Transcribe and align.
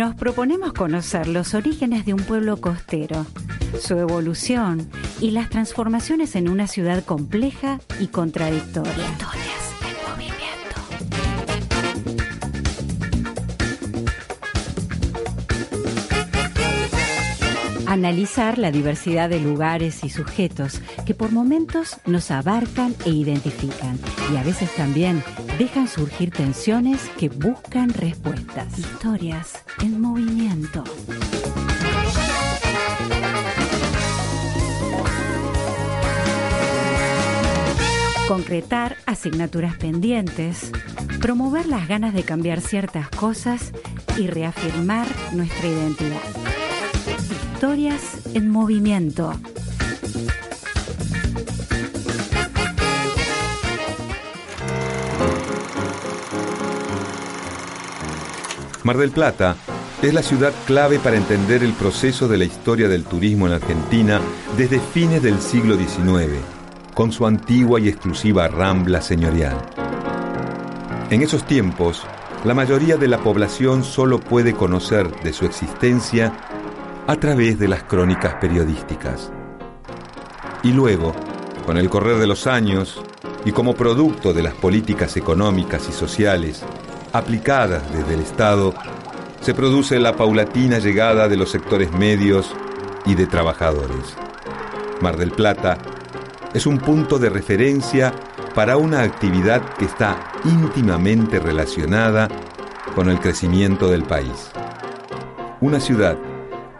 Nos 0.00 0.14
proponemos 0.14 0.72
conocer 0.72 1.26
los 1.26 1.52
orígenes 1.52 2.06
de 2.06 2.14
un 2.14 2.20
pueblo 2.20 2.56
costero, 2.56 3.26
su 3.78 3.98
evolución 3.98 4.88
y 5.20 5.32
las 5.32 5.50
transformaciones 5.50 6.36
en 6.36 6.48
una 6.48 6.68
ciudad 6.68 7.04
compleja 7.04 7.80
y 8.00 8.06
contradictoria. 8.06 8.94
Analizar 17.90 18.56
la 18.56 18.70
diversidad 18.70 19.28
de 19.28 19.40
lugares 19.40 20.04
y 20.04 20.10
sujetos 20.10 20.80
que 21.04 21.12
por 21.12 21.32
momentos 21.32 21.96
nos 22.06 22.30
abarcan 22.30 22.94
e 23.04 23.10
identifican 23.10 23.98
y 24.32 24.36
a 24.36 24.44
veces 24.44 24.72
también 24.76 25.24
dejan 25.58 25.88
surgir 25.88 26.30
tensiones 26.30 27.10
que 27.18 27.28
buscan 27.28 27.92
respuestas. 27.92 28.78
Historias 28.78 29.64
en 29.82 30.00
movimiento. 30.00 30.84
Concretar 38.28 38.98
asignaturas 39.04 39.76
pendientes, 39.78 40.70
promover 41.20 41.66
las 41.66 41.88
ganas 41.88 42.14
de 42.14 42.22
cambiar 42.22 42.60
ciertas 42.60 43.08
cosas 43.08 43.72
y 44.16 44.28
reafirmar 44.28 45.08
nuestra 45.32 45.66
identidad. 45.66 46.59
Historias 47.60 48.22
en 48.32 48.48
movimiento. 48.48 49.34
Mar 58.82 58.96
del 58.96 59.10
Plata 59.10 59.56
es 60.00 60.14
la 60.14 60.22
ciudad 60.22 60.54
clave 60.64 60.98
para 61.00 61.18
entender 61.18 61.62
el 61.62 61.74
proceso 61.74 62.28
de 62.28 62.38
la 62.38 62.46
historia 62.46 62.88
del 62.88 63.04
turismo 63.04 63.46
en 63.46 63.52
Argentina 63.52 64.22
desde 64.56 64.80
fines 64.80 65.22
del 65.22 65.38
siglo 65.38 65.76
XIX, 65.76 66.38
con 66.94 67.12
su 67.12 67.26
antigua 67.26 67.78
y 67.78 67.90
exclusiva 67.90 68.48
rambla 68.48 69.02
señorial. 69.02 69.58
En 71.10 71.20
esos 71.20 71.46
tiempos, 71.46 72.06
la 72.46 72.54
mayoría 72.54 72.96
de 72.96 73.08
la 73.08 73.18
población 73.18 73.84
solo 73.84 74.18
puede 74.18 74.54
conocer 74.54 75.10
de 75.20 75.34
su 75.34 75.44
existencia 75.44 76.32
a 77.10 77.16
través 77.16 77.58
de 77.58 77.66
las 77.66 77.82
crónicas 77.82 78.34
periodísticas. 78.34 79.32
Y 80.62 80.72
luego, 80.72 81.12
con 81.66 81.76
el 81.76 81.90
correr 81.90 82.18
de 82.18 82.28
los 82.28 82.46
años 82.46 83.02
y 83.44 83.50
como 83.50 83.74
producto 83.74 84.32
de 84.32 84.44
las 84.44 84.54
políticas 84.54 85.16
económicas 85.16 85.88
y 85.88 85.92
sociales 85.92 86.62
aplicadas 87.12 87.82
desde 87.92 88.14
el 88.14 88.20
Estado, 88.20 88.74
se 89.40 89.54
produce 89.54 89.98
la 89.98 90.14
paulatina 90.14 90.78
llegada 90.78 91.26
de 91.26 91.36
los 91.36 91.50
sectores 91.50 91.90
medios 91.90 92.54
y 93.04 93.16
de 93.16 93.26
trabajadores. 93.26 94.14
Mar 95.00 95.16
del 95.16 95.32
Plata 95.32 95.78
es 96.54 96.64
un 96.64 96.78
punto 96.78 97.18
de 97.18 97.28
referencia 97.28 98.14
para 98.54 98.76
una 98.76 99.02
actividad 99.02 99.62
que 99.74 99.86
está 99.86 100.30
íntimamente 100.44 101.40
relacionada 101.40 102.28
con 102.94 103.10
el 103.10 103.18
crecimiento 103.18 103.90
del 103.90 104.04
país. 104.04 104.52
Una 105.60 105.80
ciudad 105.80 106.16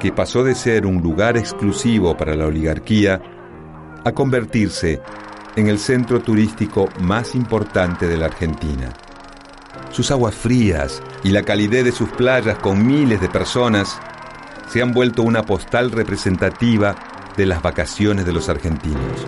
que 0.01 0.11
pasó 0.11 0.43
de 0.43 0.57
ser 0.57 0.87
un 0.87 1.03
lugar 1.03 1.37
exclusivo 1.37 2.17
para 2.17 2.35
la 2.35 2.47
oligarquía 2.47 3.23
a 4.05 4.13
convertirse 4.13 5.01
en 5.55 5.69
el 5.69 5.79
centro 5.79 6.21
turístico 6.21 6.89
más 7.01 7.35
importante 7.35 8.09
de 8.09 8.17
la 8.17 8.27
Argentina. 8.27 8.89
Sus 9.91 10.11
aguas 10.11 10.35
frías 10.35 11.03
y 11.23 11.31
la 11.31 11.43
calidez 11.43 11.85
de 11.85 11.93
sus 11.93 12.09
playas 12.09 12.59
con 12.59 12.87
miles 12.87 13.21
de 13.21 13.29
personas 13.29 14.01
se 14.69 14.81
han 14.81 14.93
vuelto 14.93 15.23
una 15.23 15.43
postal 15.43 15.91
representativa 15.91 16.97
de 17.37 17.47
las 17.47 17.61
vacaciones 17.61 18.25
de 18.25 18.33
los 18.33 18.49
argentinos. 18.49 19.27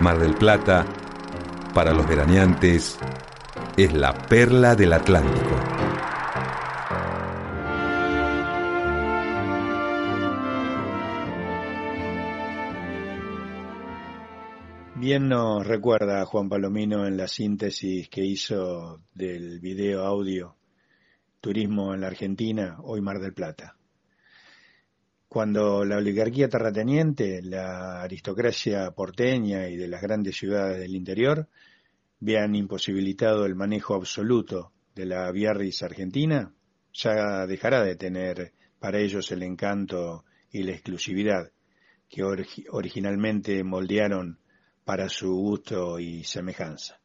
Mar 0.00 0.18
del 0.18 0.34
Plata, 0.34 0.86
para 1.74 1.92
los 1.92 2.08
veraneantes, 2.08 2.98
es 3.76 3.92
la 3.92 4.14
perla 4.14 4.74
del 4.76 4.92
Atlántico. 4.92 5.61
Bien 15.02 15.28
nos 15.28 15.66
recuerda 15.66 16.24
Juan 16.26 16.48
Palomino 16.48 17.08
en 17.08 17.16
la 17.16 17.26
síntesis 17.26 18.08
que 18.08 18.24
hizo 18.24 19.02
del 19.12 19.58
video 19.58 20.04
audio 20.04 20.54
Turismo 21.40 21.92
en 21.92 22.02
la 22.02 22.06
Argentina, 22.06 22.76
hoy 22.84 23.00
Mar 23.00 23.18
del 23.18 23.34
Plata. 23.34 23.76
Cuando 25.26 25.84
la 25.84 25.96
oligarquía 25.96 26.48
terrateniente, 26.48 27.42
la 27.42 28.00
aristocracia 28.00 28.92
porteña 28.92 29.68
y 29.68 29.76
de 29.76 29.88
las 29.88 30.02
grandes 30.02 30.36
ciudades 30.36 30.78
del 30.78 30.94
interior 30.94 31.48
vean 32.20 32.54
imposibilitado 32.54 33.44
el 33.44 33.56
manejo 33.56 33.96
absoluto 33.96 34.70
de 34.94 35.06
la 35.06 35.32
Biarritz 35.32 35.82
argentina, 35.82 36.54
ya 36.92 37.44
dejará 37.48 37.82
de 37.82 37.96
tener 37.96 38.52
para 38.78 39.00
ellos 39.00 39.32
el 39.32 39.42
encanto 39.42 40.24
y 40.52 40.62
la 40.62 40.70
exclusividad 40.70 41.50
que 42.08 42.22
originalmente 42.22 43.64
moldearon 43.64 44.38
para 44.84 45.08
su 45.08 45.32
gusto 45.34 45.98
y 45.98 46.24
semejanza. 46.24 47.00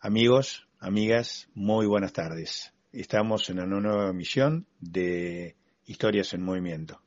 Amigos, 0.00 0.66
amigas, 0.78 1.48
muy 1.54 1.86
buenas 1.86 2.12
tardes. 2.12 2.72
Estamos 2.92 3.48
en 3.50 3.60
una 3.60 3.80
nueva 3.80 4.10
emisión 4.10 4.66
de 4.80 5.56
Historias 5.86 6.34
en 6.34 6.42
Movimiento, 6.42 7.00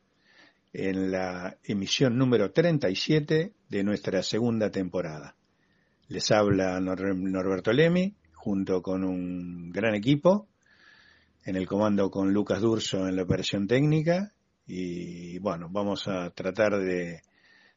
en 0.74 1.12
la 1.12 1.58
emisión 1.64 2.18
número 2.18 2.52
37 2.52 3.54
de 3.70 3.84
nuestra 3.84 4.24
segunda 4.24 4.70
temporada. 4.72 5.36
Les 6.08 6.32
habla 6.32 6.80
Nor- 6.80 7.16
Norberto 7.16 7.74
Lemi, 7.74 8.16
junto 8.34 8.82
con 8.82 9.04
un 9.04 9.72
gran 9.72 9.96
equipo, 9.96 10.48
en 11.44 11.56
el 11.56 11.68
comando 11.68 12.10
con 12.10 12.34
Lucas 12.34 12.62
Durso 12.62 13.08
en 13.08 13.16
la 13.16 13.24
operación 13.24 13.68
técnica, 13.68 14.32
y 14.68 15.38
bueno, 15.40 15.68
vamos 15.70 16.08
a 16.08 16.32
tratar 16.32 16.80
de 16.80 17.22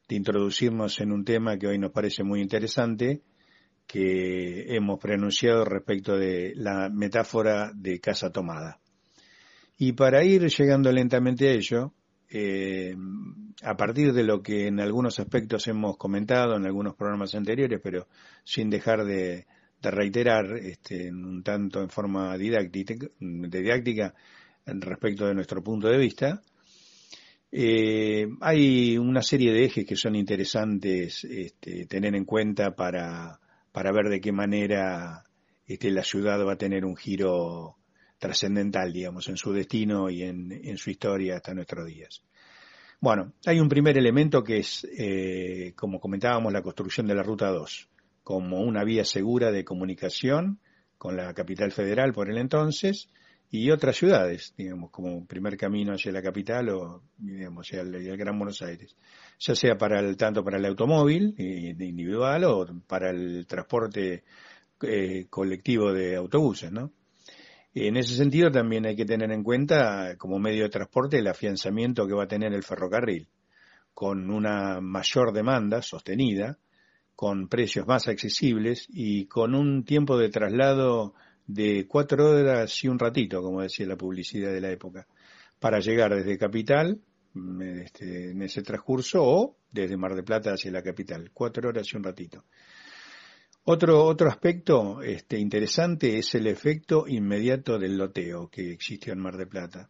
de 0.09 0.15
introducirnos 0.15 0.99
en 1.01 1.11
un 1.11 1.23
tema 1.23 1.57
que 1.57 1.67
hoy 1.67 1.77
nos 1.77 1.91
parece 1.91 2.23
muy 2.23 2.41
interesante, 2.41 3.21
que 3.85 4.75
hemos 4.75 4.99
pronunciado 4.99 5.63
respecto 5.65 6.17
de 6.17 6.53
la 6.55 6.89
metáfora 6.89 7.71
de 7.75 7.99
casa 7.99 8.31
tomada. 8.31 8.79
Y 9.77 9.93
para 9.93 10.23
ir 10.23 10.47
llegando 10.47 10.91
lentamente 10.91 11.47
a 11.47 11.51
ello, 11.51 11.93
eh, 12.27 12.95
a 13.61 13.77
partir 13.77 14.11
de 14.13 14.23
lo 14.23 14.41
que 14.41 14.67
en 14.67 14.79
algunos 14.79 15.19
aspectos 15.19 15.67
hemos 15.67 15.95
comentado 15.97 16.55
en 16.55 16.65
algunos 16.65 16.95
programas 16.95 17.35
anteriores, 17.35 17.79
pero 17.83 18.07
sin 18.43 18.69
dejar 18.69 19.05
de, 19.05 19.45
reiterar 19.81 20.57
este, 20.57 21.11
un 21.11 21.43
tanto 21.43 21.81
en 21.81 21.89
forma 21.89 22.35
didáctica, 22.37 23.07
didáctica 23.19 24.13
respecto 24.65 25.27
de 25.27 25.35
nuestro 25.35 25.63
punto 25.63 25.87
de 25.87 25.97
vista, 25.97 26.41
eh, 27.51 28.27
hay 28.41 28.97
una 28.97 29.21
serie 29.21 29.51
de 29.51 29.65
ejes 29.65 29.85
que 29.85 29.95
son 29.95 30.15
interesantes 30.15 31.23
este, 31.23 31.85
tener 31.87 32.15
en 32.15 32.25
cuenta 32.25 32.75
para, 32.75 33.39
para 33.71 33.91
ver 33.91 34.09
de 34.09 34.21
qué 34.21 34.31
manera 34.31 35.23
este, 35.65 35.89
la 35.89 36.03
ciudad 36.03 36.45
va 36.45 36.53
a 36.53 36.57
tener 36.57 36.85
un 36.85 36.95
giro 36.95 37.77
trascendental, 38.19 38.91
digamos, 38.93 39.27
en 39.29 39.37
su 39.37 39.53
destino 39.53 40.09
y 40.09 40.23
en, 40.23 40.77
su 40.77 40.91
historia 40.91 41.37
hasta 41.37 41.53
nuestros 41.53 41.87
días. 41.87 42.21
Bueno, 42.99 43.33
hay 43.45 43.59
un 43.59 43.69
primer 43.69 43.97
elemento 43.97 44.43
que 44.43 44.57
es, 44.57 44.85
eh, 44.97 45.73
como 45.75 45.99
comentábamos, 45.99 46.51
la 46.51 46.61
construcción 46.61 47.07
de 47.07 47.15
la 47.15 47.23
Ruta 47.23 47.49
2, 47.49 47.89
como 48.23 48.61
una 48.61 48.83
vía 48.83 49.05
segura 49.05 49.51
de 49.51 49.63
comunicación 49.63 50.59
con 50.97 51.15
la 51.15 51.33
capital 51.33 51.71
federal 51.71 52.11
por 52.11 52.29
el 52.29 52.37
entonces 52.37 53.09
y 53.51 53.71
otras 53.71 53.95
ciudades, 53.95 54.53
digamos, 54.55 54.91
como 54.91 55.25
primer 55.25 55.57
camino 55.57 55.93
hacia 55.93 56.11
la 56.11 56.21
capital 56.21 56.69
o, 56.69 57.03
digamos, 57.17 57.65
hacia 57.65 57.81
el, 57.81 58.17
Gran 58.17 58.37
Buenos 58.37 58.61
Aires, 58.61 58.95
ya 59.39 59.55
sea 59.55 59.75
para 59.75 59.99
el, 59.99 60.15
tanto 60.17 60.43
para 60.43 60.57
el 60.57 60.65
automóvil 60.65 61.33
eh, 61.37 61.75
individual 61.79 62.43
o 62.43 62.67
para 62.85 63.09
el 63.09 63.47
transporte 63.47 64.23
eh, 64.81 65.25
colectivo 65.29 65.91
de 65.91 66.15
autobuses, 66.15 66.71
¿no? 66.71 66.91
En 67.73 67.97
ese 67.97 68.15
sentido 68.15 68.51
también 68.51 68.85
hay 68.85 68.95
que 68.95 69.05
tener 69.05 69.31
en 69.31 69.43
cuenta 69.43 70.15
como 70.17 70.39
medio 70.39 70.63
de 70.63 70.69
transporte 70.69 71.19
el 71.19 71.27
afianzamiento 71.27 72.07
que 72.07 72.13
va 72.13 72.23
a 72.23 72.27
tener 72.27 72.53
el 72.53 72.63
ferrocarril, 72.63 73.27
con 73.93 74.29
una 74.31 74.81
mayor 74.81 75.33
demanda 75.33 75.81
sostenida, 75.81 76.57
con 77.15 77.47
precios 77.47 77.85
más 77.85 78.07
accesibles 78.07 78.87
y 78.89 79.25
con 79.25 79.53
un 79.53 79.83
tiempo 79.83 80.17
de 80.17 80.29
traslado 80.29 81.13
de 81.49 81.87
cuatro 81.87 82.29
horas 82.29 82.83
y 82.83 82.87
un 82.87 82.99
ratito, 82.99 83.41
como 83.41 83.63
decía 83.63 83.87
la 83.87 83.97
publicidad 83.97 84.51
de 84.53 84.61
la 84.61 84.69
época, 84.69 85.07
para 85.59 85.79
llegar 85.79 86.15
desde 86.15 86.37
Capital 86.37 86.99
mm, 87.33 87.61
este, 87.81 88.31
en 88.31 88.41
ese 88.43 88.61
transcurso 88.61 89.23
o 89.23 89.57
desde 89.71 89.97
Mar 89.97 90.13
de 90.13 90.21
Plata 90.21 90.53
hacia 90.53 90.71
la 90.71 90.83
capital, 90.83 91.31
cuatro 91.33 91.69
horas 91.69 91.91
y 91.91 91.97
un 91.97 92.03
ratito. 92.03 92.45
Otro, 93.63 94.05
otro 94.05 94.29
aspecto 94.29 95.01
este, 95.01 95.39
interesante 95.39 96.19
es 96.19 96.35
el 96.35 96.45
efecto 96.45 97.05
inmediato 97.07 97.79
del 97.79 97.97
loteo 97.97 98.47
que 98.47 98.71
existió 98.71 99.13
en 99.13 99.19
Mar 99.19 99.35
de 99.35 99.47
Plata. 99.47 99.89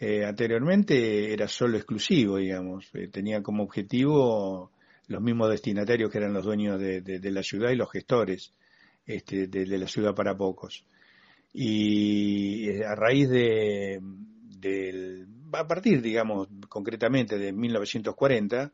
Eh, 0.00 0.24
anteriormente 0.24 1.32
era 1.32 1.46
solo 1.46 1.76
exclusivo, 1.76 2.38
digamos, 2.38 2.90
eh, 2.94 3.06
tenía 3.06 3.40
como 3.40 3.62
objetivo 3.62 4.72
los 5.06 5.22
mismos 5.22 5.48
destinatarios 5.48 6.10
que 6.10 6.18
eran 6.18 6.32
los 6.32 6.44
dueños 6.44 6.80
de 6.80 7.30
la 7.30 7.42
ciudad 7.44 7.70
y 7.70 7.76
los 7.76 7.90
gestores 7.90 8.52
este, 9.06 9.46
de, 9.46 9.78
la 9.78 9.86
ciudad 9.86 10.14
para 10.14 10.36
pocos. 10.36 10.84
Y 11.52 12.68
eh, 12.68 12.84
a 12.84 12.94
raíz 12.94 13.28
de, 13.28 14.00
a 15.52 15.66
partir, 15.66 16.00
digamos, 16.00 16.48
concretamente 16.68 17.38
de 17.38 17.52
1940, 17.52 18.72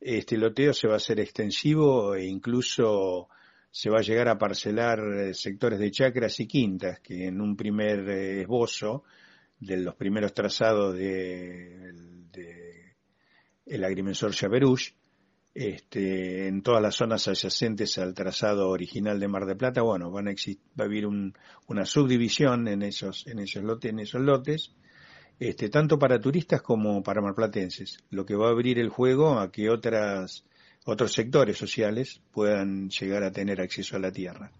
este 0.00 0.36
loteo 0.36 0.72
se 0.72 0.88
va 0.88 0.94
a 0.94 0.96
hacer 0.96 1.20
extensivo 1.20 2.14
e 2.14 2.26
incluso 2.26 3.28
se 3.70 3.90
va 3.90 3.98
a 3.98 4.02
llegar 4.02 4.28
a 4.28 4.38
parcelar 4.38 5.00
eh, 5.00 5.34
sectores 5.34 5.78
de 5.78 5.90
chacras 5.90 6.38
y 6.40 6.46
quintas 6.46 7.00
que 7.00 7.26
en 7.26 7.40
un 7.40 7.56
primer 7.56 8.08
eh, 8.08 8.42
esbozo 8.42 9.04
de 9.58 9.78
los 9.78 9.94
primeros 9.96 10.32
trazados 10.32 10.94
de, 10.94 11.92
el 13.66 13.84
agrimensor 13.84 14.32
Chaverush 14.32 14.90
este, 15.54 16.48
en 16.48 16.62
todas 16.62 16.82
las 16.82 16.96
zonas 16.96 17.28
adyacentes 17.28 17.96
al 17.98 18.12
trazado 18.12 18.68
original 18.70 19.20
de 19.20 19.28
Mar 19.28 19.46
de 19.46 19.54
Plata, 19.54 19.82
bueno, 19.82 20.10
van 20.10 20.28
a 20.28 20.32
va 20.32 20.84
a 20.84 20.86
haber 20.86 21.06
una 21.06 21.86
subdivisión 21.86 22.66
en 22.66 22.82
esos, 22.82 23.26
en 23.28 23.38
esos 23.38 23.62
lotes, 23.62 23.90
en 23.90 24.00
esos 24.00 24.20
lotes, 24.20 24.74
este, 25.38 25.68
tanto 25.68 25.98
para 25.98 26.20
turistas 26.20 26.60
como 26.60 27.02
para 27.02 27.20
marplatenses, 27.20 27.98
lo 28.10 28.26
que 28.26 28.34
va 28.34 28.48
a 28.48 28.50
abrir 28.50 28.78
el 28.78 28.88
juego 28.88 29.38
a 29.38 29.52
que 29.52 29.70
otras, 29.70 30.44
otros 30.84 31.12
sectores 31.12 31.56
sociales 31.56 32.20
puedan 32.32 32.90
llegar 32.90 33.22
a 33.22 33.30
tener 33.30 33.60
acceso 33.60 33.96
a 33.96 34.00
la 34.00 34.10
tierra. 34.10 34.50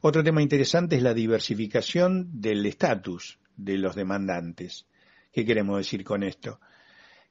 Otro 0.00 0.22
tema 0.22 0.42
interesante 0.42 0.94
es 0.94 1.02
la 1.02 1.12
diversificación 1.12 2.40
del 2.40 2.64
estatus 2.66 3.40
de 3.56 3.78
los 3.78 3.96
demandantes. 3.96 4.86
¿Qué 5.32 5.44
queremos 5.44 5.78
decir 5.78 6.04
con 6.04 6.22
esto? 6.22 6.60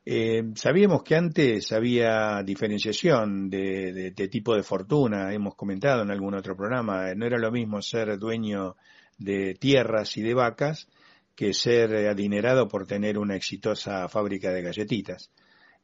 Eh, 0.10 0.54
sabíamos 0.56 1.04
que 1.04 1.18
antes 1.18 1.74
había 1.74 2.42
diferenciación 2.42 3.50
de, 3.50 4.14
tipo 4.32 4.56
de 4.56 4.64
fortuna, 4.64 5.34
hemos 5.34 5.56
comentado 5.56 6.04
en 6.04 6.12
algún 6.12 6.34
otro 6.34 6.56
programa, 6.56 7.14
no 7.14 7.26
era 7.26 7.38
lo 7.38 7.52
mismo 7.52 7.82
ser 7.82 8.18
dueño 8.18 8.78
de 9.18 9.56
tierras 9.56 10.16
y 10.16 10.22
de 10.22 10.34
vacas 10.34 10.88
que 11.36 11.54
ser 11.54 11.94
adinerado 12.08 12.70
por 12.70 12.88
tener 12.88 13.18
una 13.18 13.36
exitosa 13.36 14.08
fábrica 14.08 14.54
de 14.54 14.62
galletitas. 14.62 15.30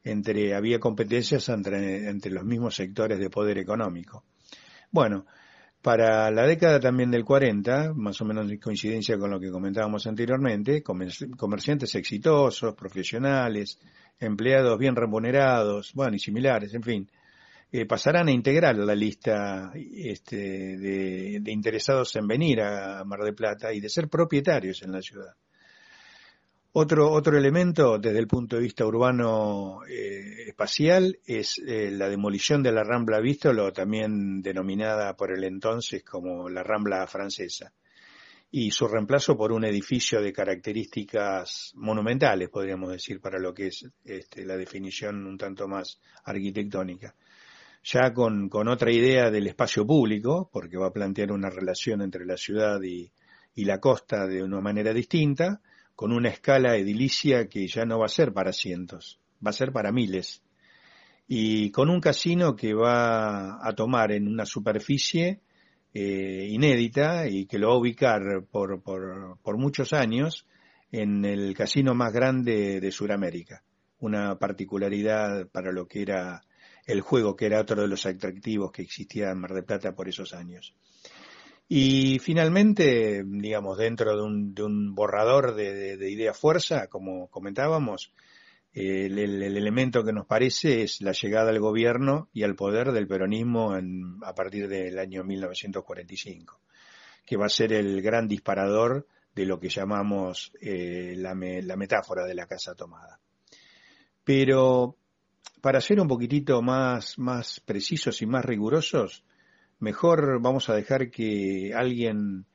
Entre, 0.02 0.54
había 0.54 0.80
competencias 0.80 1.50
entre, 1.50 2.08
entre 2.08 2.32
los 2.32 2.46
mismos 2.46 2.76
sectores 2.76 3.18
de 3.18 3.28
poder 3.28 3.58
económico. 3.58 4.24
Bueno, 4.90 5.26
para 5.84 6.30
la 6.30 6.46
década 6.46 6.80
también 6.80 7.10
del 7.10 7.26
40, 7.26 7.92
más 7.92 8.18
o 8.22 8.24
menos 8.24 8.50
en 8.50 8.56
coincidencia 8.56 9.18
con 9.18 9.30
lo 9.30 9.38
que 9.38 9.50
comentábamos 9.50 10.06
anteriormente, 10.06 10.82
comerciantes 10.82 11.94
exitosos, 11.94 12.74
profesionales, 12.74 13.78
empleados 14.18 14.78
bien 14.78 14.96
remunerados, 14.96 15.92
bueno, 15.92 16.16
y 16.16 16.18
similares, 16.18 16.72
en 16.72 16.82
fin, 16.82 17.10
eh, 17.70 17.84
pasarán 17.84 18.28
a 18.28 18.32
integrar 18.32 18.78
la 18.78 18.94
lista 18.94 19.72
este, 19.74 20.78
de, 20.78 21.52
interesados 21.52 22.16
en 22.16 22.28
venir 22.28 22.62
a 22.62 23.04
Mar 23.04 23.20
del 23.20 23.34
Plata 23.34 23.70
y 23.70 23.80
de 23.80 23.90
ser 23.90 24.08
propietarios 24.08 24.82
en 24.82 24.90
la 24.90 25.02
ciudad. 25.02 25.34
Otro, 26.76 27.12
otro 27.12 27.38
elemento 27.38 27.98
desde 27.98 28.18
el 28.18 28.26
punto 28.26 28.56
de 28.56 28.62
vista 28.62 28.84
urbano 28.84 29.80
eh, 29.88 30.48
espacial 30.48 31.18
es 31.24 31.58
eh, 31.58 31.90
la 31.92 32.08
demolición 32.08 32.62
de 32.62 32.72
la 32.72 32.82
Rambla 32.82 33.20
Vístolo, 33.20 33.72
también 33.72 34.42
denominada 34.42 35.16
por 35.16 35.32
el 35.32 35.44
entonces 35.44 36.02
como 36.02 36.48
la 36.48 36.64
Rambla 36.64 37.06
francesa 37.06 37.72
y 38.56 38.70
su 38.70 38.86
reemplazo 38.86 39.36
por 39.36 39.50
un 39.50 39.64
edificio 39.64 40.22
de 40.22 40.32
características 40.32 41.72
monumentales, 41.74 42.50
podríamos 42.50 42.92
decir, 42.92 43.20
para 43.20 43.40
lo 43.40 43.52
que 43.52 43.66
es 43.66 43.84
este, 44.04 44.46
la 44.46 44.56
definición 44.56 45.26
un 45.26 45.36
tanto 45.36 45.66
más 45.66 45.98
arquitectónica. 46.22 47.16
Ya 47.82 48.12
con, 48.14 48.48
otra 48.68 48.92
idea 48.92 49.28
del 49.32 49.48
espacio 49.48 49.84
público, 49.84 50.50
porque 50.52 50.76
va 50.76 50.86
a 50.86 50.92
plantear 50.92 51.32
una 51.32 51.50
relación 51.50 52.00
entre 52.00 52.24
la 52.24 52.36
ciudad 52.36 52.80
y, 52.80 53.10
la 53.56 53.80
costa 53.80 54.28
de 54.28 54.40
una 54.44 54.60
manera 54.60 54.92
distinta, 54.92 55.60
con 55.94 56.12
una 56.12 56.28
escala 56.28 56.76
edilicia 56.76 57.48
que 57.48 57.66
ya 57.66 57.84
no 57.84 57.98
va 57.98 58.06
a 58.06 58.08
ser 58.08 58.32
para 58.32 58.52
cientos, 58.52 59.20
va 59.44 59.50
a 59.50 59.54
ser 59.54 59.72
para 59.72 59.92
miles. 59.92 60.42
Y 61.26 61.70
con 61.70 61.88
un 61.88 62.00
casino 62.00 62.54
que 62.54 62.74
va 62.74 63.66
a 63.66 63.72
tomar 63.74 64.12
en 64.12 64.28
una 64.28 64.44
superficie 64.44 65.40
eh, 65.94 66.48
inédita 66.50 67.28
y 67.28 67.46
que 67.46 67.58
lo 67.58 67.68
va 67.68 67.74
a 67.74 67.78
ubicar 67.78 68.20
por, 68.50 68.82
por, 68.82 69.38
por, 69.42 69.56
muchos 69.56 69.92
años 69.92 70.46
en 70.90 71.24
el 71.24 71.54
casino 71.54 71.94
más 71.94 72.12
grande 72.12 72.80
de 72.80 72.90
Sudamérica. 72.90 73.62
Una 74.00 74.38
particularidad 74.38 75.48
para 75.48 75.72
lo 75.72 75.86
que 75.86 76.02
era 76.02 76.42
el 76.86 77.00
juego, 77.00 77.36
que 77.36 77.46
era 77.46 77.60
otro 77.60 77.80
de 77.80 77.88
los 77.88 78.04
atractivos 78.04 78.72
que 78.72 78.82
existía 78.82 79.30
en 79.30 79.38
Mar 79.38 79.54
del 79.54 79.64
Plata 79.64 79.94
por 79.94 80.08
esos 80.08 80.34
años. 80.34 80.74
Y 81.68 82.18
finalmente, 82.18 83.24
digamos, 83.24 83.78
dentro 83.78 84.16
de 84.16 84.22
un, 84.22 84.54
de 84.54 84.62
un 84.62 84.94
borrador 84.94 85.54
de, 85.54 85.96
de 85.96 86.10
idea 86.10 86.34
fuerza, 86.34 86.88
como 86.88 87.28
comentábamos, 87.28 88.12
el, 88.74 89.42
elemento 89.42 90.04
que 90.04 90.12
nos 90.12 90.26
parece 90.26 90.82
es 90.82 91.00
la 91.00 91.12
llegada 91.12 91.50
al 91.50 91.60
gobierno 91.60 92.28
y 92.32 92.42
al 92.42 92.56
poder 92.56 92.90
del 92.90 93.06
peronismo 93.06 93.72
a 94.22 94.34
partir 94.34 94.68
del 94.68 94.98
año 94.98 95.22
1945, 95.22 96.60
que 97.24 97.36
va 97.36 97.46
a 97.46 97.50
ser 97.50 97.72
el 97.72 98.02
gran 98.02 98.26
disparador 98.26 99.06
de 99.32 99.46
lo 99.46 99.60
que 99.60 99.68
llamamos 99.68 100.52
eh, 100.60 101.14
la, 101.16 101.34
metáfora 101.34 102.24
de 102.24 102.34
la 102.34 102.46
casa 102.46 102.74
tomada. 102.74 103.20
Pero 104.24 104.96
para 105.60 105.80
ser 105.80 106.00
un 106.00 106.08
poquitito 106.08 106.60
más, 106.60 107.18
más 107.18 107.60
precisos 107.60 108.22
y 108.22 108.26
más 108.26 108.44
rigurosos, 108.44 109.24
mejor 109.84 110.40
vamos 110.40 110.70
a 110.70 110.74
dejar 110.74 111.10
que 111.10 111.72
alguien 111.76 112.46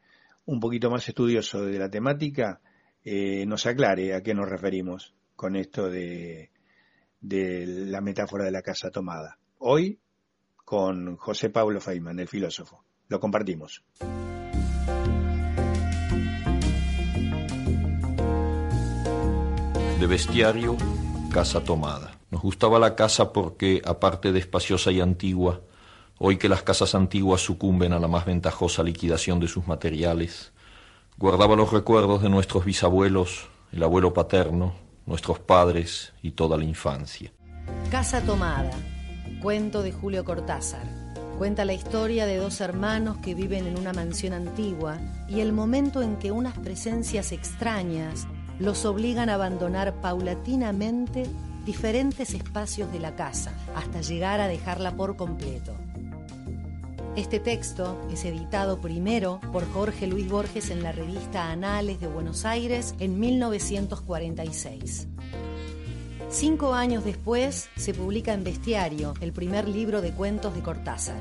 un 0.45 0.59
poquito 0.59 0.89
más 0.89 1.07
estudioso 1.07 1.63
de 1.63 1.77
la 1.77 1.89
temática 1.89 2.59
eh, 3.05 3.45
nos 3.45 3.67
aclare 3.67 4.15
a 4.15 4.24
qué 4.24 4.33
nos 4.33 4.50
referimos 4.50 5.13
con 5.36 5.55
esto 5.55 5.89
de, 5.89 6.50
la 7.21 8.01
metáfora 8.01 8.45
de 8.45 8.51
la 8.51 8.63
casa 8.63 8.89
tomada. 8.89 9.38
Hoy 9.59 10.00
con 10.55 11.17
José 11.17 11.50
Pablo 11.50 11.79
Feynman, 11.79 12.19
el 12.19 12.27
filósofo. 12.27 12.83
Lo 13.07 13.19
compartimos. 13.19 13.83
De 20.00 20.07
bestiario, 20.07 20.77
casa 21.31 21.63
tomada. 21.63 22.19
Nos 22.31 22.41
gustaba 22.41 22.79
la 22.79 22.95
casa 22.95 23.33
porque, 23.33 23.81
aparte 23.86 24.31
de 24.31 24.39
espaciosa 24.39 24.91
y 24.91 25.01
antigua, 25.01 25.62
hoy 26.19 26.38
que 26.38 26.49
las 26.49 26.63
casas 26.63 26.93
antiguas 26.95 27.41
sucumben 27.41 27.93
a 27.93 27.99
la 27.99 28.09
más 28.09 28.25
ventajosa 28.25 28.83
liquidación 28.83 29.39
de 29.39 29.47
sus 29.47 29.67
materiales, 29.67 30.51
guardaba 31.17 31.55
los 31.55 31.71
recuerdos 31.71 32.21
de 32.21 32.29
nuestros 32.29 32.65
bisabuelos, 32.65 33.47
el 33.71 33.81
abuelo 33.83 34.13
paterno, 34.13 34.73
nuestros 35.05 35.39
padres 35.39 36.13
y 36.21 36.31
toda 36.31 36.57
la 36.57 36.65
infancia. 36.65 37.31
Casa 37.89 38.21
Tomada, 38.21 38.71
cuento 39.41 39.81
de 39.81 39.93
Julio 39.93 40.25
Cortázar. 40.25 40.83
Cuenta 41.38 41.63
la 41.63 41.73
historia 41.73 42.25
de 42.25 42.35
dos 42.35 42.59
hermanos 42.59 43.17
que 43.23 43.33
viven 43.33 43.65
en 43.65 43.79
una 43.79 43.93
mansión 43.93 44.33
antigua 44.33 44.97
y 45.29 45.39
el 45.39 45.53
momento 45.53 46.01
en 46.01 46.17
que 46.17 46.31
unas 46.31 46.57
presencias 46.59 47.31
extrañas 47.31 48.27
los 48.59 48.83
obligan 48.83 49.29
a 49.29 49.35
abandonar 49.35 50.01
paulatinamente 50.01 51.27
diferentes 51.65 52.33
espacios 52.33 52.91
de 52.91 52.99
la 52.99 53.15
casa 53.15 53.53
hasta 53.73 54.01
llegar 54.01 54.41
a 54.41 54.49
dejarla 54.49 54.97
por 54.97 55.15
completo. 55.15 55.73
Este 57.19 57.41
texto 57.41 57.99
es 58.09 58.23
editado 58.23 58.79
primero 58.79 59.41
por 59.51 59.69
Jorge 59.73 60.07
Luis 60.07 60.29
Borges 60.29 60.69
en 60.69 60.81
la 60.81 60.93
revista 60.93 61.51
Anales 61.51 61.99
de 61.99 62.07
Buenos 62.07 62.45
Aires 62.45 62.95
en 62.97 63.19
1946. 63.19 65.05
Cinco 66.29 66.73
años 66.73 67.03
después 67.03 67.67
se 67.75 67.93
publica 67.93 68.31
en 68.31 68.45
Bestiario, 68.45 69.15
el 69.19 69.33
primer 69.33 69.67
libro 69.67 69.99
de 69.99 70.13
cuentos 70.13 70.55
de 70.55 70.61
Cortázar. 70.61 71.19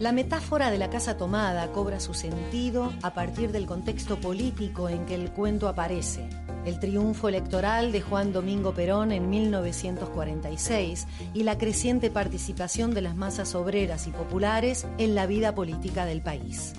La 0.00 0.10
metáfora 0.10 0.72
de 0.72 0.78
la 0.78 0.90
casa 0.90 1.16
tomada 1.16 1.70
cobra 1.70 2.00
su 2.00 2.12
sentido 2.12 2.92
a 3.04 3.14
partir 3.14 3.52
del 3.52 3.66
contexto 3.66 4.20
político 4.20 4.88
en 4.88 5.06
que 5.06 5.14
el 5.14 5.30
cuento 5.30 5.68
aparece. 5.68 6.28
El 6.66 6.80
triunfo 6.80 7.28
electoral 7.28 7.92
de 7.92 8.00
Juan 8.00 8.32
Domingo 8.32 8.74
Perón 8.74 9.12
en 9.12 9.30
1946 9.30 11.06
y 11.32 11.44
la 11.44 11.58
creciente 11.58 12.10
participación 12.10 12.92
de 12.92 13.02
las 13.02 13.14
masas 13.14 13.54
obreras 13.54 14.08
y 14.08 14.10
populares 14.10 14.84
en 14.98 15.14
la 15.14 15.26
vida 15.26 15.54
política 15.54 16.04
del 16.06 16.22
país. 16.22 16.72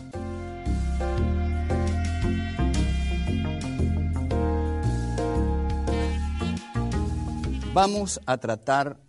Vamos 7.74 8.20
a 8.26 8.38
tratar 8.40 9.00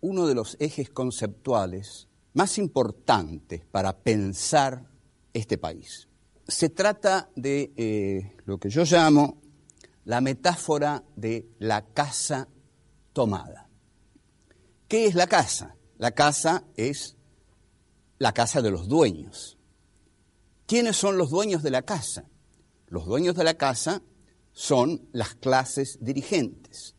uno 0.00 0.26
de 0.26 0.34
los 0.34 0.56
ejes 0.58 0.90
conceptuales 0.90 2.08
más 2.32 2.58
importantes 2.58 3.64
para 3.70 3.96
pensar 3.98 4.84
este 5.32 5.58
país. 5.58 6.08
Se 6.48 6.70
trata 6.70 7.30
de 7.36 7.72
eh, 7.76 8.36
lo 8.46 8.58
que 8.58 8.68
yo 8.68 8.82
llamo 8.82 9.43
la 10.04 10.20
metáfora 10.20 11.04
de 11.16 11.48
la 11.58 11.86
casa 11.86 12.48
tomada. 13.12 13.68
¿Qué 14.88 15.06
es 15.06 15.14
la 15.14 15.26
casa? 15.26 15.76
La 15.98 16.12
casa 16.12 16.64
es 16.76 17.16
la 18.18 18.32
casa 18.32 18.62
de 18.62 18.70
los 18.70 18.88
dueños. 18.88 19.58
¿Quiénes 20.66 20.96
son 20.96 21.18
los 21.18 21.30
dueños 21.30 21.62
de 21.62 21.70
la 21.70 21.82
casa? 21.82 22.24
Los 22.88 23.06
dueños 23.06 23.34
de 23.34 23.44
la 23.44 23.54
casa 23.54 24.02
son 24.52 25.08
las 25.12 25.34
clases 25.34 25.98
dirigentes 26.00 26.94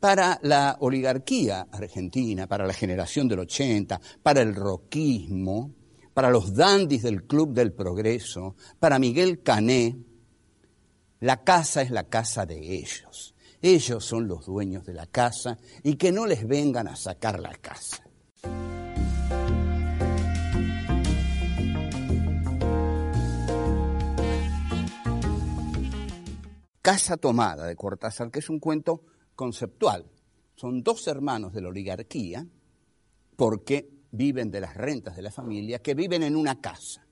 para 0.00 0.38
la 0.42 0.76
oligarquía 0.80 1.66
argentina, 1.72 2.46
para 2.46 2.66
la 2.66 2.74
generación 2.74 3.28
del 3.28 3.40
80, 3.40 4.00
para 4.22 4.42
el 4.42 4.54
roquismo, 4.54 5.74
para 6.12 6.30
los 6.30 6.54
dandis 6.54 7.02
del 7.02 7.24
Club 7.24 7.52
del 7.52 7.72
Progreso, 7.72 8.56
para 8.78 8.98
Miguel 8.98 9.42
Cané, 9.42 9.96
la 11.20 11.42
casa 11.42 11.82
es 11.82 11.90
la 11.90 12.04
casa 12.04 12.44
de 12.44 12.74
ellos. 12.74 13.34
Ellos 13.62 14.04
son 14.04 14.28
los 14.28 14.46
dueños 14.46 14.84
de 14.84 14.92
la 14.92 15.06
casa 15.06 15.58
y 15.82 15.96
que 15.96 16.12
no 16.12 16.26
les 16.26 16.46
vengan 16.46 16.88
a 16.88 16.96
sacar 16.96 17.40
la 17.40 17.54
casa. 17.54 18.02
Casa 26.82 27.16
Tomada 27.16 27.66
de 27.66 27.74
Cortázar, 27.74 28.30
que 28.30 28.38
es 28.38 28.48
un 28.48 28.60
cuento 28.60 29.02
conceptual. 29.34 30.04
Son 30.54 30.82
dos 30.82 31.08
hermanos 31.08 31.52
de 31.52 31.62
la 31.62 31.68
oligarquía, 31.68 32.46
porque 33.34 33.90
viven 34.12 34.50
de 34.50 34.60
las 34.60 34.76
rentas 34.76 35.16
de 35.16 35.22
la 35.22 35.32
familia, 35.32 35.80
que 35.80 35.94
viven 35.94 36.22
en 36.22 36.36
una 36.36 36.60
casa. 36.60 37.04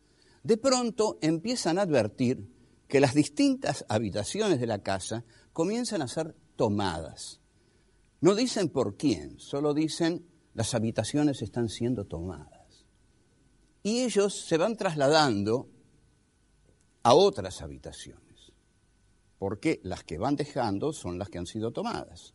De 0.42 0.58
pronto 0.58 1.18
empiezan 1.20 1.78
a 1.78 1.82
advertir 1.82 2.53
que 2.94 3.00
las 3.00 3.12
distintas 3.12 3.84
habitaciones 3.88 4.60
de 4.60 4.68
la 4.68 4.78
casa 4.78 5.24
comienzan 5.52 6.00
a 6.00 6.06
ser 6.06 6.36
tomadas. 6.54 7.40
No 8.20 8.36
dicen 8.36 8.68
por 8.68 8.96
quién, 8.96 9.40
solo 9.40 9.74
dicen 9.74 10.24
las 10.54 10.76
habitaciones 10.76 11.42
están 11.42 11.68
siendo 11.68 12.04
tomadas. 12.04 12.86
Y 13.82 14.02
ellos 14.02 14.46
se 14.46 14.58
van 14.58 14.76
trasladando 14.76 15.68
a 17.02 17.14
otras 17.14 17.62
habitaciones 17.62 18.52
porque 19.40 19.80
las 19.82 20.04
que 20.04 20.18
van 20.18 20.36
dejando 20.36 20.92
son 20.92 21.18
las 21.18 21.30
que 21.30 21.38
han 21.38 21.46
sido 21.46 21.72
tomadas. 21.72 22.32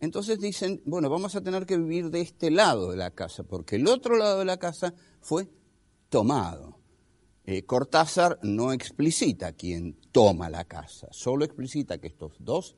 Entonces 0.00 0.40
dicen, 0.40 0.82
bueno, 0.86 1.08
vamos 1.08 1.36
a 1.36 1.40
tener 1.40 1.66
que 1.66 1.76
vivir 1.76 2.10
de 2.10 2.22
este 2.22 2.50
lado 2.50 2.90
de 2.90 2.96
la 2.96 3.12
casa, 3.12 3.44
porque 3.44 3.76
el 3.76 3.86
otro 3.86 4.16
lado 4.16 4.40
de 4.40 4.44
la 4.44 4.56
casa 4.56 4.92
fue 5.20 5.48
tomado. 6.08 6.77
Eh, 7.50 7.64
Cortázar 7.64 8.38
no 8.42 8.74
explicita 8.74 9.54
quién 9.54 9.96
toma 10.12 10.50
la 10.50 10.66
casa, 10.66 11.08
solo 11.12 11.46
explicita 11.46 11.96
que 11.96 12.08
estos 12.08 12.34
dos 12.40 12.76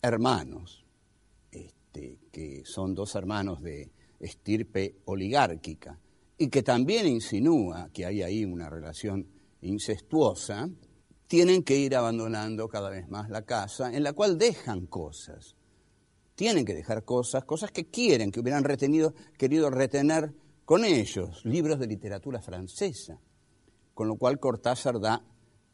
hermanos, 0.00 0.86
este, 1.50 2.20
que 2.30 2.62
son 2.64 2.94
dos 2.94 3.16
hermanos 3.16 3.60
de 3.60 3.90
estirpe 4.20 5.00
oligárquica, 5.06 5.98
y 6.36 6.46
que 6.46 6.62
también 6.62 7.08
insinúa 7.08 7.90
que 7.92 8.06
hay 8.06 8.22
ahí 8.22 8.44
una 8.44 8.70
relación 8.70 9.26
incestuosa, 9.62 10.70
tienen 11.26 11.64
que 11.64 11.76
ir 11.76 11.96
abandonando 11.96 12.68
cada 12.68 12.90
vez 12.90 13.08
más 13.08 13.28
la 13.30 13.42
casa, 13.42 13.92
en 13.92 14.04
la 14.04 14.12
cual 14.12 14.38
dejan 14.38 14.86
cosas. 14.86 15.56
Tienen 16.36 16.64
que 16.64 16.74
dejar 16.74 17.04
cosas, 17.04 17.42
cosas 17.42 17.72
que 17.72 17.86
quieren, 17.86 18.30
que 18.30 18.38
hubieran 18.38 18.62
retenido, 18.62 19.12
querido 19.36 19.70
retener 19.70 20.32
con 20.64 20.84
ellos, 20.84 21.44
libros 21.44 21.80
de 21.80 21.88
literatura 21.88 22.40
francesa, 22.40 23.18
con 23.98 24.06
lo 24.06 24.14
cual 24.14 24.38
Cortázar 24.38 25.00
da 25.00 25.24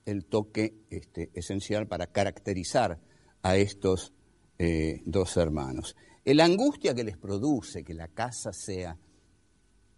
el 0.06 0.24
toque 0.24 0.86
este, 0.88 1.30
esencial 1.34 1.86
para 1.86 2.06
caracterizar 2.06 2.98
a 3.42 3.56
estos 3.58 4.14
eh, 4.58 5.02
dos 5.04 5.36
hermanos. 5.36 5.94
La 6.24 6.46
angustia 6.46 6.94
que 6.94 7.04
les 7.04 7.18
produce 7.18 7.84
que 7.84 7.92
la 7.92 8.08
casa 8.08 8.54
sea 8.54 8.98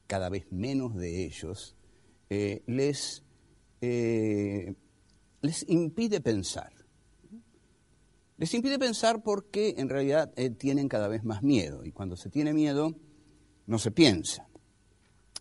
cada 0.09 0.29
vez 0.29 0.51
menos 0.51 0.97
de 0.97 1.25
ellos, 1.25 1.77
eh, 2.29 2.65
les 2.67 3.23
eh, 3.81 4.75
les 5.41 5.65
impide 5.69 6.21
pensar. 6.21 6.73
Les 8.39 8.53
impide 8.55 8.81
pensar 8.81 9.23
porque 9.23 9.77
en 9.79 9.89
realidad 9.89 10.35
tienen 10.59 10.89
cada 10.89 11.07
vez 11.07 11.23
más 11.23 11.45
miedo 11.45 11.85
y 11.85 11.93
cuando 11.93 12.17
se 12.17 12.29
tiene 12.29 12.53
miedo 12.53 12.93
no 13.67 13.79
se 13.79 13.93
piensa. 13.93 14.49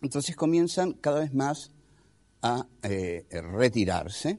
Entonces 0.02 0.36
comienzan 0.36 0.92
cada 0.92 1.18
vez 1.18 1.34
más 1.34 1.72
a 2.46 2.68
eh, 2.82 3.26
retirarse 3.30 4.38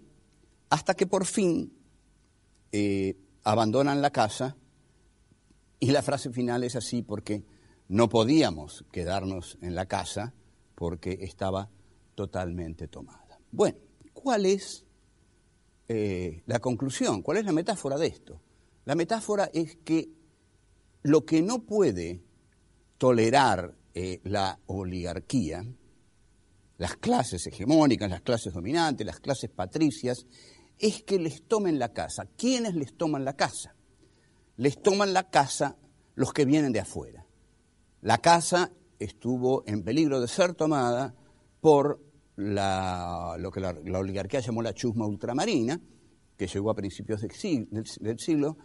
hasta 0.70 0.94
que 0.94 1.08
por 1.08 1.26
fin 1.26 1.74
eh, 2.72 3.18
abandonan 3.44 4.02
la 4.02 4.12
casa 4.12 4.56
y 5.80 5.92
la 5.92 6.02
frase 6.02 6.32
final 6.32 6.64
es 6.64 6.76
así 6.76 7.02
porque 7.02 7.44
no 7.88 8.10
podíamos 8.10 8.86
quedarnos 8.92 9.58
en 9.62 9.76
la 9.76 9.86
casa 9.86 10.34
porque 10.76 11.20
estaba 11.22 11.70
totalmente 12.16 12.88
tomada. 12.88 13.40
Bueno, 13.52 13.78
¿cuál 14.14 14.46
es 14.46 14.86
eh, 15.90 16.44
la 16.46 16.60
conclusión. 16.60 17.22
¿Cuál 17.22 17.38
es 17.38 17.46
la 17.46 17.54
metáfora 17.54 17.98
de 17.98 18.08
esto? 18.08 18.42
La 18.86 18.96
metáfora 18.96 19.50
es 19.54 19.78
que 19.78 20.10
lo 21.04 21.26
que 21.26 21.42
no 21.42 21.60
puede 21.60 22.22
tolerar 22.98 23.76
la 24.24 24.60
oligarquía, 24.68 25.66
las 26.78 26.96
clases 26.98 27.46
hegemónicas, 27.48 28.10
las 28.10 28.22
clases 28.22 28.54
dominantes, 28.54 29.06
las 29.06 29.20
clases 29.20 29.50
patricias, 29.50 30.26
es 30.78 31.04
que 31.04 31.20
les 31.20 31.48
tomen 31.48 31.80
la 31.80 31.92
casa. 31.92 32.28
¿Quiénes 32.38 32.76
les 32.76 32.96
toman 32.96 33.26
la 33.26 33.34
casa? 33.34 33.76
Les 34.58 34.82
toman 34.82 35.14
la 35.14 35.30
casa 35.30 35.76
los 36.16 36.34
que 36.34 36.46
vienen 36.46 36.72
de 36.72 36.80
afuera. 36.80 37.26
La 38.02 38.20
casa 38.20 38.72
estuvo 39.00 39.64
en 39.68 39.84
peligro 39.84 40.22
de 40.22 40.28
ser 40.28 40.54
tomada 40.54 41.16
por 41.62 42.00
lo 42.36 43.52
que 43.52 43.60
la, 43.60 44.00
oligarquía 44.00 44.40
llamó 44.40 44.62
la 44.62 44.74
chusma 44.74 45.08
ultramarina, 45.08 45.80
que 46.38 46.48
llegó 46.48 46.70
a 46.70 46.76
principios 46.76 47.22
del 47.22 48.20
siglo, 48.20 48.58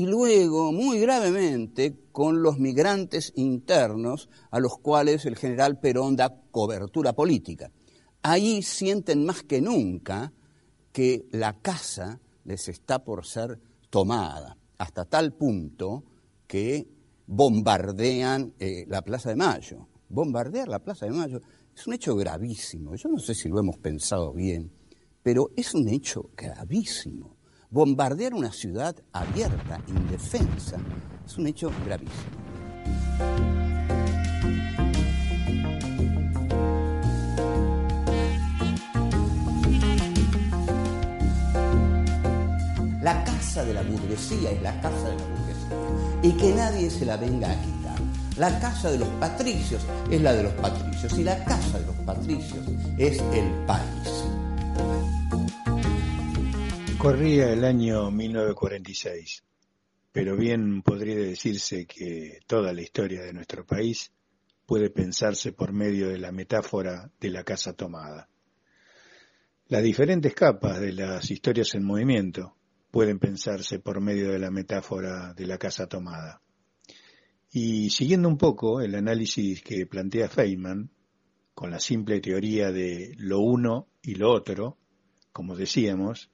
y 0.00 0.06
luego, 0.06 0.72
muy 0.72 0.98
gravemente, 0.98 1.94
con 2.10 2.42
los 2.42 2.58
migrantes 2.58 3.34
internos 3.36 4.30
a 4.50 4.58
los 4.58 4.78
cuales 4.78 5.26
el 5.26 5.36
general 5.36 5.78
Perón 5.78 6.16
da 6.16 6.34
cobertura 6.50 7.12
política. 7.12 7.70
Ahí 8.22 8.62
sienten 8.62 9.26
más 9.26 9.42
que 9.42 9.60
nunca 9.60 10.32
que 10.90 11.26
la 11.32 11.60
casa 11.60 12.18
les 12.46 12.66
está 12.70 13.04
por 13.04 13.26
ser 13.26 13.60
tomada, 13.90 14.56
hasta 14.78 15.04
tal 15.04 15.34
punto 15.34 16.02
que 16.46 16.88
bombardean 17.26 18.54
eh, 18.58 18.86
la 18.88 19.02
Plaza 19.02 19.28
de 19.28 19.36
Mayo. 19.36 19.86
Bombardear 20.08 20.68
la 20.68 20.78
Plaza 20.78 21.04
de 21.04 21.12
Mayo 21.12 21.42
es 21.76 21.86
un 21.86 21.92
hecho 21.92 22.16
gravísimo. 22.16 22.94
Yo 22.94 23.10
no 23.10 23.18
sé 23.18 23.34
si 23.34 23.50
lo 23.50 23.60
hemos 23.60 23.76
pensado 23.76 24.32
bien, 24.32 24.72
pero 25.22 25.50
es 25.54 25.74
un 25.74 25.86
hecho 25.90 26.30
gravísimo. 26.34 27.36
Bombardear 27.72 28.34
una 28.34 28.50
ciudad 28.50 28.96
abierta, 29.12 29.80
indefensa, 29.86 30.76
es 31.24 31.38
un 31.38 31.46
hecho 31.46 31.70
gravísimo. 31.86 32.10
La 43.02 43.22
casa 43.22 43.64
de 43.64 43.74
la 43.74 43.82
burguesía 43.82 44.50
es 44.50 44.62
la 44.62 44.80
casa 44.80 45.08
de 45.08 45.16
la 45.16 45.24
burguesía 45.26 46.24
y 46.24 46.32
que 46.32 46.52
nadie 46.52 46.90
se 46.90 47.06
la 47.06 47.16
venga 47.18 47.52
a 47.52 47.54
quitar. 47.54 48.00
La 48.36 48.58
casa 48.58 48.90
de 48.90 48.98
los 48.98 49.08
patricios 49.20 49.86
es 50.10 50.20
la 50.20 50.32
de 50.32 50.42
los 50.42 50.52
patricios 50.54 51.16
y 51.16 51.22
la 51.22 51.44
casa 51.44 51.78
de 51.78 51.86
los 51.86 51.96
patricios 51.98 52.66
es 52.98 53.20
el 53.32 53.48
país. 53.64 54.39
Corría 57.00 57.50
el 57.50 57.64
año 57.64 58.10
1946, 58.10 59.42
pero 60.12 60.36
bien 60.36 60.82
podría 60.82 61.16
decirse 61.16 61.86
que 61.86 62.40
toda 62.46 62.74
la 62.74 62.82
historia 62.82 63.22
de 63.22 63.32
nuestro 63.32 63.64
país 63.64 64.12
puede 64.66 64.90
pensarse 64.90 65.52
por 65.52 65.72
medio 65.72 66.08
de 66.10 66.18
la 66.18 66.30
metáfora 66.30 67.10
de 67.18 67.30
la 67.30 67.42
casa 67.42 67.72
tomada. 67.72 68.28
Las 69.68 69.82
diferentes 69.82 70.34
capas 70.34 70.78
de 70.78 70.92
las 70.92 71.30
historias 71.30 71.74
en 71.74 71.84
movimiento 71.84 72.54
pueden 72.90 73.18
pensarse 73.18 73.78
por 73.78 74.02
medio 74.02 74.30
de 74.30 74.38
la 74.38 74.50
metáfora 74.50 75.32
de 75.32 75.46
la 75.46 75.56
casa 75.56 75.86
tomada. 75.86 76.42
Y 77.50 77.88
siguiendo 77.88 78.28
un 78.28 78.36
poco 78.36 78.82
el 78.82 78.94
análisis 78.94 79.62
que 79.62 79.86
plantea 79.86 80.28
Feynman, 80.28 80.90
con 81.54 81.70
la 81.70 81.80
simple 81.80 82.20
teoría 82.20 82.70
de 82.70 83.14
lo 83.16 83.38
uno 83.38 83.88
y 84.02 84.16
lo 84.16 84.30
otro, 84.30 84.76
como 85.32 85.56
decíamos, 85.56 86.30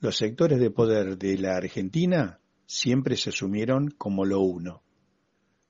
los 0.00 0.16
sectores 0.16 0.58
de 0.58 0.70
poder 0.70 1.18
de 1.18 1.36
la 1.36 1.56
Argentina 1.56 2.40
siempre 2.66 3.16
se 3.16 3.30
asumieron 3.30 3.90
como 3.90 4.24
lo 4.24 4.40
uno. 4.40 4.82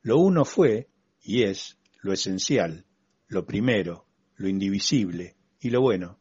Lo 0.03 0.19
uno 0.19 0.45
fue 0.45 0.89
y 1.21 1.43
es 1.43 1.79
lo 2.01 2.13
esencial, 2.13 2.87
lo 3.27 3.45
primero, 3.45 4.07
lo 4.37 4.49
indivisible 4.49 5.37
y 5.61 5.71
lo 5.71 5.81
bueno. 5.81 6.19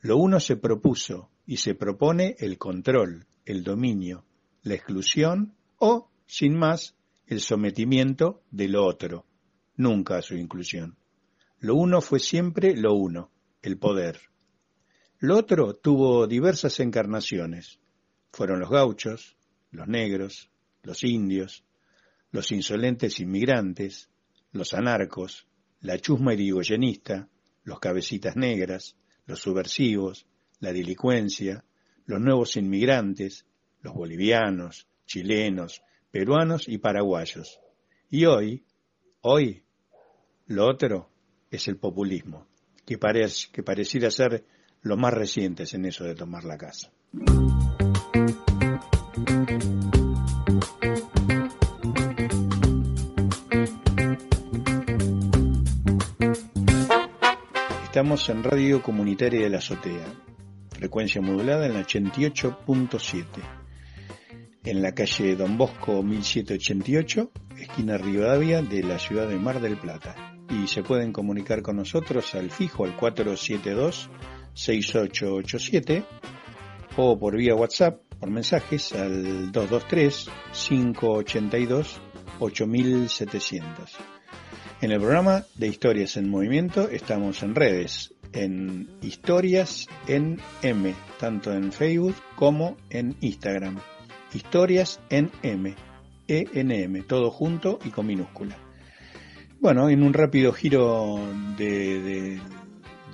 Lo 0.00 0.16
uno 0.16 0.40
se 0.40 0.56
propuso 0.56 1.30
y 1.46 1.58
se 1.58 1.74
propone 1.74 2.34
el 2.40 2.58
control, 2.58 3.26
el 3.44 3.62
dominio, 3.62 4.24
la 4.62 4.74
exclusión 4.74 5.54
o, 5.78 6.10
sin 6.26 6.58
más, 6.58 6.96
el 7.26 7.40
sometimiento 7.40 8.42
de 8.50 8.68
lo 8.68 8.84
otro, 8.84 9.26
nunca 9.76 10.20
su 10.22 10.34
inclusión. 10.34 10.96
Lo 11.60 11.76
uno 11.76 12.00
fue 12.00 12.18
siempre 12.18 12.76
lo 12.76 12.94
uno, 12.94 13.30
el 13.62 13.78
poder. 13.78 14.20
Lo 15.20 15.36
otro 15.36 15.74
tuvo 15.74 16.28
diversas 16.28 16.78
encarnaciones. 16.78 17.80
Fueron 18.32 18.60
los 18.60 18.70
gauchos, 18.70 19.36
los 19.72 19.88
negros, 19.88 20.48
los 20.84 21.02
indios, 21.02 21.64
los 22.30 22.52
insolentes 22.52 23.18
inmigrantes, 23.18 24.08
los 24.52 24.74
anarcos, 24.74 25.48
la 25.80 25.98
chusma 25.98 26.34
irigoyenista, 26.34 27.28
los 27.64 27.80
cabecitas 27.80 28.36
negras, 28.36 28.96
los 29.26 29.40
subversivos, 29.40 30.24
la 30.60 30.72
delincuencia, 30.72 31.64
los 32.06 32.20
nuevos 32.20 32.56
inmigrantes, 32.56 33.44
los 33.80 33.94
bolivianos, 33.94 34.86
chilenos, 35.04 35.82
peruanos 36.12 36.68
y 36.68 36.78
paraguayos. 36.78 37.58
Y 38.08 38.24
hoy, 38.24 38.64
hoy, 39.22 39.64
lo 40.46 40.66
otro 40.66 41.10
es 41.50 41.66
el 41.66 41.76
populismo, 41.76 42.46
que, 42.86 42.98
que 43.52 43.62
pareciera 43.64 44.10
ser 44.12 44.44
lo 44.82 44.96
más 44.96 45.12
recientes 45.12 45.74
en 45.74 45.84
eso 45.84 46.04
de 46.04 46.14
tomar 46.14 46.44
la 46.44 46.56
casa. 46.56 46.90
Estamos 57.84 58.28
en 58.28 58.44
Radio 58.44 58.80
Comunitaria 58.80 59.40
de 59.42 59.50
la 59.50 59.58
Azotea, 59.58 60.06
frecuencia 60.70 61.20
modulada 61.20 61.66
en 61.66 61.74
la 61.74 61.80
88.7, 61.80 63.24
en 64.64 64.82
la 64.82 64.94
calle 64.94 65.34
Don 65.34 65.58
Bosco 65.58 66.02
1788, 66.02 67.32
esquina 67.56 67.98
Rivadavia 67.98 68.62
de 68.62 68.84
la 68.84 69.00
ciudad 69.00 69.26
de 69.28 69.36
Mar 69.36 69.60
del 69.60 69.76
Plata. 69.78 70.14
Y 70.48 70.68
se 70.68 70.82
pueden 70.82 71.12
comunicar 71.12 71.62
con 71.62 71.76
nosotros 71.76 72.34
al 72.34 72.50
fijo 72.50 72.84
al 72.84 72.94
472 72.94 74.08
6887 74.58 76.04
o 76.96 77.16
por 77.16 77.36
vía 77.36 77.54
WhatsApp, 77.54 78.00
por 78.18 78.28
mensajes 78.28 78.92
al 78.92 79.52
223 79.52 80.28
582 80.68 82.00
8700. 82.40 83.96
En 84.80 84.90
el 84.90 84.98
programa 84.98 85.44
de 85.54 85.68
Historias 85.68 86.16
en 86.16 86.28
Movimiento 86.28 86.88
estamos 86.88 87.42
en 87.44 87.54
redes, 87.54 88.14
en 88.32 88.88
Historias 89.00 89.86
en 90.08 90.40
M, 90.62 90.92
tanto 91.20 91.52
en 91.52 91.70
Facebook 91.72 92.16
como 92.34 92.76
en 92.90 93.16
Instagram. 93.20 93.78
Historias 94.34 95.00
en 95.08 95.30
M, 95.42 95.74
ENM, 96.26 97.04
todo 97.06 97.30
junto 97.30 97.78
y 97.84 97.90
con 97.90 98.06
minúscula. 98.06 98.58
Bueno, 99.60 99.88
en 99.88 100.02
un 100.02 100.12
rápido 100.12 100.52
giro 100.52 101.18
de, 101.56 102.00
de, 102.00 102.40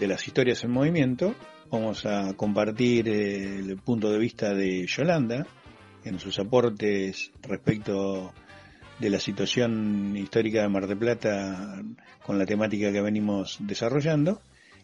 las 0.00 0.26
historias 0.26 0.62
en 0.64 0.70
movimiento, 0.70 1.35
vamos 1.70 2.04
a 2.07 2.35
compartir 2.35 3.09
el 3.09 3.76
punto 3.78 4.11
de 4.11 4.18
vista 4.18 4.52
de 4.52 4.87
Yolanda 4.87 5.46
en 6.04 6.18
sus 6.18 6.38
aportes 6.38 7.33
respecto 7.42 8.33
de 8.98 9.11
la 9.11 9.18
situación 9.18 10.16
histórica 10.16 10.62
de 10.62 10.68
Mar 10.68 10.87
del 10.87 10.98
Plata 10.98 11.83
con 12.22 12.38
la 12.38 12.46
temática 12.46 12.92
que 12.92 13.00
venimos 13.00 13.59
desarrollando 13.61 14.40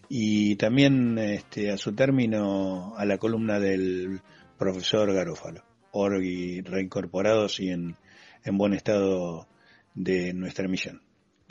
y 0.08 0.56
también 0.56 1.18
este, 1.18 1.70
a 1.70 1.76
su 1.76 1.94
término 1.94 2.94
a 2.96 3.04
la 3.04 3.18
columna 3.18 3.60
del 3.60 4.20
profesor 4.58 5.12
Garófalo, 5.12 5.62
Orgi 5.92 6.60
reincorporados 6.62 7.60
y 7.60 7.70
en, 7.70 7.96
en 8.44 8.58
buen 8.58 8.72
estado 8.72 9.46
de 9.94 10.32
nuestra 10.34 10.66
misión. 10.66 11.02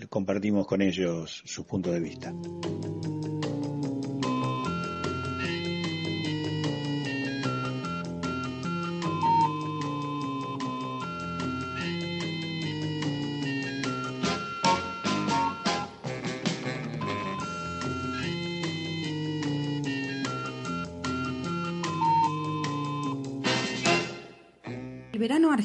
Compartimos 0.10 0.66
con 0.66 0.82
ellos 0.82 1.42
sus 1.46 1.66
puntos 1.66 1.94
de 1.94 2.00
vista. 2.00 2.34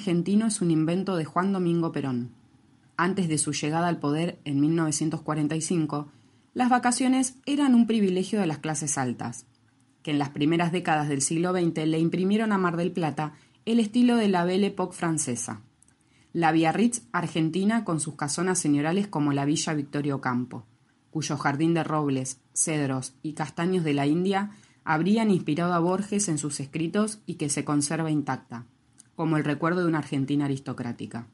Argentino 0.04 0.48
es 0.48 0.60
un 0.60 0.70
invento 0.70 1.16
de 1.16 1.24
Juan 1.24 1.54
Domingo 1.54 1.90
Perón. 1.90 2.28
Antes 2.98 3.26
de 3.26 3.38
su 3.38 3.54
llegada 3.54 3.88
al 3.88 4.00
poder 4.00 4.38
en 4.44 4.60
1945, 4.60 6.08
las 6.52 6.68
vacaciones 6.68 7.36
eran 7.46 7.74
un 7.74 7.86
privilegio 7.86 8.38
de 8.38 8.46
las 8.46 8.58
clases 8.58 8.98
altas, 8.98 9.46
que 10.02 10.10
en 10.10 10.18
las 10.18 10.28
primeras 10.28 10.72
décadas 10.72 11.08
del 11.08 11.22
siglo 11.22 11.52
XX 11.52 11.86
le 11.86 11.98
imprimieron 12.00 12.52
a 12.52 12.58
Mar 12.58 12.76
del 12.76 12.92
Plata 12.92 13.32
el 13.64 13.80
estilo 13.80 14.16
de 14.16 14.28
la 14.28 14.44
Belle 14.44 14.66
Époque 14.66 14.94
francesa. 14.94 15.62
La 16.34 16.52
Biarritz 16.52 17.00
argentina 17.12 17.82
con 17.84 17.98
sus 17.98 18.14
casonas 18.14 18.58
señorales 18.58 19.08
como 19.08 19.32
la 19.32 19.46
Villa 19.46 19.72
Victorio 19.72 20.20
Campo, 20.20 20.66
cuyo 21.10 21.38
jardín 21.38 21.72
de 21.72 21.82
robles, 21.82 22.42
cedros 22.52 23.14
y 23.22 23.32
castaños 23.32 23.84
de 23.84 23.94
la 23.94 24.06
India 24.06 24.50
habrían 24.84 25.30
inspirado 25.30 25.72
a 25.72 25.78
Borges 25.78 26.28
en 26.28 26.36
sus 26.36 26.60
escritos 26.60 27.20
y 27.24 27.36
que 27.36 27.48
se 27.48 27.64
conserva 27.64 28.10
intacta 28.10 28.66
como 29.16 29.36
el 29.36 29.44
recuerdo 29.44 29.82
de 29.82 29.88
una 29.88 29.98
Argentina 29.98 30.44
aristocrática. 30.46 31.26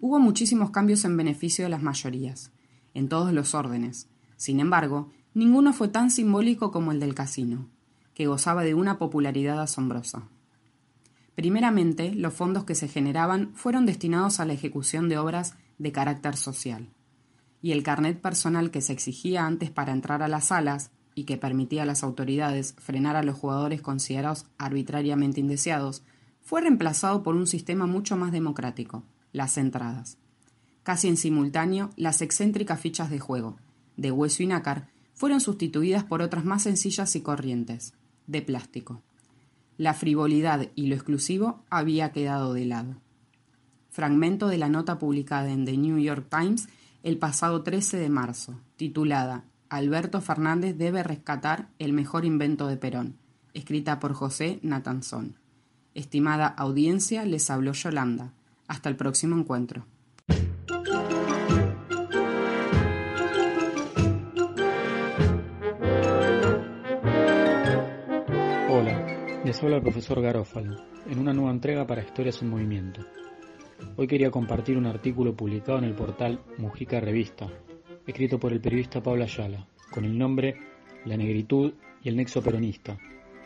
Hubo 0.00 0.18
muchísimos 0.20 0.70
cambios 0.70 1.04
en 1.04 1.16
beneficio 1.16 1.64
de 1.64 1.70
las 1.70 1.82
mayorías, 1.82 2.52
en 2.94 3.08
todos 3.08 3.32
los 3.32 3.54
órdenes. 3.54 4.08
Sin 4.36 4.60
embargo, 4.60 5.10
ninguno 5.34 5.72
fue 5.72 5.88
tan 5.88 6.10
simbólico 6.10 6.70
como 6.70 6.92
el 6.92 7.00
del 7.00 7.14
casino, 7.14 7.68
que 8.14 8.26
gozaba 8.26 8.62
de 8.62 8.74
una 8.74 8.98
popularidad 8.98 9.60
asombrosa. 9.60 10.28
Primeramente, 11.34 12.14
los 12.14 12.34
fondos 12.34 12.64
que 12.64 12.74
se 12.74 12.88
generaban 12.88 13.52
fueron 13.54 13.86
destinados 13.86 14.40
a 14.40 14.44
la 14.44 14.52
ejecución 14.52 15.08
de 15.08 15.18
obras 15.18 15.54
de 15.78 15.92
carácter 15.92 16.36
social, 16.36 16.90
y 17.62 17.72
el 17.72 17.82
carnet 17.82 18.20
personal 18.20 18.70
que 18.70 18.80
se 18.80 18.92
exigía 18.92 19.46
antes 19.46 19.70
para 19.70 19.92
entrar 19.92 20.22
a 20.22 20.28
las 20.28 20.46
salas 20.46 20.90
y 21.14 21.24
que 21.24 21.36
permitía 21.36 21.82
a 21.82 21.86
las 21.86 22.04
autoridades 22.04 22.74
frenar 22.78 23.16
a 23.16 23.22
los 23.22 23.36
jugadores 23.36 23.82
considerados 23.82 24.46
arbitrariamente 24.58 25.40
indeseados 25.40 26.04
fue 26.48 26.62
reemplazado 26.62 27.22
por 27.22 27.36
un 27.36 27.46
sistema 27.46 27.84
mucho 27.84 28.16
más 28.16 28.32
democrático, 28.32 29.04
las 29.32 29.58
entradas. 29.58 30.16
Casi 30.82 31.06
en 31.06 31.18
simultáneo, 31.18 31.90
las 31.96 32.22
excéntricas 32.22 32.80
fichas 32.80 33.10
de 33.10 33.18
juego, 33.18 33.58
de 33.98 34.10
hueso 34.12 34.42
y 34.42 34.46
nácar, 34.46 34.88
fueron 35.12 35.42
sustituidas 35.42 36.04
por 36.04 36.22
otras 36.22 36.46
más 36.46 36.62
sencillas 36.62 37.14
y 37.16 37.20
corrientes, 37.20 37.92
de 38.26 38.40
plástico. 38.40 39.02
La 39.76 39.92
frivolidad 39.92 40.70
y 40.74 40.86
lo 40.86 40.94
exclusivo 40.94 41.62
había 41.68 42.12
quedado 42.12 42.54
de 42.54 42.64
lado. 42.64 42.96
Fragmento 43.90 44.48
de 44.48 44.56
la 44.56 44.70
nota 44.70 44.98
publicada 44.98 45.50
en 45.50 45.66
The 45.66 45.76
New 45.76 45.98
York 45.98 46.28
Times 46.30 46.66
el 47.02 47.18
pasado 47.18 47.62
13 47.62 47.98
de 47.98 48.08
marzo, 48.08 48.58
titulada 48.76 49.44
Alberto 49.68 50.22
Fernández 50.22 50.78
debe 50.78 51.02
rescatar 51.02 51.68
el 51.78 51.92
mejor 51.92 52.24
invento 52.24 52.68
de 52.68 52.78
Perón, 52.78 53.18
escrita 53.52 54.00
por 54.00 54.14
José 54.14 54.60
Natanzón. 54.62 55.36
Estimada 55.94 56.46
audiencia, 56.46 57.24
les 57.24 57.50
habló 57.50 57.72
Yolanda. 57.72 58.32
Hasta 58.66 58.88
el 58.88 58.96
próximo 58.96 59.36
encuentro. 59.36 59.86
Hola, 68.70 69.42
les 69.44 69.62
habla 69.62 69.76
el 69.76 69.82
profesor 69.82 70.20
Garófalo, 70.20 70.76
en 71.08 71.18
una 71.18 71.32
nueva 71.32 71.50
entrega 71.50 71.86
para 71.86 72.02
Historias 72.02 72.42
en 72.42 72.50
Movimiento. 72.50 73.00
Hoy 73.96 74.06
quería 74.06 74.30
compartir 74.30 74.76
un 74.76 74.86
artículo 74.86 75.34
publicado 75.34 75.78
en 75.78 75.84
el 75.84 75.94
portal 75.94 76.40
Mujica 76.58 77.00
Revista, 77.00 77.48
escrito 78.06 78.38
por 78.38 78.52
el 78.52 78.60
periodista 78.60 79.02
Pablo 79.02 79.24
Ayala, 79.24 79.66
con 79.90 80.04
el 80.04 80.16
nombre 80.16 80.54
La 81.06 81.16
negritud 81.16 81.72
y 82.02 82.08
el 82.08 82.16
nexo 82.16 82.42
peronista, 82.42 82.98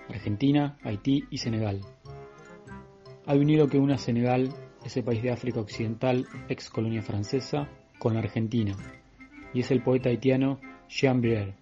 Argentina, 0.08 0.76
Haití 0.82 1.24
y 1.30 1.38
Senegal, 1.38 1.80
hay 3.24 3.38
un 3.38 3.48
hilo 3.48 3.68
que 3.68 3.78
une 3.78 3.94
a 3.94 3.98
Senegal, 3.98 4.52
ese 4.84 5.04
país 5.04 5.22
de 5.22 5.30
África 5.30 5.60
Occidental, 5.60 6.26
ex 6.48 6.68
colonia 6.68 7.02
francesa, 7.02 7.68
con 8.00 8.14
la 8.14 8.20
Argentina, 8.20 8.74
y 9.54 9.60
es 9.60 9.70
el 9.70 9.80
poeta 9.80 10.08
haitiano 10.08 10.60
Jean 10.88 11.22
Brière. 11.22 11.54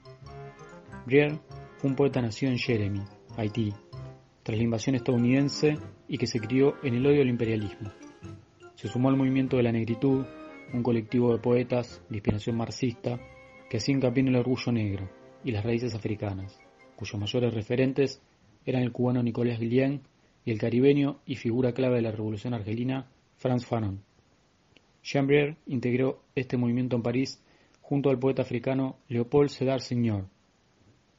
Brière 1.05 1.39
fue 1.77 1.91
un 1.91 1.97
poeta 1.97 2.23
nacido 2.23 2.51
en 2.51 2.59
Jeremy, 2.59 3.03
Haití, 3.37 3.75
tras 4.43 4.57
la 4.57 4.65
invasión 4.65 4.97
estadounidense 4.97 5.77
y 6.09 6.17
que 6.17 6.27
se 6.27 6.41
crió 6.41 6.77
en 6.83 6.95
el 6.95 7.07
odio 7.07 7.21
al 7.21 7.29
imperialismo. 7.29 7.91
Se 8.75 8.89
sumó 8.89 9.11
al 9.11 9.19
movimiento 9.19 9.59
de 9.59 9.65
la 9.65 9.73
negritud, 9.73 10.25
un 10.73 10.83
colectivo 10.83 11.35
de 11.35 11.41
poetas 11.41 12.03
de 12.09 12.17
inspiración 12.17 12.57
marxista 12.57 13.21
que 13.69 13.77
hacía 13.77 13.95
hincapié 13.95 14.23
en 14.23 14.29
el 14.29 14.37
orgullo 14.37 14.73
negro 14.73 15.11
y 15.45 15.51
las 15.51 15.63
raíces 15.63 15.95
africanas, 15.95 16.59
cuyos 16.97 17.21
mayores 17.21 17.53
referentes 17.53 18.23
eran 18.65 18.83
el 18.83 18.93
cubano 18.93 19.23
Nicolás 19.23 19.61
Guillén 19.61 20.01
y 20.45 20.51
el 20.51 20.59
caribeño 20.59 21.21
y 21.27 21.37
figura 21.37 21.73
clave 21.73 21.97
de 21.97 22.03
la 22.03 22.13
revolución 22.13 22.55
argelina 22.55 23.09
Franz 23.37 23.67
Fanon. 23.67 24.03
Jean 25.03 25.57
integró 25.67 26.23
este 26.35 26.57
movimiento 26.57 26.97
en 26.97 27.03
París 27.03 27.43
junto 27.81 28.11
al 28.11 28.19
poeta 28.19 28.43
africano 28.43 28.97
Leopold 29.09 29.51
Sedar 29.51 29.81
Senior. 29.81 30.27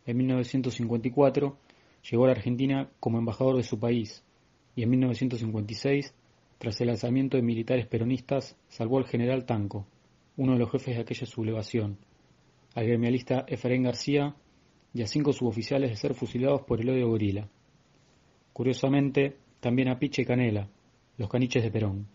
En 0.06 0.18
1954 0.18 1.58
llegó 2.10 2.24
a 2.24 2.28
la 2.28 2.34
Argentina 2.34 2.90
como 3.00 3.18
embajador 3.18 3.58
de 3.58 3.64
su 3.64 3.80
país 3.80 4.24
y 4.76 4.84
en 4.84 4.90
1956, 4.92 6.14
tras 6.58 6.80
el 6.80 6.88
lanzamiento 6.88 7.38
de 7.38 7.44
militares 7.44 7.88
peronistas, 7.88 8.56
salvó 8.70 9.00
al 9.00 9.06
general 9.06 9.46
Tanco, 9.46 9.86
uno 10.38 10.54
de 10.54 10.60
los 10.60 10.72
jefes 10.72 10.96
de 10.96 11.02
aquella 11.02 11.26
sublevación, 11.26 11.98
al 12.76 12.86
gremialista 12.86 13.46
Efraín 13.48 13.84
García 13.84 14.36
y 14.94 15.02
a 15.02 15.08
cinco 15.08 15.34
suboficiales 15.34 15.90
de 15.90 15.98
ser 15.98 16.14
fusilados 16.14 16.62
por 16.62 16.80
el 16.80 16.90
odio 16.90 17.10
gorila. 17.10 17.50
Curiosamente, 18.54 19.38
también 19.60 19.90
a 19.90 20.00
Piche 20.00 20.24
y 20.24 20.26
Canela, 20.26 20.68
los 21.18 21.30
caniches 21.30 21.64
de 21.64 21.72
Perón. 21.72 22.08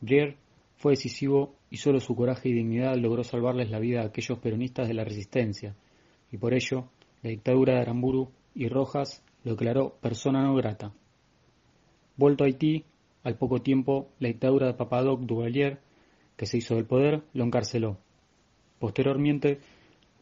Brier 0.00 0.36
fue 0.76 0.92
decisivo 0.92 1.54
y 1.70 1.78
solo 1.78 2.00
su 2.00 2.14
coraje 2.14 2.48
y 2.48 2.52
dignidad 2.52 2.96
logró 2.96 3.24
salvarles 3.24 3.70
la 3.70 3.80
vida 3.80 4.02
a 4.02 4.06
aquellos 4.06 4.38
peronistas 4.38 4.88
de 4.88 4.94
la 4.94 5.04
resistencia, 5.04 5.74
y 6.30 6.36
por 6.36 6.54
ello 6.54 6.88
la 7.22 7.30
dictadura 7.30 7.74
de 7.74 7.80
Aramburu 7.80 8.30
y 8.54 8.68
Rojas 8.68 9.24
lo 9.44 9.52
declaró 9.52 9.96
persona 10.00 10.42
no 10.42 10.54
grata. 10.54 10.92
Vuelto 12.16 12.44
a 12.44 12.46
Haití, 12.46 12.84
al 13.24 13.36
poco 13.36 13.60
tiempo 13.60 14.10
la 14.18 14.28
dictadura 14.28 14.66
de 14.68 14.74
Papadoc 14.74 15.20
Duvalier, 15.20 15.80
que 16.36 16.46
se 16.46 16.58
hizo 16.58 16.76
del 16.76 16.86
poder, 16.86 17.22
lo 17.32 17.44
encarceló. 17.44 17.98
Posteriormente 18.78 19.58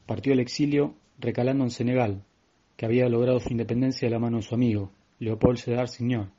partió 0.07 0.33
al 0.33 0.41
exilio 0.41 0.95
recalando 1.19 1.65
en 1.65 1.71
Senegal, 1.71 2.23
que 2.77 2.87
había 2.87 3.09
logrado 3.09 3.41
su 3.41 3.51
independencia 3.51 4.07
de 4.07 4.12
la 4.12 4.19
mano 4.19 4.39
de 4.39 4.43
su 4.43 4.55
amigo, 4.55 4.93
Leopold 5.19 5.59
Sedar 5.59 5.89
Signon. 5.89 6.31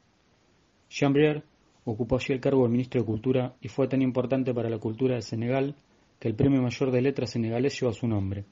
Chambrier 0.89 1.43
ocupó 1.83 2.17
allí 2.17 2.33
el 2.33 2.39
cargo 2.39 2.63
de 2.63 2.69
ministro 2.69 3.01
de 3.01 3.07
Cultura 3.07 3.55
y 3.61 3.67
fue 3.69 3.87
tan 3.87 4.01
importante 4.01 4.53
para 4.53 4.69
la 4.69 4.77
cultura 4.77 5.15
de 5.15 5.21
Senegal 5.21 5.75
que 6.19 6.27
el 6.27 6.35
premio 6.35 6.61
mayor 6.61 6.91
de 6.91 7.01
letras 7.01 7.31
senegalés 7.31 7.79
lleva 7.79 7.93
su 7.93 8.07
nombre. 8.07 8.45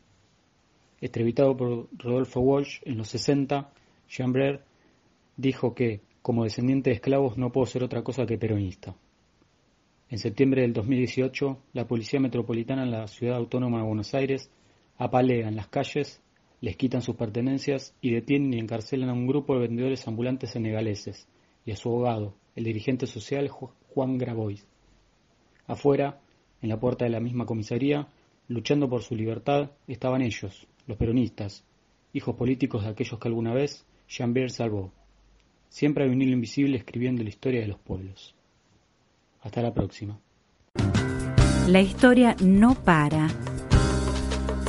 Estrevitado 1.02 1.56
por 1.56 1.88
Rodolfo 1.98 2.40
Walsh 2.40 2.80
en 2.84 2.98
los 2.98 3.10
60, 3.10 3.72
Chambrier 4.08 4.64
dijo 5.36 5.74
que, 5.74 6.02
como 6.22 6.44
descendiente 6.44 6.90
de 6.90 6.96
esclavos, 6.96 7.38
no 7.38 7.52
puedo 7.52 7.66
ser 7.66 7.84
otra 7.84 8.04
cosa 8.04 8.26
que 8.26 8.38
peronista. 8.38 8.96
En 10.10 10.20
septiembre 10.20 10.62
del 10.62 10.74
2018, 10.74 11.58
la 11.74 11.88
Policía 11.88 12.20
Metropolitana 12.20 12.84
en 12.84 12.92
la 12.92 13.08
Ciudad 13.08 13.38
Autónoma 13.38 13.80
de 13.80 13.88
Buenos 13.88 14.14
Aires 14.14 14.52
apalea 14.98 15.48
en 15.48 15.56
las 15.56 15.68
calles, 15.68 16.22
les 16.66 16.78
quitan 16.78 17.04
sus 17.04 17.16
pertenencias 17.16 17.94
y 18.02 18.10
detienen 18.10 18.56
y 18.56 18.58
encarcelan 18.58 19.10
a 19.10 19.14
un 19.14 19.28
grupo 19.28 19.54
de 19.54 19.68
vendedores 19.68 20.08
ambulantes 20.08 20.50
senegaleses 20.50 21.28
y 21.64 21.72
a 21.72 21.76
su 21.76 21.90
abogado, 21.90 22.34
el 22.56 22.64
dirigente 22.64 23.06
social 23.06 23.50
Juan 23.50 24.18
Grabois. 24.18 24.66
Afuera, 25.68 26.22
en 26.64 26.70
la 26.70 26.80
puerta 26.80 27.06
de 27.06 27.12
la 27.12 27.20
misma 27.20 27.46
comisaría, 27.46 28.08
luchando 28.48 28.90
por 28.90 29.04
su 29.04 29.16
libertad, 29.16 29.74
estaban 29.86 30.24
ellos, 30.24 30.66
los 30.88 30.98
peronistas, 30.98 31.64
hijos 32.14 32.36
políticos 32.36 32.84
de 32.84 32.90
aquellos 32.90 33.20
que 33.20 33.28
alguna 33.28 33.54
vez 33.54 33.86
Jean-Pierre 34.10 34.50
salvó. 34.50 34.92
Siempre 35.70 36.06
hay 36.06 36.10
un 36.10 36.24
hilo 36.24 36.34
invisible 36.34 36.78
escribiendo 36.78 37.22
la 37.22 37.30
historia 37.30 37.62
de 37.62 37.68
los 37.68 37.78
pueblos. 37.78 38.34
Hasta 39.44 39.62
la 39.62 39.72
próxima. 39.72 40.20
La 41.68 41.82
historia 41.82 42.36
no 42.42 42.74
para 42.74 43.28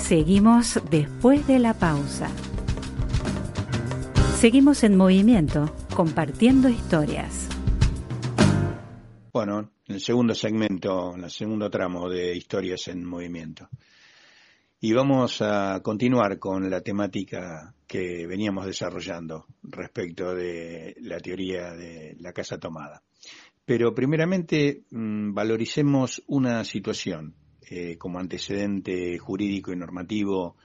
Seguimos 0.08 0.80
después 0.88 1.48
de 1.48 1.58
la 1.58 1.74
pausa. 1.74 2.30
Seguimos 4.36 4.84
en 4.84 4.96
movimiento, 4.96 5.74
compartiendo 5.96 6.68
historias. 6.68 7.48
Bueno, 9.32 9.72
el 9.88 10.00
segundo 10.00 10.32
segmento, 10.32 11.16
el 11.16 11.28
segundo 11.28 11.68
tramo 11.70 12.08
de 12.08 12.36
historias 12.36 12.86
en 12.86 13.04
movimiento. 13.04 13.68
Y 14.78 14.92
vamos 14.92 15.42
a 15.42 15.80
continuar 15.82 16.38
con 16.38 16.70
la 16.70 16.82
temática 16.82 17.74
que 17.84 18.28
veníamos 18.28 18.64
desarrollando 18.64 19.46
respecto 19.64 20.36
de 20.36 20.94
la 21.00 21.18
teoría 21.18 21.72
de 21.74 22.14
la 22.20 22.32
casa 22.32 22.58
tomada. 22.58 23.02
Pero 23.64 23.92
primeramente 23.92 24.84
mm, 24.88 25.34
valoricemos 25.34 26.22
una 26.28 26.62
situación 26.62 27.34
eh, 27.68 27.96
como 27.98 28.18
antecedente 28.18 29.18
jurídico 29.18 29.72
y 29.72 29.76
normativo 29.76 30.56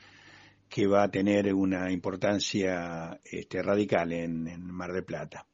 que 0.69 0.87
va 0.87 1.03
a 1.03 1.11
tener 1.11 1.53
una 1.53 1.91
importancia 1.91 3.19
este, 3.23 3.61
radical 3.61 4.13
en, 4.13 4.63
Mar 4.71 4.93
de 4.93 5.01
Plata, 5.01 5.47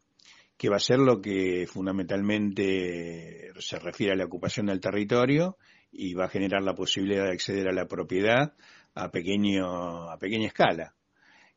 que 0.58 0.70
va 0.70 0.76
a 0.76 0.80
ser 0.80 1.00
lo 1.00 1.22
que 1.22 1.66
fundamentalmente 1.66 3.52
se 3.60 3.80
refiere 3.80 4.14
a 4.14 4.16
la 4.16 4.26
ocupación 4.26 4.68
del 4.68 4.80
territorio 4.80 5.58
y 5.92 6.14
va 6.14 6.26
a 6.26 6.30
generar 6.30 6.62
la 6.62 6.76
posibilidad 6.76 7.24
de 7.24 7.32
acceder 7.32 7.68
a 7.68 7.74
la 7.74 7.88
propiedad 7.88 8.54
a, 8.94 9.10
pequeño, 9.10 10.12
a 10.12 10.20
pequeña 10.20 10.48
escala. 10.48 10.96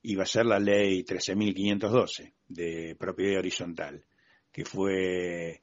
Y 0.03 0.15
va 0.15 0.23
a 0.23 0.27
ser 0.27 0.47
la 0.47 0.59
ley 0.59 1.05
13.512 1.05 2.33
de 2.49 2.97
propiedad 2.99 3.41
horizontal, 3.41 4.07
que 4.51 4.65
fue 4.65 5.61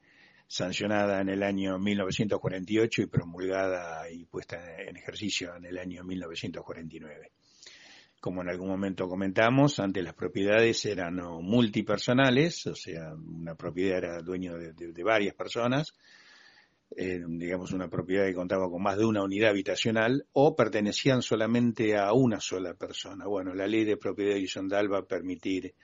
sancionada 0.48 1.20
en 1.20 1.30
el 1.30 1.44
año 1.44 1.78
1948 1.78 3.02
y 3.02 3.06
promulgada 3.08 4.10
y 4.10 4.26
puesta 4.26 4.82
en 4.82 4.96
ejercicio 4.96 5.56
en 5.56 5.66
el 5.66 5.78
año 5.78 6.04
1949. 6.04 7.32
Como 8.20 8.42
en 8.42 8.50
algún 8.50 8.70
momento 8.70 9.08
comentamos, 9.08 9.80
antes 9.80 10.04
las 10.04 10.16
propiedades 10.16 10.84
eran 10.86 11.16
multipersonales, 11.16 12.66
o 12.66 12.76
sea, 12.76 13.14
una 13.14 13.56
propiedad 13.56 13.98
era 13.98 14.22
dueño 14.22 14.58
de, 14.58 15.04
varias 15.04 15.36
personas, 15.36 15.94
eh, 16.96 17.22
digamos 17.28 17.74
una 17.74 17.90
propiedad 17.90 18.26
que 18.26 18.34
contaba 18.34 18.70
con 18.70 18.82
más 18.82 18.98
de 18.98 19.06
una 19.06 19.24
unidad 19.24 19.52
habitacional 19.52 20.26
o 20.34 20.56
pertenecían 20.56 21.22
solamente 21.22 21.96
a 21.96 22.12
una 22.14 22.40
sola 22.40 22.74
persona. 22.74 23.28
Bueno, 23.28 23.54
la 23.54 23.68
ley 23.68 23.84
de 23.84 23.98
propiedad 23.98 24.36
horizontal 24.36 24.92
va 24.92 25.00
a 25.00 25.06
permitir 25.06 25.76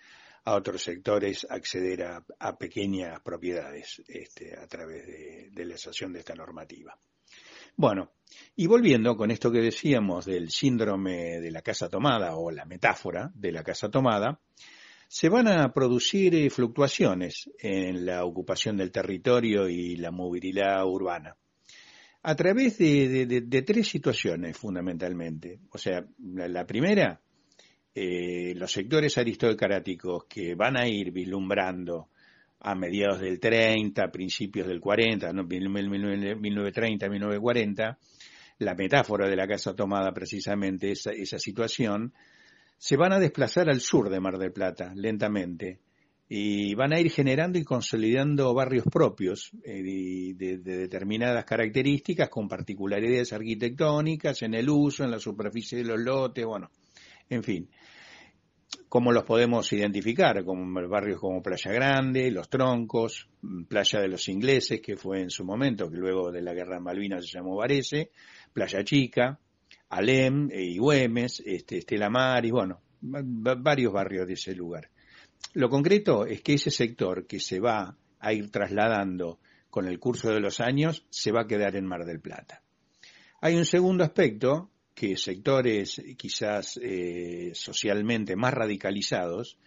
a 0.46 0.56
otros 0.56 0.84
sectores 0.84 1.48
acceder 1.50 2.04
a, 2.04 2.58
pequeñas 2.58 3.20
propiedades 3.22 4.02
este, 4.08 4.58
a 4.58 4.68
través 4.68 5.06
de, 5.08 5.66
la 5.66 5.74
excepción 5.74 6.12
de 6.14 6.20
esta 6.20 6.36
normativa. 6.36 6.98
Bueno, 7.76 8.12
y 8.56 8.68
volviendo 8.68 9.16
con 9.16 9.32
esto 9.32 9.52
que 9.52 9.60
decíamos 9.60 10.26
del 10.26 10.50
síndrome 10.52 11.40
de 11.40 11.52
la 11.52 11.62
casa 11.62 11.90
tomada 11.90 12.36
o 12.36 12.52
la 12.52 12.66
metáfora 12.66 13.32
de 13.34 13.52
la 13.52 13.64
casa 13.64 13.90
tomada, 13.90 14.40
se 15.08 15.30
van 15.30 15.48
a 15.48 15.72
producir 15.74 16.36
eh, 16.36 16.50
fluctuaciones 16.50 17.50
en 17.60 18.06
la 18.06 18.26
ocupación 18.26 18.78
del 18.78 18.92
territorio 18.92 19.68
y 19.70 19.96
la 19.96 20.12
movilidad 20.12 20.86
urbana 20.86 21.38
a 22.24 22.36
través 22.36 22.78
de, 22.78 23.64
tres 23.66 23.88
situaciones 23.88 24.58
fundamentalmente. 24.58 25.60
O 25.72 25.78
sea, 25.78 26.06
la 26.20 26.66
primera 26.66 27.22
eh, 27.96 28.54
los 28.56 28.72
sectores 28.72 29.18
aristocráticos 29.18 30.26
que 30.26 30.56
van 30.56 30.78
a 30.78 30.88
ir 30.88 31.12
vislumbrando 31.12 32.10
a 32.60 32.76
mediados 32.76 33.20
del 33.20 33.40
30, 33.40 34.10
principios 34.12 34.68
del 34.68 34.80
40, 34.80 35.34
¿no? 35.34 35.44
1930, 35.44 37.10
1940, 37.10 37.98
la 38.60 38.76
metáfora 38.76 39.28
de 39.28 39.36
la 39.36 39.48
casa 39.48 39.76
tomada 39.76 40.14
precisamente 40.14 40.92
esa, 40.92 41.12
esa 41.12 41.38
situación, 41.38 42.14
se 42.78 42.98
van 42.98 43.14
a 43.14 43.20
desplazar 43.20 43.70
al 43.70 43.82
sur 43.82 44.10
de 44.10 44.20
Mar 44.20 44.38
del 44.38 44.54
Plata 44.54 44.94
lentamente 44.96 45.80
y 46.36 46.74
van 46.74 46.94
a 46.94 47.00
ir 47.00 47.12
generando 47.12 47.60
y 47.60 47.64
consolidando 47.64 48.54
barrios 48.54 48.86
propios 48.92 49.52
eh, 49.64 50.34
de, 50.36 50.58
determinadas 50.58 51.46
características 51.46 52.30
con 52.30 52.48
particularidades 52.48 53.34
arquitectónicas 53.34 54.42
en 54.42 54.56
el 54.56 54.70
uso, 54.70 55.04
en 55.04 55.12
la 55.12 55.20
superficie 55.20 55.78
de 55.78 55.84
los 55.84 56.00
lotes, 56.00 56.46
bueno, 56.46 56.72
en 57.34 57.44
fin 57.44 57.70
¿Cómo 58.94 59.12
los 59.12 59.24
podemos 59.24 59.74
identificar? 59.74 60.44
Como 60.46 60.88
barrios 60.88 61.20
como 61.20 61.42
Playa 61.42 61.72
Grande, 61.72 62.30
Los 62.30 62.48
Troncos, 62.48 63.28
Playa 63.68 64.00
de 64.00 64.08
los 64.08 64.28
Ingleses, 64.28 64.82
que 64.82 64.96
fue 64.96 65.22
en 65.22 65.30
su 65.30 65.44
momento, 65.44 65.90
que 65.90 65.98
luego 65.98 66.32
de 66.32 66.42
la 66.42 66.54
Guerra 66.54 66.76
de 66.76 66.82
Malvinas 66.82 67.26
se 67.26 67.38
llamó 67.38 67.56
Varese, 67.56 68.12
Playa 68.54 68.84
Chica, 68.84 69.40
Alem 69.90 70.50
eh, 70.52 70.64
y 70.64 70.78
Güemes, 70.78 71.42
este, 71.46 71.80
Estela 71.80 72.10
Maris, 72.10 72.52
bueno, 72.52 72.82
varios 73.02 73.92
barrios 73.92 74.28
de 74.28 74.34
ese 74.34 74.54
lugar. 74.54 74.90
Lo 75.54 75.70
concreto 75.70 76.26
es 76.26 76.42
que 76.42 76.54
ese 76.54 76.70
sector 76.70 77.26
que 77.26 77.40
se 77.40 77.60
va 77.60 77.98
a 78.20 78.34
ir 78.34 78.52
trasladando 78.52 79.40
con 79.70 79.88
el 79.88 80.00
curso 80.00 80.30
de 80.30 80.40
los 80.40 80.60
años 80.60 81.06
se 81.10 81.32
va 81.32 81.42
a 81.42 81.48
quedar 81.48 81.76
en 81.76 81.86
Mar 81.86 82.06
del 82.06 82.22
Plata. 82.22 82.62
Hay 83.42 83.56
un 83.56 83.66
segundo 83.66 84.04
aspecto 84.04 84.70
que 84.94 85.18
sectores 85.18 86.02
quizás 86.18 86.80
eh, 86.82 87.52
socialmente 87.54 88.36
más 88.36 88.54
radicalizados 88.54 89.58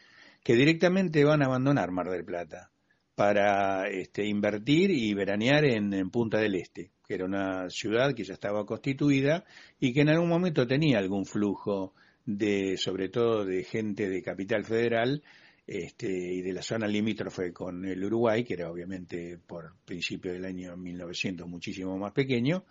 que 0.43 0.55
directamente 0.55 1.25
van 1.25 1.43
a 1.43 1.47
abandonar 1.47 1.91
Mar 1.91 2.09
del 2.09 2.25
Plata 2.25 2.71
para 3.15 3.89
este, 3.89 4.27
invertir 4.27 4.91
y 4.91 5.15
veranear 5.15 5.65
en, 5.65 6.11
Punta 6.11 6.39
del 6.39 6.55
Este, 6.55 6.93
que 7.07 7.15
era 7.15 7.25
una 7.25 7.69
ciudad 7.71 8.15
que 8.15 8.25
ya 8.25 8.35
estaba 8.35 8.65
constituida 8.67 9.45
y 9.81 9.93
que 9.93 10.03
en 10.03 10.11
algún 10.11 10.29
momento 10.29 10.67
tenía 10.67 10.99
algún 10.99 11.25
flujo 11.25 11.95
de, 12.25 12.77
sobre 12.77 13.09
todo 13.09 13.45
de 13.45 13.65
gente 13.65 14.09
de 14.09 14.23
Capital 14.23 14.65
Federal, 14.65 15.23
este, 15.67 16.07
y 16.09 16.43
de 16.43 16.53
la 16.53 16.63
zona 16.63 16.87
limítrofe 16.87 17.53
con 17.53 17.85
el 17.85 18.05
Uruguay, 18.05 18.45
que 18.45 18.55
era 18.55 18.71
obviamente 18.71 19.37
por 19.45 19.75
principio 19.85 20.33
del 20.33 20.45
año 20.45 20.77
1900 20.77 21.49
muchísimo 21.49 21.99
más 21.99 22.13
pequeño, 22.13 22.65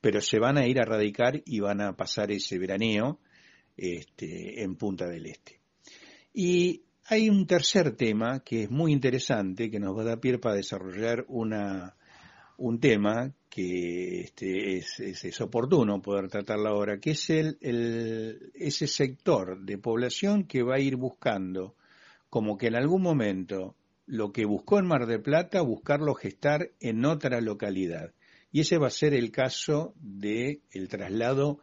pero 0.00 0.20
se 0.20 0.38
van 0.38 0.58
a 0.58 0.66
ir 0.66 0.80
a 0.80 0.84
radicar 0.84 1.42
y 1.44 1.60
van 1.60 1.80
a 1.80 1.96
pasar 1.96 2.30
ese 2.30 2.58
veraneo 2.58 3.20
este, 3.76 4.62
en 4.62 4.76
Punta 4.76 5.06
del 5.06 5.26
Este. 5.26 5.60
Y 6.32 6.82
hay 7.08 7.28
un 7.30 7.46
tercer 7.46 7.96
tema 7.96 8.40
que 8.40 8.64
es 8.64 8.70
muy 8.70 8.92
interesante, 8.92 9.70
que 9.70 9.78
nos 9.78 9.96
va 9.96 10.02
a 10.02 10.06
dar 10.06 10.20
pie 10.20 10.38
para 10.38 10.56
desarrollar 10.56 11.24
una, 11.28 11.96
un 12.58 12.80
tema 12.80 13.32
que 13.48 14.20
este, 14.20 14.76
es, 14.76 15.00
es, 15.00 15.40
oportuno 15.40 16.02
poder 16.02 16.28
tratarlo 16.28 16.68
ahora, 16.68 16.98
que 16.98 17.12
es 17.12 17.30
el, 17.30 17.56
el, 17.60 18.52
ese 18.54 18.86
sector 18.86 19.64
de 19.64 19.78
población 19.78 20.44
que 20.44 20.62
va 20.62 20.76
a 20.76 20.80
ir 20.80 20.96
buscando, 20.96 21.74
como 22.28 22.58
que 22.58 22.66
en 22.66 22.74
algún 22.74 23.02
momento, 23.02 23.76
lo 24.06 24.32
que 24.32 24.44
buscó 24.44 24.78
en 24.78 24.86
Mar 24.86 25.06
del 25.06 25.22
Plata, 25.22 25.62
buscarlo 25.62 26.14
gestar 26.14 26.70
en 26.80 27.04
otra 27.04 27.40
localidad. 27.40 28.12
Y 28.56 28.60
ese 28.60 28.78
va 28.78 28.86
a 28.86 28.90
ser 28.90 29.12
el 29.12 29.30
caso 29.30 29.92
de 30.00 30.62
el 30.70 30.88
traslado, 30.88 31.58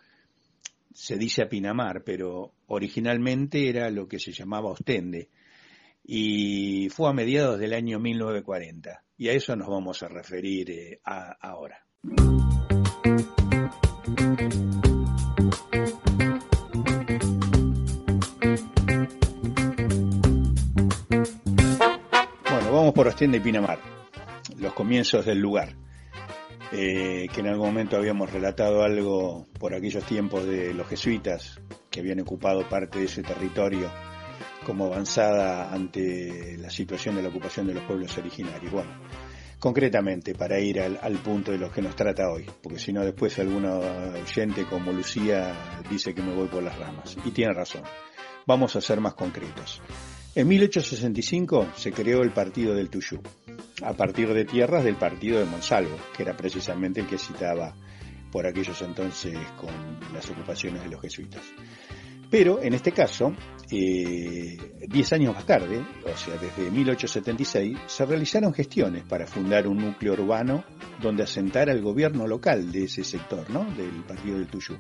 se 0.94 1.18
dice 1.18 1.42
a 1.42 1.50
Pinamar, 1.50 2.04
pero 2.04 2.54
originalmente 2.68 3.68
era 3.68 3.90
lo 3.90 4.08
que 4.08 4.20
se 4.20 4.32
llamaba 4.32 4.70
Ostende. 4.70 5.30
Y 6.04 6.90
fue 6.90 7.10
a 7.10 7.14
mediados 7.14 7.60
del 7.60 7.74
año 7.74 7.98
1940. 7.98 9.04
Y 9.18 9.30
a 9.30 9.34
eso 9.34 9.56
nos 9.56 9.70
vamos 9.70 10.04
a 10.04 10.08
referir 10.08 10.70
eh, 10.70 11.02
ahora. 11.04 11.84
Bueno, 22.52 22.72
vamos 22.72 22.94
por 22.94 23.08
Ostende 23.08 23.40
y 23.40 23.42
Pinamar, 23.42 23.80
los 24.60 24.74
comienzos 24.76 25.26
del 25.26 25.40
lugar. 25.40 25.83
Eh, 26.76 27.28
que 27.32 27.42
en 27.42 27.48
algún 27.48 27.68
momento 27.68 27.98
habíamos 27.98 28.34
relatado 28.34 28.82
algo 28.82 29.46
por 29.60 29.76
aquellos 29.76 30.04
tiempos 30.06 30.44
de 30.44 30.74
los 30.74 30.88
jesuitas 30.88 31.60
que 31.92 32.00
habían 32.00 32.20
ocupado 32.22 32.68
parte 32.68 32.98
de 32.98 33.06
ese 33.06 33.22
territorio 33.22 33.92
como 34.66 34.88
avanzada 34.88 35.72
ante 35.72 36.58
la 36.58 36.72
situación 36.72 37.16
de 37.16 37.22
la 37.22 37.30
ocupación 37.30 37.68
de 37.68 37.76
los 37.76 37.84
pueblos 37.84 38.18
originarios. 38.18 38.72
Bueno, 38.72 38.90
concretamente, 39.60 40.34
para 40.34 40.60
ir 40.60 40.82
al, 40.82 41.00
al 41.00 41.20
punto 41.20 41.52
de 41.52 41.60
los 41.60 41.72
que 41.72 41.84
nos 41.84 41.96
trata 41.96 42.32
hoy, 42.32 42.50
porque 42.64 42.80
si 42.80 42.92
no 42.92 43.06
después 43.06 43.38
alguna 43.38 43.76
oyente 43.76 44.66
como 44.66 44.92
Lucía 44.92 45.84
dice 45.92 46.16
que 46.16 46.24
me 46.24 46.34
voy 46.34 46.48
por 46.48 46.64
las 46.64 46.80
ramas, 46.80 47.16
y 47.24 47.30
tiene 47.30 47.54
razón. 47.54 47.84
Vamos 48.48 48.76
a 48.76 48.82
ser 48.82 49.00
más 49.00 49.14
concretos. 49.14 49.80
En 50.36 50.48
1865 50.48 51.74
se 51.76 51.92
creó 51.92 52.24
el 52.24 52.32
Partido 52.32 52.74
del 52.74 52.90
Tuyú, 52.90 53.22
a 53.84 53.94
partir 53.94 54.34
de 54.34 54.46
tierras 54.46 54.84
del 54.84 54.96
Partido 54.96 55.38
de 55.38 55.46
Monsalvo, 55.46 55.96
que 56.18 56.24
era 56.24 56.36
precisamente 56.36 57.02
el 57.02 57.08
que 57.08 57.20
citaba 57.20 57.76
por 58.32 58.48
aquellos 58.48 58.82
entonces 58.82 59.38
con 59.62 59.70
las 60.12 60.28
ocupaciones 60.32 60.82
de 60.84 60.90
los 60.90 61.02
jesuitas. 61.02 61.44
Pero 62.34 62.64
en 62.64 62.74
este 62.74 62.92
caso, 62.92 63.32
eh, 63.70 64.58
diez 64.88 65.14
años 65.14 65.36
más 65.36 65.46
tarde, 65.46 65.86
o 66.04 66.18
sea, 66.18 66.34
desde 66.36 66.72
1876, 66.72 67.78
se 67.86 68.06
realizaron 68.08 68.52
gestiones 68.56 69.04
para 69.04 69.28
fundar 69.28 69.68
un 69.68 69.78
núcleo 69.78 70.14
urbano 70.14 70.64
donde 71.00 71.22
asentar 71.22 71.70
al 71.70 71.84
gobierno 71.84 72.26
local 72.26 72.72
de 72.72 72.86
ese 72.86 73.04
sector, 73.04 73.48
¿no? 73.52 73.66
Del 73.76 74.04
partido 74.08 74.40
del 74.40 74.48
Tuyú. 74.48 74.80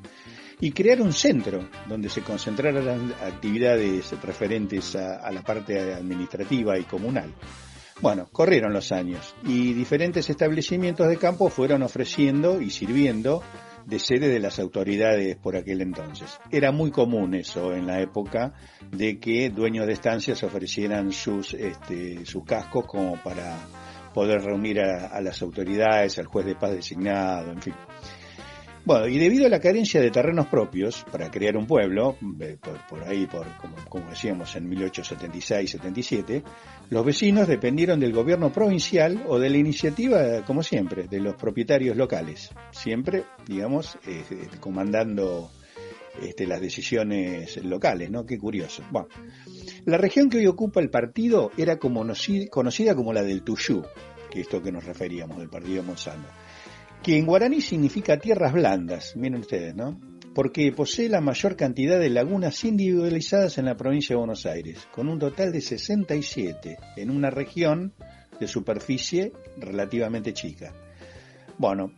Y 0.61 0.71
crear 0.71 0.99
un 0.99 1.13
centro 1.13 1.69
donde 1.87 2.09
se 2.09 2.23
concentraran 2.23 3.13
actividades 3.23 4.19
referentes 4.23 4.95
a 4.95 5.29
la 5.31 5.43
parte 5.43 5.93
administrativa 5.93 6.79
y 6.79 6.85
comunal. 6.85 7.35
Bueno, 8.01 8.27
corrieron 8.31 8.73
los 8.73 8.91
años 8.91 9.35
y 9.45 9.73
diferentes 9.73 10.29
establecimientos 10.29 11.07
de 11.07 11.17
campo 11.17 11.49
fueron 11.49 11.83
ofreciendo 11.83 12.59
y 12.61 12.71
sirviendo 12.71 13.43
de 13.85 13.99
sede 13.99 14.29
de 14.29 14.39
las 14.39 14.59
autoridades 14.59 15.35
por 15.37 15.55
aquel 15.55 15.81
entonces. 15.81 16.39
Era 16.51 16.71
muy 16.71 16.91
común 16.91 17.33
eso 17.35 17.73
en 17.73 17.87
la 17.87 18.01
época 18.01 18.53
de 18.91 19.19
que 19.19 19.49
dueños 19.49 19.87
de 19.87 19.93
estancias 19.93 20.43
ofrecieran 20.43 21.11
sus, 21.11 21.53
este, 21.53 22.25
sus 22.25 22.43
cascos 22.43 22.85
como 22.85 23.21
para 23.21 23.57
poder 24.13 24.41
reunir 24.41 24.79
a, 24.79 25.19
las 25.21 25.41
autoridades, 25.41 26.19
al 26.19 26.27
juez 26.27 26.45
de 26.45 26.55
paz 26.55 26.71
designado, 26.71 27.51
en 27.51 27.61
fin. 27.61 27.73
Bueno, 28.85 29.07
y 29.07 29.17
debido 29.17 29.45
a 29.45 29.49
la 29.49 29.61
carencia 29.61 30.01
de 30.01 30.11
terrenos 30.11 30.47
propios 30.47 31.05
para 31.09 31.31
crear 31.31 31.55
un 31.55 31.65
pueblo, 31.65 32.17
eh, 32.41 32.57
por, 32.89 33.01
ahí, 33.05 33.25
por, 33.27 33.47
como, 33.87 34.09
decíamos 34.09 34.53
en 34.57 34.69
1876-77, 34.69 36.43
los 36.89 37.05
vecinos 37.05 37.47
dependieron 37.47 38.01
del 38.01 38.11
gobierno 38.11 38.51
provincial 38.51 39.23
o 39.29 39.39
de 39.39 39.49
la 39.49 39.57
iniciativa, 39.57 40.43
como 40.45 40.63
siempre, 40.63 41.07
de 41.07 41.21
los 41.21 41.35
propietarios 41.35 41.95
locales, 41.95 42.49
siempre, 42.71 43.23
digamos, 43.47 43.97
eh, 44.05 44.21
comandando 44.59 45.49
este, 46.21 46.45
las 46.45 46.59
decisiones 46.59 47.63
locales, 47.63 48.11
¿no? 48.11 48.25
Qué 48.25 48.37
curioso. 48.37 48.83
Bueno, 48.91 49.07
la 49.85 49.97
región 49.97 50.29
que 50.29 50.39
hoy 50.39 50.47
ocupa 50.47 50.81
el 50.81 50.89
partido 50.89 51.51
era 51.55 51.77
como 51.77 52.05
conocida 52.51 52.95
como 52.95 53.13
la 53.13 53.23
del 53.23 53.43
Tuyú, 53.43 53.81
que 54.29 54.41
es 54.41 54.47
esto 54.47 54.61
que 54.61 54.73
nos 54.73 54.83
referíamos, 54.83 55.37
del 55.37 55.49
partido 55.49 55.83
Monsanto 55.83 56.27
que 57.03 57.17
en 57.17 57.25
guaraní 57.25 57.59
significa 57.59 58.17
tierras 58.17 58.53
blandas, 58.53 59.15
miren 59.17 59.41
ustedes, 59.41 59.75
¿no? 59.75 59.99
Porque 60.33 60.71
posee 60.71 61.09
la 61.09 61.19
mayor 61.19 61.57
cantidad 61.57 61.99
de 61.99 62.09
lagunas 62.09 62.63
individualizadas 62.63 63.57
en 63.57 63.65
la 63.65 63.75
provincia 63.75 64.13
de 64.13 64.19
Buenos 64.19 64.45
Aires, 64.45 64.87
con 64.91 65.09
un 65.09 65.19
total 65.19 65.51
de 65.51 65.59
67 65.59 66.77
en 66.95 67.11
una 67.11 67.29
región 67.29 67.93
de 68.39 68.47
superficie 68.47 69.33
relativamente 69.57 70.33
chica. 70.33 70.73
Bueno, 71.57 71.91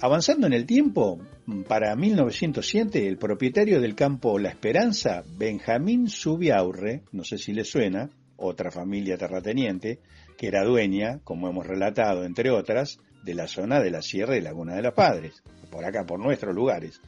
avanzando 0.00 0.46
en 0.46 0.54
el 0.54 0.64
tiempo, 0.64 1.20
para 1.68 1.94
1907 1.94 3.06
el 3.06 3.18
propietario 3.18 3.80
del 3.80 3.94
campo 3.94 4.38
La 4.38 4.48
Esperanza, 4.48 5.22
Benjamín 5.36 6.08
Subiaurre, 6.08 7.02
no 7.12 7.22
sé 7.22 7.36
si 7.36 7.52
le 7.52 7.64
suena, 7.64 8.08
otra 8.36 8.70
familia 8.70 9.18
terrateniente, 9.18 10.00
que 10.38 10.46
era 10.46 10.64
dueña, 10.64 11.20
como 11.22 11.48
hemos 11.48 11.66
relatado, 11.66 12.24
entre 12.24 12.50
otras, 12.50 12.98
de 13.28 13.34
la 13.34 13.46
zona 13.46 13.78
de 13.78 13.90
la 13.90 14.00
Sierra 14.00 14.38
y 14.38 14.40
Laguna 14.40 14.74
de 14.74 14.82
los 14.82 14.94
Padres, 14.94 15.42
por 15.70 15.84
acá, 15.84 16.06
por 16.06 16.18
nuestros 16.18 16.54
lugares. 16.54 16.98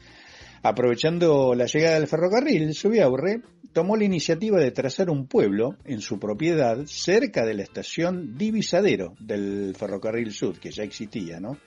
Aprovechando 0.61 1.55
la 1.55 1.65
llegada 1.65 1.95
del 1.95 2.07
ferrocarril, 2.07 2.75
Subiaurre 2.75 3.41
tomó 3.73 3.97
la 3.97 4.03
iniciativa 4.03 4.59
de 4.59 4.69
trazar 4.69 5.09
un 5.09 5.25
pueblo 5.25 5.77
en 5.83 5.99
su 5.99 6.19
propiedad 6.19 6.85
cerca 6.85 7.43
de 7.43 7.55
la 7.55 7.63
estación 7.63 8.37
Divisadero 8.37 9.15
del 9.19 9.73
ferrocarril 9.75 10.31
sur, 10.31 10.59
que 10.59 10.69
ya 10.69 10.83
existía, 10.83 11.39
¿no? 11.39 11.57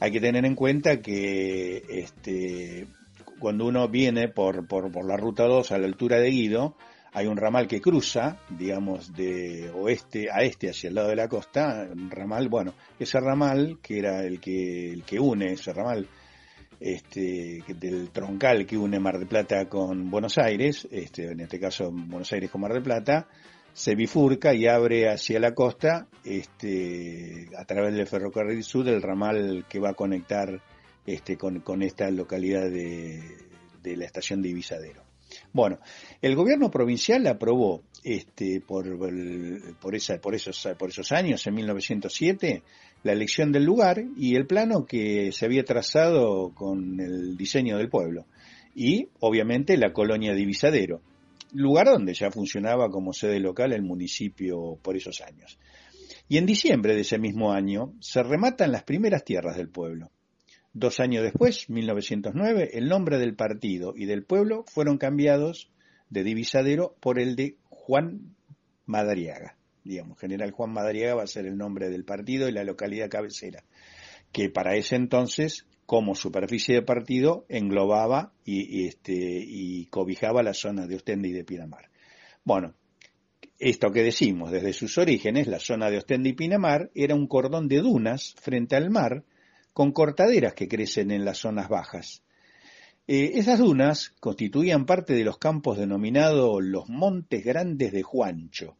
Hay 0.00 0.10
que 0.10 0.20
tener 0.20 0.46
en 0.46 0.54
cuenta 0.54 1.02
que 1.02 1.82
este, 1.90 2.86
cuando 3.38 3.66
uno 3.66 3.86
viene 3.88 4.28
por, 4.28 4.66
por, 4.66 4.90
por 4.90 5.06
la 5.06 5.18
ruta 5.18 5.44
2 5.44 5.72
a 5.72 5.78
la 5.78 5.86
altura 5.86 6.18
de 6.20 6.30
Guido, 6.30 6.76
hay 7.14 7.28
un 7.28 7.36
ramal 7.36 7.68
que 7.68 7.80
cruza, 7.80 8.38
digamos, 8.50 9.14
de 9.14 9.70
oeste 9.70 10.26
a 10.32 10.42
este 10.42 10.68
hacia 10.68 10.88
el 10.88 10.96
lado 10.96 11.08
de 11.08 11.16
la 11.16 11.28
costa, 11.28 11.88
un 11.90 12.10
ramal, 12.10 12.48
bueno, 12.48 12.74
ese 12.98 13.20
ramal 13.20 13.78
que 13.80 14.00
era 14.00 14.24
el 14.24 14.40
que, 14.40 14.92
el 14.92 15.04
que 15.04 15.20
une, 15.20 15.52
ese 15.52 15.72
ramal 15.72 16.08
este, 16.80 17.62
del 17.68 18.10
troncal 18.10 18.66
que 18.66 18.76
une 18.76 18.98
Mar 18.98 19.18
del 19.18 19.28
Plata 19.28 19.68
con 19.68 20.10
Buenos 20.10 20.38
Aires, 20.38 20.88
este, 20.90 21.30
en 21.30 21.38
este 21.38 21.60
caso 21.60 21.92
Buenos 21.92 22.32
Aires 22.32 22.50
con 22.50 22.62
Mar 22.62 22.72
del 22.72 22.82
Plata, 22.82 23.28
se 23.72 23.94
bifurca 23.94 24.52
y 24.52 24.66
abre 24.66 25.08
hacia 25.08 25.38
la 25.38 25.54
costa 25.54 26.08
este, 26.24 27.48
a 27.56 27.64
través 27.64 27.94
del 27.94 28.08
ferrocarril 28.08 28.64
sur 28.64 28.88
el 28.88 29.00
ramal 29.00 29.66
que 29.68 29.78
va 29.78 29.90
a 29.90 29.94
conectar 29.94 30.60
este, 31.06 31.36
con, 31.36 31.60
con 31.60 31.82
esta 31.82 32.10
localidad 32.10 32.68
de, 32.68 33.22
de 33.84 33.96
la 33.96 34.04
estación 34.04 34.42
de 34.42 34.48
Ibisadero. 34.48 35.03
Bueno, 35.52 35.78
el 36.20 36.34
gobierno 36.34 36.70
provincial 36.70 37.26
aprobó 37.26 37.82
este, 38.02 38.60
por, 38.60 38.98
por, 39.80 39.94
esa, 39.94 40.18
por, 40.18 40.34
esos, 40.34 40.68
por 40.78 40.90
esos 40.90 41.12
años, 41.12 41.46
en 41.46 41.54
1907, 41.54 42.62
la 43.02 43.12
elección 43.12 43.52
del 43.52 43.64
lugar 43.64 44.04
y 44.16 44.36
el 44.36 44.46
plano 44.46 44.86
que 44.86 45.32
se 45.32 45.44
había 45.46 45.64
trazado 45.64 46.50
con 46.54 47.00
el 47.00 47.36
diseño 47.36 47.78
del 47.78 47.88
pueblo. 47.88 48.26
Y, 48.74 49.08
obviamente, 49.20 49.76
la 49.76 49.92
colonia 49.92 50.34
Divisadero, 50.34 51.00
lugar 51.52 51.86
donde 51.86 52.14
ya 52.14 52.30
funcionaba 52.30 52.90
como 52.90 53.12
sede 53.12 53.40
local 53.40 53.72
el 53.72 53.82
municipio 53.82 54.78
por 54.82 54.96
esos 54.96 55.20
años. 55.20 55.58
Y 56.28 56.38
en 56.38 56.46
diciembre 56.46 56.94
de 56.94 57.02
ese 57.02 57.18
mismo 57.18 57.52
año 57.52 57.92
se 58.00 58.22
rematan 58.22 58.72
las 58.72 58.82
primeras 58.82 59.24
tierras 59.24 59.56
del 59.56 59.68
pueblo. 59.68 60.10
Dos 60.74 60.98
años 60.98 61.22
después, 61.22 61.70
1909, 61.70 62.70
el 62.72 62.88
nombre 62.88 63.18
del 63.18 63.36
partido 63.36 63.94
y 63.96 64.06
del 64.06 64.24
pueblo 64.24 64.64
fueron 64.66 64.98
cambiados 64.98 65.70
de 66.10 66.24
Divisadero 66.24 66.96
por 66.98 67.20
el 67.20 67.36
de 67.36 67.56
Juan 67.68 68.34
Madariaga. 68.84 69.56
Digamos, 69.84 70.18
General 70.18 70.50
Juan 70.50 70.72
Madariaga 70.72 71.14
va 71.14 71.22
a 71.22 71.28
ser 71.28 71.46
el 71.46 71.56
nombre 71.56 71.90
del 71.90 72.04
partido 72.04 72.48
y 72.48 72.52
la 72.52 72.64
localidad 72.64 73.08
cabecera, 73.08 73.62
que 74.32 74.50
para 74.50 74.74
ese 74.74 74.96
entonces, 74.96 75.64
como 75.86 76.16
superficie 76.16 76.74
de 76.74 76.82
partido, 76.82 77.46
englobaba 77.48 78.32
y, 78.44 78.88
este, 78.88 79.14
y 79.14 79.86
cobijaba 79.86 80.42
la 80.42 80.54
zona 80.54 80.88
de 80.88 80.96
Ostende 80.96 81.28
y 81.28 81.32
de 81.32 81.44
Pinamar. 81.44 81.88
Bueno, 82.42 82.74
esto 83.60 83.92
que 83.92 84.02
decimos, 84.02 84.50
desde 84.50 84.72
sus 84.72 84.98
orígenes, 84.98 85.46
la 85.46 85.60
zona 85.60 85.88
de 85.88 85.98
Ostende 85.98 86.30
y 86.30 86.32
Pinamar 86.32 86.90
era 86.96 87.14
un 87.14 87.28
cordón 87.28 87.68
de 87.68 87.78
dunas 87.78 88.34
frente 88.40 88.74
al 88.74 88.90
mar, 88.90 89.22
con 89.74 89.92
cortaderas 89.92 90.54
que 90.54 90.68
crecen 90.68 91.10
en 91.10 91.26
las 91.26 91.38
zonas 91.38 91.68
bajas. 91.68 92.22
Eh, 93.06 93.32
esas 93.34 93.58
dunas 93.58 94.14
constituían 94.20 94.86
parte 94.86 95.12
de 95.12 95.24
los 95.24 95.36
campos 95.36 95.76
denominados 95.76 96.62
los 96.62 96.88
Montes 96.88 97.44
Grandes 97.44 97.92
de 97.92 98.02
Juancho, 98.02 98.78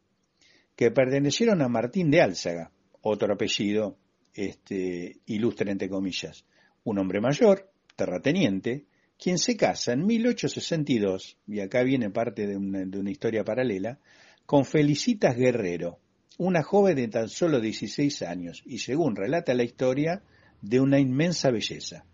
que 0.77 0.91
pertenecieron 0.91 1.61
a 1.61 1.69
Martín 1.69 2.11
de 2.11 2.23
Álzaga, 2.23 2.71
otro 3.03 3.35
apellido 3.35 3.99
este, 4.33 5.19
ilustre 5.27 5.71
entre 5.71 5.91
comillas, 5.91 6.47
un 6.85 6.99
hombre 6.99 7.21
mayor, 7.21 7.71
terrateniente, 7.97 8.87
quien 9.19 9.39
se 9.39 9.57
casa 9.57 9.93
en 9.93 10.07
1862, 10.07 11.39
y 11.47 11.61
acá 11.61 11.83
viene 11.83 12.11
parte 12.11 12.47
de 12.47 12.57
una, 12.57 12.85
de 12.85 12.99
una 12.99 13.11
historia 13.11 13.45
paralela, 13.45 13.99
con 14.47 14.65
Felicitas 14.65 15.37
Guerrero, 15.37 15.99
una 16.39 16.63
joven 16.63 16.97
de 16.97 17.09
tan 17.09 17.29
solo 17.29 17.61
16 17.61 18.23
años, 18.23 18.63
y 18.65 18.79
según 18.79 19.17
relata 19.17 19.55
la 19.55 19.65
historia, 19.65 20.23
de 20.65 20.81
una 20.81 20.99
inmensa 20.99 21.51
belleza. 21.51 22.07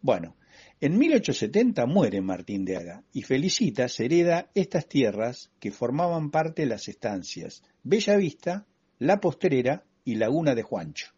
Bueno, 0.00 0.36
en 0.80 0.98
1870 0.98 1.86
muere 1.86 2.20
Martín 2.20 2.64
de 2.64 2.76
Haga 2.76 3.02
y 3.12 3.22
Felicitas 3.22 3.98
hereda 4.00 4.50
estas 4.54 4.88
tierras 4.88 5.50
que 5.60 5.72
formaban 5.72 6.30
parte 6.30 6.62
de 6.62 6.68
las 6.68 6.88
estancias 6.88 7.62
Bella 7.82 8.16
Vista, 8.16 8.66
La 8.98 9.20
Postrera 9.20 9.84
y 10.04 10.14
Laguna 10.14 10.54
de 10.54 10.62
Juancho. 10.62 11.08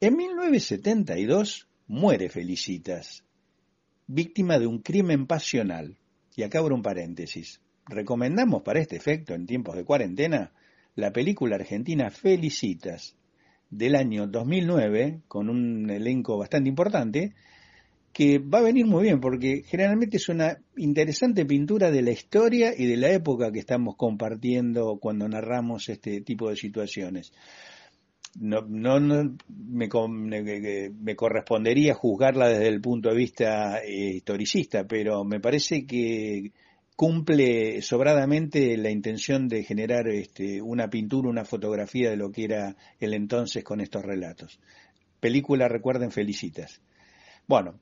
En 0.00 0.16
1972 0.16 1.68
muere 1.86 2.30
Felicitas, 2.30 3.24
víctima 4.06 4.58
de 4.58 4.66
un 4.66 4.80
crimen 4.80 5.26
pasional. 5.26 5.98
Y 6.36 6.42
acá 6.42 6.60
abro 6.60 6.74
un 6.74 6.82
paréntesis. 6.82 7.60
Recomendamos 7.86 8.62
para 8.62 8.80
este 8.80 8.96
efecto, 8.96 9.34
en 9.34 9.46
tiempos 9.46 9.76
de 9.76 9.84
cuarentena, 9.84 10.52
la 10.94 11.12
película 11.12 11.56
argentina 11.56 12.10
Felicitas, 12.10 13.16
del 13.70 13.94
año 13.94 14.26
2009, 14.26 15.20
con 15.28 15.48
un 15.48 15.88
elenco 15.88 16.36
bastante 16.36 16.68
importante, 16.68 17.34
que 18.12 18.38
va 18.38 18.58
a 18.58 18.62
venir 18.62 18.86
muy 18.86 19.04
bien, 19.04 19.20
porque 19.20 19.62
generalmente 19.64 20.16
es 20.16 20.28
una 20.28 20.58
interesante 20.76 21.44
pintura 21.46 21.90
de 21.90 22.02
la 22.02 22.10
historia 22.10 22.74
y 22.76 22.86
de 22.86 22.96
la 22.96 23.10
época 23.12 23.52
que 23.52 23.60
estamos 23.60 23.94
compartiendo 23.96 24.98
cuando 25.00 25.28
narramos 25.28 25.88
este 25.88 26.20
tipo 26.22 26.50
de 26.50 26.56
situaciones. 26.56 27.32
No, 28.38 28.62
no, 28.62 29.00
me, 29.48 29.88
me, 29.88 31.16
correspondería 31.16 31.94
juzgarla 31.94 32.48
desde 32.48 32.68
el 32.68 32.80
punto 32.80 33.08
de 33.08 33.16
vista 33.16 33.80
eh, 33.80 34.14
historicista, 34.16 34.86
pero 34.86 35.24
me 35.24 35.40
parece 35.40 35.84
que 35.84 36.52
cumple 37.00 37.80
sobradamente 37.80 38.76
la 38.76 38.90
intención 38.90 39.48
de 39.48 39.64
generar 39.64 40.06
este, 40.08 40.60
una 40.60 40.90
pintura, 40.90 41.30
una 41.30 41.46
fotografía 41.46 42.10
de 42.10 42.18
lo 42.18 42.30
que 42.30 42.44
era 42.44 42.76
el 42.98 43.14
entonces 43.14 43.64
con 43.64 43.80
estos 43.80 44.04
relatos. 44.04 44.60
Película, 45.18 45.66
recuerden, 45.66 46.10
Felicitas. 46.10 46.82
Bueno, 47.46 47.80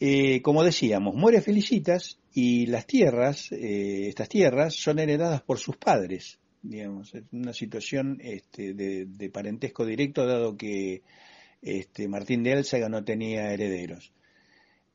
eh, 0.00 0.40
como 0.40 0.64
decíamos, 0.64 1.14
muere 1.14 1.42
Felicitas 1.42 2.18
y 2.32 2.64
las 2.64 2.86
tierras, 2.86 3.52
eh, 3.52 4.08
estas 4.08 4.30
tierras, 4.30 4.74
son 4.74 5.00
heredadas 5.00 5.42
por 5.42 5.58
sus 5.58 5.76
padres. 5.76 6.38
Digamos, 6.62 7.14
es 7.14 7.24
una 7.32 7.52
situación 7.52 8.16
este, 8.22 8.72
de, 8.72 9.28
parentesco 9.28 9.84
directo, 9.84 10.24
dado 10.24 10.56
que 10.56 11.02
este, 11.60 12.08
Martín 12.08 12.42
de 12.42 12.54
Álzaga 12.54 12.88
no 12.88 13.04
tenía 13.04 13.52
herederos. 13.52 14.14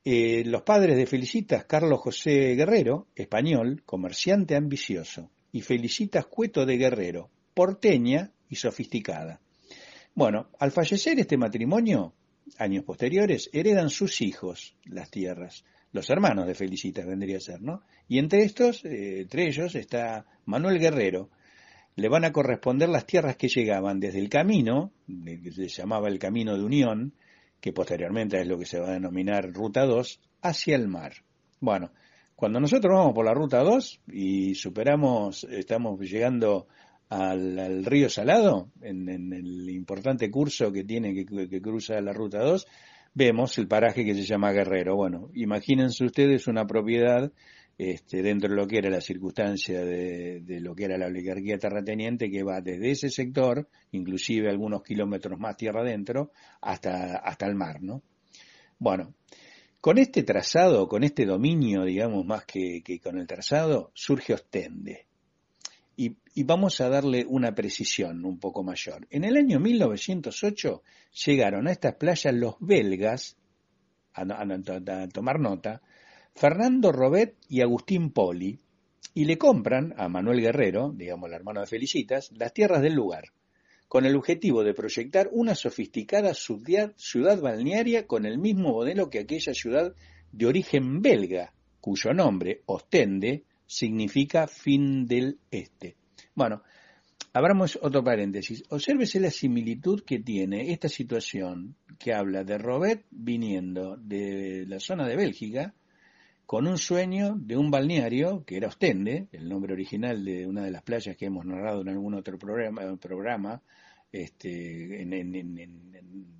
Eh, 0.04 0.44
los 0.46 0.64
padres 0.64 0.98
de 0.98 1.06
Felicitas, 1.06 1.66
Carlos 1.66 2.00
José 2.00 2.56
Guerrero, 2.56 3.08
español, 3.16 3.84
comerciante 3.86 4.56
ambicioso, 4.56 5.30
y 5.52 5.62
Felicitas 5.62 6.26
Cueto 6.26 6.66
de 6.66 6.78
Guerrero, 6.78 7.30
porteña 7.54 8.32
y 8.50 8.56
sofisticada. 8.56 9.42
Bueno, 10.16 10.50
al 10.60 10.72
fallecer 10.72 11.20
este 11.20 11.38
matrimonio, 11.38 12.16
años 12.58 12.84
posteriores, 12.84 13.52
heredan 13.54 13.92
sus 13.92 14.22
hijos 14.22 14.76
las 14.86 15.12
tierras, 15.12 15.64
los 15.92 16.10
hermanos 16.10 16.48
de 16.48 16.56
Felicitas 16.56 17.06
vendría 17.06 17.38
a 17.38 17.42
ser, 17.42 17.62
¿no? 17.62 17.84
Y 18.08 18.18
entre 18.18 18.44
estos, 18.44 18.84
eh, 18.86 19.22
entre 19.22 19.48
ellos 19.48 19.76
está 19.76 20.26
Manuel 20.46 20.80
Guerrero. 20.80 21.30
Le 21.96 22.08
van 22.10 22.24
a 22.24 22.32
corresponder 22.32 22.90
las 22.90 23.06
tierras 23.06 23.36
que 23.36 23.50
llegaban 23.50 24.00
desde 24.00 24.20
el 24.20 24.30
camino, 24.30 24.94
que 25.08 25.52
se 25.52 25.68
llamaba 25.68 26.08
el 26.08 26.18
Camino 26.18 26.58
de 26.58 26.64
Unión, 26.64 27.14
que 27.62 27.71
posteriormente 27.71 28.41
es 28.41 28.47
lo 28.47 28.58
que 28.58 28.65
se 28.65 28.80
va 28.80 28.89
a 28.89 28.93
denominar 28.93 29.54
Ruta 29.54 29.86
2, 29.86 30.19
hacia 30.41 30.76
el 30.76 30.88
mar. 30.88 31.13
Bueno, 31.60 31.91
cuando 32.36 32.60
nosotros 32.60 32.97
vamos 32.97 33.13
por 33.13 33.24
la 33.24 33.36
Ruta 33.36 33.60
2 33.60 34.02
y 34.08 34.56
superamos, 34.56 35.43
estamos 35.43 36.00
llegando 36.00 36.67
al, 37.10 37.86
río 37.86 38.10
Salado, 38.10 38.69
en, 38.82 39.08
el 39.08 39.69
importante 39.69 40.32
curso 40.32 40.71
que 40.71 40.84
tiene 40.84 41.13
que, 41.13 41.47
que 41.47 41.62
cruza 41.62 42.02
la 42.02 42.13
Ruta 42.13 42.39
2, 42.39 42.65
vemos 43.13 43.58
el 43.60 43.67
paraje 43.67 44.04
que 44.04 44.15
se 44.15 44.24
llama 44.24 44.52
Guerrero. 44.52 44.95
Bueno, 44.95 45.30
imagínense 45.36 46.04
ustedes 46.04 46.47
una 46.47 46.65
propiedad 46.65 47.32
este, 47.84 48.22
dentro 48.22 48.48
de 48.48 48.56
lo 48.56 48.67
que 48.67 48.78
era 48.78 48.91
la 48.91 49.02
circunstancia 49.02 49.84
de, 49.84 50.60
lo 50.62 50.76
que 50.76 50.86
era 50.86 51.00
la 51.00 51.08
oligarquía 51.08 51.58
terrateniente, 51.58 52.30
que 52.30 52.44
va 52.44 52.62
desde 52.62 52.91
ese 52.91 53.10
sector, 53.10 53.67
inclusive 53.89 54.52
algunos 54.52 54.84
kilómetros 54.84 55.39
más 55.39 55.58
tierra 55.58 55.82
adentro, 55.82 56.32
hasta, 56.62 57.15
hasta 57.15 57.48
el 57.48 57.56
mar, 57.56 57.82
¿no? 57.82 58.04
Bueno, 58.78 59.15
con 59.80 59.98
este 59.98 60.22
trazado, 60.22 60.88
con 60.88 61.04
este 61.04 61.26
dominio, 61.26 61.84
digamos, 61.84 62.24
más 62.24 62.46
que, 62.46 62.84
con 63.04 63.17
el 63.17 63.26
trazado, 63.26 63.89
surge 63.96 64.36
Ostende. 64.36 65.08
Y, 65.96 66.17
y, 66.36 66.44
vamos 66.44 66.82
a 66.82 66.89
darle 66.89 67.26
una 67.28 67.56
precisión 67.56 68.24
un 68.26 68.38
poco 68.38 68.62
mayor. 68.62 69.08
En 69.10 69.24
el 69.24 69.38
año 69.38 69.60
1908 69.60 70.84
llegaron 71.26 71.67
a 71.67 71.72
estas 71.72 71.96
playas 71.96 72.36
los 72.36 72.58
belgas, 72.60 73.38
a 74.13 74.24
tomar 75.12 75.39
nota, 75.39 75.82
Fernando 76.34 76.91
Robet 76.91 77.38
y 77.50 77.62
Agustín 77.62 78.12
Poli, 78.12 78.60
y 79.13 79.26
le 79.26 79.38
compran 79.38 79.94
a 79.98 80.08
Manuel 80.08 80.41
Guerrero, 80.41 80.94
digamos 80.96 81.30
el 81.30 81.36
hermano 81.36 81.62
de 81.62 81.67
Felicitas, 81.67 82.32
las 82.32 82.54
tierras 82.54 82.82
del 82.82 82.94
lugar, 82.94 83.26
con 83.88 84.06
el 84.06 84.15
objetivo 84.15 84.63
de 84.63 84.74
proyectar 84.74 85.30
una 85.34 85.54
sofisticada 85.54 86.34
ciudad, 86.34 86.94
balnearia 87.41 88.08
con 88.08 88.26
el 88.26 88.38
mismo 88.38 88.70
modelo 88.70 89.10
que 89.10 89.20
aquella 89.20 89.54
ciudad 89.54 89.94
de 90.32 90.46
origen 90.46 91.02
belga, 91.02 91.54
cuyo 91.82 92.13
nombre, 92.13 92.62
Ostende, 92.67 93.44
significa 93.65 94.48
fin 94.48 95.06
del 95.06 95.40
este. 95.50 95.98
Bueno, 96.36 96.63
abramos 97.34 97.77
otro 97.82 98.04
paréntesis. 98.04 98.63
Obsérvese 98.69 99.19
la 99.19 99.29
similitud 99.29 100.04
que 100.06 100.19
tiene 100.19 100.71
esta 100.71 100.88
situación 100.88 101.75
que 102.00 102.13
habla 102.13 102.46
de 102.46 102.58
Robet 102.58 103.06
viniendo 103.12 103.98
de 103.98 104.65
la 104.67 104.79
zona 104.79 105.06
de 105.08 105.17
Bélgica, 105.17 105.73
con 106.52 106.67
un 106.67 106.77
sueño 106.77 107.35
de 107.37 107.56
un 107.56 107.71
balneario, 107.71 108.43
que 108.43 108.58
era 108.58 108.67
Ostende, 108.67 109.29
el 109.31 109.47
nombre 109.47 109.71
original 109.71 110.25
de 110.25 110.45
una 110.45 110.65
de 110.65 110.71
las 110.71 110.83
playas 110.83 111.15
que 111.15 111.27
hemos 111.27 111.45
narrado 111.45 111.79
en 111.79 111.87
algún 111.87 112.13
otro 112.13 112.37
programa, 112.37 112.81
programa 112.97 113.62
este, 114.12 115.08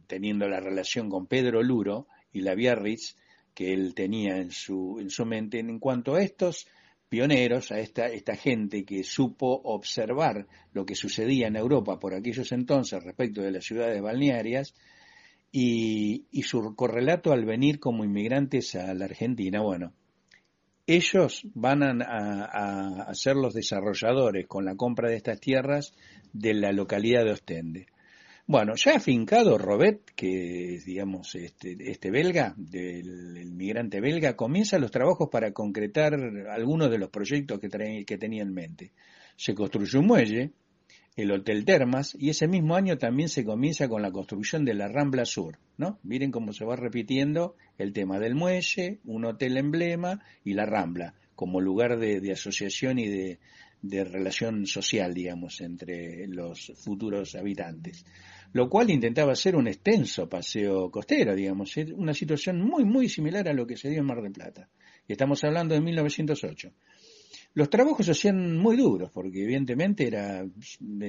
teniendo 0.08 0.50
la 0.50 0.60
relación 0.60 1.10
con 1.10 1.28
Pedro 1.28 1.64
Luro 1.64 2.08
y 2.34 2.42
la 2.42 2.56
Biarritz 2.56 3.16
que 3.54 3.72
él 3.72 3.96
tenía 3.96 4.36
en 4.36 4.52
su, 4.52 4.98
en 5.00 5.10
su 5.10 5.26
mente 5.26 5.60
en 5.60 5.80
cuanto 5.80 6.16
a 6.16 6.22
estos 6.22 6.68
pioneros, 7.08 7.72
a 7.72 7.80
esta, 7.80 8.08
esta 8.08 8.36
gente 8.36 8.84
que 8.84 9.06
supo 9.06 9.62
observar 9.64 10.46
lo 10.74 10.86
que 10.86 10.96
sucedía 10.96 11.48
en 11.48 11.56
Europa 11.56 12.00
por 12.00 12.14
aquellos 12.14 12.52
entonces 12.52 13.02
respecto 13.02 13.42
de 13.42 13.52
las 13.52 13.64
ciudades 13.64 14.02
balnearias, 14.02 14.74
y, 15.54 16.28
y, 16.32 16.44
su 16.44 16.76
correlato 16.76 17.34
al 17.34 17.44
venir 17.44 17.82
como 17.82 18.06
inmigrantes 18.06 18.74
a 18.76 18.94
la 18.94 19.04
Argentina. 19.04 19.62
Bueno, 19.62 19.94
ellos 20.96 21.44
van 21.54 22.02
a, 22.02 23.14
ser 23.14 23.36
los 23.36 23.54
desarrolladores 23.54 24.48
con 24.48 24.66
la 24.66 24.76
compra 24.76 25.10
de 25.10 25.16
estas 25.16 25.40
tierras 25.40 25.94
de 26.34 26.54
la 26.54 26.72
localidad 26.72 27.24
de 27.24 27.32
Ostende. 27.32 27.88
Bueno, 28.48 28.74
ya 28.76 28.96
afincado 28.96 29.58
Robert, 29.58 30.10
que 30.16 30.76
es, 30.76 30.86
digamos, 30.86 31.36
este, 31.36 31.78
este 31.80 32.12
belga, 32.12 32.54
del 32.58 33.38
el 33.38 33.54
migrante 33.54 34.02
belga, 34.02 34.36
comienza 34.36 34.80
los 34.80 34.92
trabajos 34.92 35.30
para 35.30 35.54
concretar 35.54 36.16
algunos 36.50 36.90
de 36.90 36.98
los 36.98 37.10
proyectos 37.10 37.60
que, 37.60 37.70
que 38.06 38.18
tenía 38.18 38.42
en 38.42 38.54
mente. 38.54 38.92
Se 39.38 39.54
construyó 39.54 40.00
un 40.00 40.08
muelle, 40.08 40.52
el 41.16 41.32
Hotel 41.32 41.66
Termas, 41.66 42.16
y 42.18 42.30
ese 42.30 42.48
mismo 42.48 42.76
año 42.76 42.98
también 42.98 43.28
se 43.28 43.44
comienza 43.44 43.90
con 43.90 44.02
la 44.02 44.12
construcción 44.12 44.64
de 44.64 44.74
la 44.74 44.88
Rambla 44.88 45.26
Sur, 45.26 45.58
¿no? 45.78 46.00
Miren 46.04 46.32
cómo 46.32 46.54
se 46.54 46.64
va 46.64 46.76
repitiendo 46.76 47.56
el 47.78 47.92
tema 47.92 48.18
del 48.20 48.36
muelle, 48.36 49.00
un 49.04 49.26
hotel 49.26 49.58
emblema 49.58 50.24
y 50.44 50.54
la 50.54 50.66
Rambla, 50.66 51.14
como 51.36 51.60
lugar 51.60 52.00
de, 52.00 52.32
asociación 52.32 52.98
y 52.98 53.08
de, 53.08 53.40
de, 53.82 54.04
relación 54.06 54.66
social, 54.66 55.14
digamos, 55.14 55.60
entre 55.60 56.28
los 56.28 56.72
futuros 56.78 57.36
habitantes. 57.36 58.06
Lo 58.54 58.70
cual 58.70 58.90
intentaba 58.90 59.36
ser 59.36 59.56
un 59.56 59.68
extenso 59.68 60.30
paseo 60.30 60.90
costero, 60.92 61.36
digamos, 61.36 61.76
una 61.96 62.14
situación 62.14 62.62
muy, 62.62 62.86
muy 62.86 63.10
similar 63.10 63.50
a 63.50 63.54
lo 63.54 63.68
que 63.68 63.78
se 63.78 63.90
dio 63.90 64.00
en 64.00 64.06
Mar 64.06 64.22
del 64.22 64.32
Plata. 64.32 64.70
Y 65.08 65.14
estamos 65.14 65.44
hablando 65.44 65.74
de 65.74 65.82
1908. 65.82 66.72
Los 67.54 67.70
trabajos 67.70 68.06
se 68.06 68.14
hacían 68.14 68.58
muy 68.58 68.78
duros, 68.78 69.12
porque 69.12 69.44
evidentemente 69.44 70.08
era, 70.08 70.46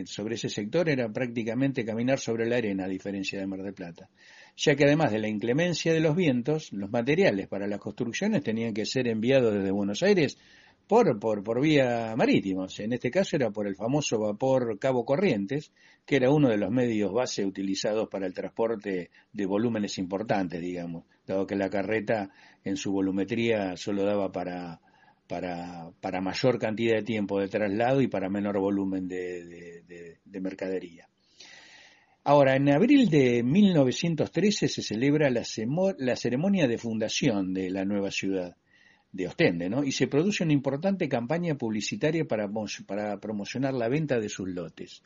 sobre 0.07 0.34
ese 0.34 0.49
sector 0.49 0.88
era 0.88 1.09
prácticamente 1.09 1.84
caminar 1.84 2.18
sobre 2.18 2.49
la 2.49 2.57
arena, 2.57 2.86
a 2.86 2.88
diferencia 2.88 3.38
de 3.38 3.47
Mar 3.47 3.62
del 3.62 3.74
Plata, 3.74 4.11
ya 4.57 4.74
que 4.74 4.84
además 4.84 5.12
de 5.12 5.20
la 5.20 5.28
inclemencia 5.28 5.93
de 5.93 6.01
los 6.01 6.16
vientos, 6.16 6.72
los 6.72 6.90
materiales 6.90 7.47
para 7.47 7.68
las 7.68 7.78
construcciones 7.78 8.43
tenían 8.43 8.74
que 8.74 8.86
ser 8.86 9.07
enviados 9.07 9.55
desde 9.55 9.70
Buenos 9.70 10.03
Aires 10.03 10.36
por, 10.88 11.20
por, 11.20 11.45
por 11.45 11.61
vía 11.61 12.14
marítima. 12.16 12.66
en 12.76 12.93
este 12.93 13.12
caso 13.12 13.36
era 13.36 13.53
por 13.53 13.68
el 13.68 13.76
famoso 13.76 14.18
vapor 14.18 14.80
Cabo 14.80 15.05
Corrientes, 15.05 15.72
que 16.05 16.16
era 16.16 16.32
uno 16.32 16.49
de 16.49 16.57
los 16.57 16.72
medios 16.72 17.12
base 17.12 17.47
utilizados 17.47 18.09
para 18.09 18.26
el 18.26 18.34
transporte 18.34 19.11
de 19.32 19.47
volúmenes 19.47 19.97
importantes, 19.97 20.61
digamos, 20.61 21.05
dado 21.24 21.47
que 21.47 21.55
la 21.55 21.70
carreta 21.70 22.30
en 22.64 22.76
su 22.76 22.90
volumetría 22.90 23.76
solo 23.76 24.03
daba 24.03 24.32
para 24.32 24.80
para, 26.01 26.20
mayor 26.20 26.59
cantidad 26.59 26.97
de 26.97 27.03
tiempo 27.03 27.41
de 27.41 27.49
traslado 27.49 28.03
y 28.03 28.09
para 28.09 28.28
menor 28.28 28.59
volumen 28.59 29.09
de, 29.09 30.18
mercadería. 30.41 31.09
Ahora, 32.24 32.55
en 32.55 32.70
abril 32.70 33.09
de 33.09 33.43
1913 33.43 34.68
se 34.68 34.83
celebra 34.83 35.30
la, 35.30 35.45
ceremonia 36.16 36.68
de 36.68 36.78
fundación 36.78 37.55
de 37.55 37.70
la 37.70 37.85
nueva 37.85 38.11
ciudad 38.11 38.57
de 39.11 39.26
Ostende, 39.26 39.68
¿no? 39.68 39.83
Y 39.83 39.93
se 39.93 40.07
produce 40.07 40.45
una 40.45 40.53
importante 40.53 41.09
campaña 41.09 41.55
publicitaria 41.57 42.26
para 42.26 43.18
promocionar 43.18 43.74
la 43.74 43.89
venta 43.89 44.20
de 44.20 44.28
sus 44.28 44.49
lotes. 44.49 45.03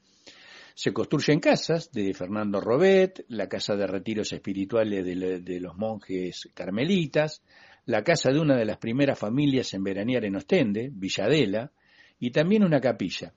Se 0.75 0.93
construyen 0.93 1.41
casas 1.41 1.91
de 1.93 2.13
Fernando 2.13 2.61
Robet, 2.61 3.25
la 3.29 3.49
casa 3.49 3.77
de 3.77 3.87
retiros 3.87 4.33
espirituales 4.33 5.05
de 5.05 5.61
los 5.61 5.77
monjes 5.77 6.51
carmelitas, 6.53 7.43
la 7.87 8.03
casa 8.03 8.31
de 8.31 8.41
una 8.41 8.57
de 8.57 8.65
las 8.65 8.79
primeras 8.79 9.19
familias 9.19 9.73
en 9.73 9.85
veranear 9.85 10.25
en 10.25 10.37
Ostende, 10.37 10.91
Villadela, 10.93 11.71
y 12.19 12.31
también 12.33 12.65
una 12.65 12.81
capilla. 12.81 13.33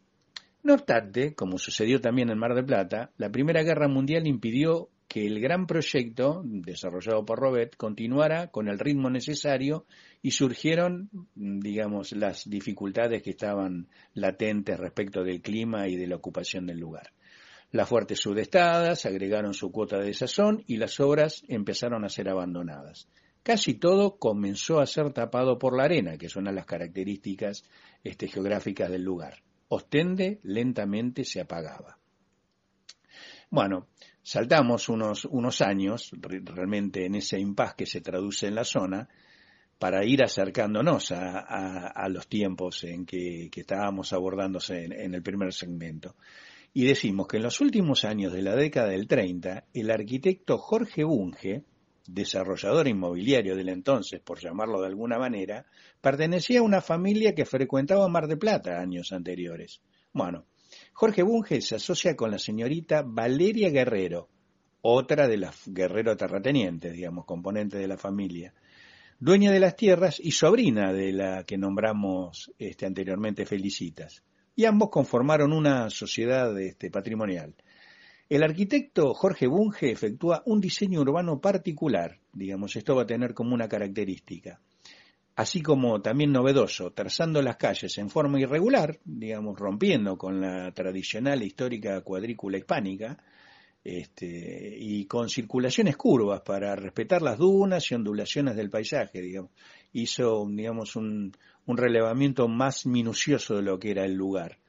No 0.64 0.74
obstante, 0.74 1.36
como 1.36 1.58
sucedió 1.58 2.02
también 2.02 2.30
en 2.30 2.40
Mar 2.40 2.56
del 2.56 2.66
Plata, 2.66 3.12
la 3.18 3.30
Primera 3.30 3.62
Guerra 3.64 3.88
Mundial 3.88 4.28
impidió 4.28 4.90
que 5.08 5.26
el 5.26 5.40
gran 5.40 5.68
proyecto, 5.68 6.42
desarrollado 6.44 7.26
por 7.26 7.40
Robert, 7.40 7.76
continuara 7.76 8.48
con 8.48 8.68
el 8.68 8.80
ritmo 8.80 9.10
necesario 9.10 9.86
y 10.22 10.32
surgieron, 10.32 11.10
digamos, 11.36 12.12
las 12.12 12.50
dificultades 12.50 13.24
que 13.24 13.32
estaban 13.32 13.88
latentes 14.14 14.80
respecto 14.80 15.24
del 15.24 15.42
clima 15.42 15.88
y 15.88 15.96
de 15.96 16.08
la 16.08 16.16
ocupación 16.16 16.66
del 16.66 16.80
lugar. 16.80 17.12
Las 17.72 17.88
fuertes 17.88 18.20
sudestadas 18.20 19.06
agregaron 19.06 19.54
su 19.54 19.72
cuota 19.72 20.00
de 20.00 20.14
sazón 20.14 20.64
y 20.68 20.78
las 20.78 21.00
obras 21.00 21.44
empezaron 21.48 22.04
a 22.04 22.10
ser 22.10 22.30
abandonadas 22.30 23.08
casi 23.50 23.74
todo 23.74 24.20
comenzó 24.20 24.80
a 24.80 24.86
ser 24.86 25.12
tapado 25.12 25.58
por 25.58 25.76
la 25.76 25.86
arena, 25.86 26.20
que 26.20 26.30
son 26.30 26.44
las 26.44 26.68
características 26.68 27.64
este, 28.04 28.28
geográficas 28.28 28.92
del 28.92 29.02
lugar. 29.02 29.42
Ostende 29.70 30.40
lentamente 30.44 31.26
se 31.26 31.42
apagaba. 31.42 31.98
Bueno, 33.50 33.88
saltamos 34.22 34.88
unos, 34.88 35.26
unos 35.26 35.62
años, 35.62 36.12
realmente 36.22 37.08
en 37.08 37.16
ese 37.16 37.40
impas 37.40 37.74
que 37.74 37.88
se 37.88 38.02
traduce 38.02 38.46
en 38.46 38.54
la 38.54 38.64
zona, 38.64 39.10
para 39.80 40.06
ir 40.06 40.24
acercándonos 40.24 41.12
a, 41.12 42.08
los 42.08 42.28
tiempos 42.28 42.84
en 42.84 43.08
que, 43.08 43.50
estábamos 43.52 44.14
abordándose 44.14 44.84
en, 44.84 44.92
en, 44.92 45.16
el 45.16 45.24
primer 45.24 45.54
segmento. 45.54 46.16
Y 46.72 46.86
decimos 46.86 47.28
que 47.28 47.38
en 47.38 47.44
los 47.44 47.60
últimos 47.62 48.06
años 48.06 48.32
de 48.32 48.44
la 48.44 48.56
década 48.56 48.90
del 48.90 49.08
30, 49.08 49.66
el 49.74 49.90
arquitecto 49.90 50.60
Jorge 50.60 51.04
Bunge, 51.04 51.64
desarrollador 52.14 52.88
inmobiliario 52.88 53.56
del 53.56 53.70
entonces, 53.70 54.20
por 54.20 54.40
llamarlo 54.40 54.82
de 54.82 54.88
alguna 54.88 55.18
manera, 55.18 55.66
pertenecía 56.02 56.60
a 56.60 56.64
una 56.64 56.82
familia 56.82 57.36
que 57.36 57.46
frecuentaba 57.46 58.08
Mar 58.08 58.28
de 58.28 58.38
Plata 58.38 58.80
años 58.80 59.12
anteriores. 59.12 59.82
Bueno, 60.12 60.46
Jorge 60.94 61.24
Bunge 61.24 61.62
se 61.62 61.76
asocia 61.76 62.16
con 62.16 62.32
la 62.32 62.40
señorita 62.40 63.04
Valeria 63.06 63.70
Guerrero, 63.70 64.30
otra 64.82 65.28
de 65.28 65.38
las 65.38 65.68
guerreros 65.68 66.18
terratenientes, 66.18 66.94
digamos, 66.94 67.26
componente 67.26 67.78
de 67.78 67.88
la 67.88 67.98
familia, 67.98 68.54
dueña 69.20 69.52
de 69.52 69.60
las 69.60 69.76
tierras 69.76 70.20
y 70.20 70.32
sobrina 70.32 70.94
de 70.94 71.12
la 71.12 71.44
que 71.44 71.58
nombramos 71.58 72.52
este, 72.58 72.86
anteriormente 72.86 73.46
Felicitas. 73.46 74.24
Y 74.56 74.66
ambos 74.66 74.90
conformaron 74.90 75.54
una 75.54 75.90
sociedad 75.90 76.58
este, 76.60 76.90
patrimonial. 76.92 77.56
El 78.30 78.44
arquitecto 78.44 79.16
Jorge 79.16 79.48
Bunge 79.48 79.90
efectúa 79.90 80.44
un 80.46 80.62
diseño 80.62 81.02
urbano 81.02 81.42
particular, 81.42 82.20
digamos, 82.32 82.76
esto 82.76 82.96
va 82.96 83.02
a 83.02 83.08
tener 83.08 83.34
como 83.34 83.56
una 83.56 83.68
característica, 83.68 84.62
así 85.36 85.64
como 85.64 86.00
también 86.04 86.32
novedoso, 86.32 86.92
trazando 86.92 87.42
las 87.42 87.58
calles 87.58 87.98
en 87.98 88.12
forma 88.12 88.40
irregular, 88.40 89.00
digamos, 89.04 89.58
rompiendo 89.58 90.16
con 90.16 90.42
la 90.42 90.72
tradicional 90.76 91.42
e 91.42 91.48
histórica 91.48 92.02
cuadrícula 92.02 92.60
hispánica, 92.60 93.18
este, 93.84 94.78
y 94.78 95.06
con 95.06 95.28
circulaciones 95.28 95.98
curvas 95.98 96.42
para 96.42 96.76
respetar 96.76 97.24
las 97.24 97.40
dunas 97.40 97.90
y 97.90 97.96
ondulaciones 97.96 98.56
del 98.56 98.70
paisaje, 98.70 99.22
digamos. 99.22 99.50
Hizo, 99.92 100.46
digamos, 100.48 100.96
un 100.96 101.34
relevamiento 101.66 102.48
más 102.48 102.86
minucioso 102.86 103.56
de 103.56 103.64
lo 103.64 103.80
que 103.80 103.90
era 103.90 104.06
el 104.06 104.14
lugar 104.14 104.60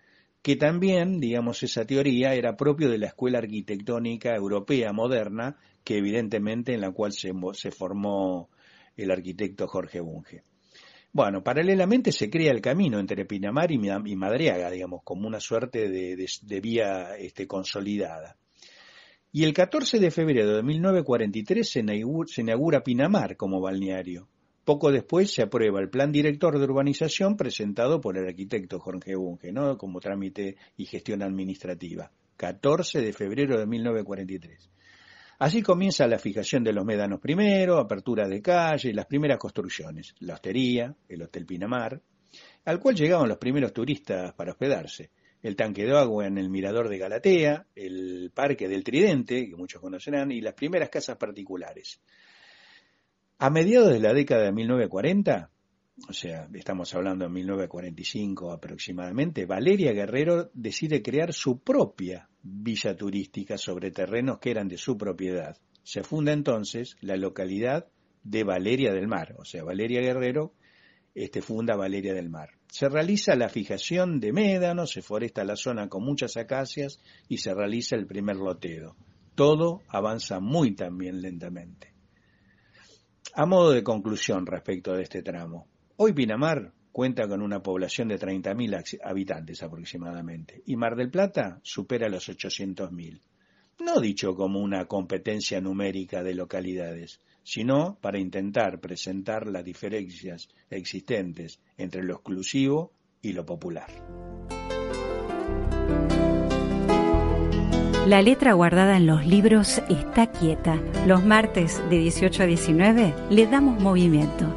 que 0.43 0.57
también, 0.57 1.20
digamos, 1.20 1.62
esa 1.62 1.84
teoría 1.84 2.34
era 2.34 2.57
propio 2.57 2.88
de 2.88 2.99
la 2.99 3.09
escuela 3.09 3.38
arquitectónica 3.38 4.34
europea 4.34 4.93
moderna, 4.93 5.57
que 5.84 5.99
evidentemente 5.99 6.72
en 6.72 6.80
la 6.80 6.93
cual 6.93 7.12
se, 7.12 7.32
formó 7.70 8.49
el 8.97 9.11
arquitecto 9.11 9.66
Jorge 9.66 10.01
Bunge. 10.01 10.43
Bueno, 11.12 11.43
paralelamente 11.43 12.12
se 12.12 12.30
crea 12.30 12.53
el 12.53 12.61
camino 12.61 12.99
entre 12.99 13.26
Pinamar 13.26 13.70
y, 13.72 13.78
Madriaga, 13.78 14.70
digamos, 14.70 15.03
como 15.03 15.26
una 15.26 15.41
suerte 15.41 15.88
de, 15.88 16.61
vía 16.61 17.16
este, 17.18 17.47
consolidada. 17.47 18.36
Y 19.32 19.45
el 19.45 19.53
14 19.53 19.99
de 19.99 20.11
febrero 20.11 20.57
de 20.57 20.62
1943 20.62 21.68
se 21.68 22.41
inaugura 22.41 22.82
Pinamar 22.82 23.36
como 23.36 23.61
balneario. 23.61 24.28
Poco 24.65 24.93
después 24.93 25.33
se 25.33 25.43
aprueba 25.43 25.81
el 25.81 25.91
plan 25.91 26.13
director 26.13 26.59
de 26.59 26.65
urbanización 26.65 27.37
presentado 27.37 28.01
por 28.01 28.19
el 28.19 28.27
arquitecto 28.27 28.79
Jorge 28.79 29.17
Bunge, 29.17 29.53
¿no? 29.53 29.79
como 29.79 30.01
trámite 30.01 30.57
y 30.77 30.85
gestión 30.85 31.23
administrativa. 31.23 32.11
14 32.37 33.01
de 33.01 33.13
febrero 33.13 33.59
de 33.59 33.67
1943. 33.67 34.71
Así 35.41 35.63
comienza 35.63 36.07
la 36.07 36.19
fijación 36.19 36.63
de 36.63 36.75
los 36.75 36.85
médanos 36.85 37.19
primero, 37.19 37.79
apertura 37.79 38.29
de 38.29 38.43
calle, 38.43 38.93
las 38.93 39.07
primeras 39.07 39.39
construcciones, 39.39 40.15
la 40.21 40.35
hostería, 40.35 40.95
el 41.09 41.23
Hotel 41.23 41.47
Pinamar, 41.47 42.01
al 42.67 42.79
cual 42.79 42.95
llegaban 42.95 43.29
los 43.29 43.39
primeros 43.39 43.73
turistas 43.73 44.35
para 44.35 44.53
hospedarse, 44.53 45.11
el 45.43 45.57
tanque 45.57 45.85
de 45.87 45.97
agua 45.97 46.27
en 46.27 46.37
el 46.37 46.51
mirador 46.51 46.91
de 46.91 46.99
Galatea, 46.99 47.67
el 47.75 48.31
parque 48.35 48.69
del 48.69 48.85
Tridente, 48.85 49.49
que 49.49 49.57
muchos 49.57 49.81
conocerán, 49.81 50.31
y 50.31 50.43
las 50.43 50.53
primeras 50.53 50.91
casas 50.91 51.17
particulares. 51.17 52.01
A 53.43 53.49
mediados 53.49 53.91
de 53.91 54.01
la 54.01 54.12
década 54.12 54.43
de 54.45 54.53
1940, 54.53 55.51
o 56.11 56.12
sea, 56.12 56.47
estamos 56.53 56.95
hablando 56.95 57.24
de 57.24 57.30
1945 57.30 58.53
aproximadamente, 58.53 59.47
Valeria 59.47 59.93
Guerrero 59.93 60.51
decide 60.53 61.01
crear 61.01 61.32
su 61.32 61.61
propia 61.61 62.28
villa 62.43 62.95
turística 62.95 63.57
sobre 63.57 63.93
terrenos 63.93 64.41
que 64.41 64.51
eran 64.51 64.68
de 64.68 64.76
su 64.76 64.99
propiedad. 64.99 65.57
Se 65.82 66.03
funda 66.03 66.34
entonces 66.34 66.99
la 67.01 67.16
localidad 67.16 67.86
de 68.24 68.45
Valeria 68.45 68.93
del 68.93 69.09
Mar, 69.09 69.34
o 69.38 69.47
sea, 69.47 69.64
Valeria 69.64 70.03
Guerrero 70.03 70.53
este, 71.14 71.41
funda 71.41 71.76
Valeria 71.76 72.12
del 72.12 72.28
Mar. 72.28 72.51
Se 72.68 72.91
realiza 72.91 73.36
la 73.36 73.49
fijación 73.49 74.20
de 74.20 74.34
médanos, 74.34 74.91
se 74.91 75.01
foresta 75.01 75.45
la 75.45 75.57
zona 75.57 75.88
con 75.88 76.05
muchas 76.05 76.36
acacias 76.36 77.01
y 77.26 77.38
se 77.38 77.55
realiza 77.55 77.97
el 77.97 78.05
primer 78.07 78.36
loteo. 78.36 78.97
Todo 79.34 79.80
avanza 79.88 80.41
muy 80.41 80.74
también 80.74 81.22
lentamente. 81.22 81.89
A 83.35 83.47
modo 83.47 83.71
de 83.71 83.83
conclusión 83.83 84.47
respecto 84.47 84.93
de 84.93 85.03
este 85.03 85.23
tramo, 85.23 85.66
Hoy 85.97 86.12
Pinamar 86.14 86.73
cuenta 86.93 87.29
con 87.29 87.43
una 87.43 87.62
población 87.62 88.09
de 88.09 88.18
30.000 88.18 89.01
habitantes 89.05 89.62
aproximadamente 89.62 90.62
y 90.66 90.77
Mar 90.77 90.97
del 90.97 91.11
Plata 91.11 91.61
supera 91.62 92.09
los 92.09 92.29
800.000. 92.29 93.21
No 93.85 94.01
dicho 94.01 94.35
como 94.35 94.61
una 94.61 94.87
competencia 94.87 95.61
numérica 95.61 96.23
de 96.23 96.35
localidades, 96.35 97.21
sino 97.43 97.99
para 98.01 98.18
intentar 98.18 98.81
presentar 98.81 99.47
las 99.47 99.64
diferencias 99.64 100.49
existentes 100.68 101.61
entre 101.77 102.03
lo 102.03 102.14
exclusivo 102.14 102.93
y 103.23 103.33
lo 103.33 103.45
popular. 103.45 104.30
La 108.11 108.23
letra 108.23 108.55
guardada 108.55 108.97
en 108.97 109.07
los 109.07 109.25
libros 109.25 109.81
está 109.89 110.33
quieta. 110.33 110.83
Los 111.07 111.25
martes 111.25 111.81
de 111.91 111.99
18 111.99 112.43
a 112.43 112.47
19 112.47 113.15
le 113.31 113.47
damos 113.47 113.81
movimiento. 113.81 114.53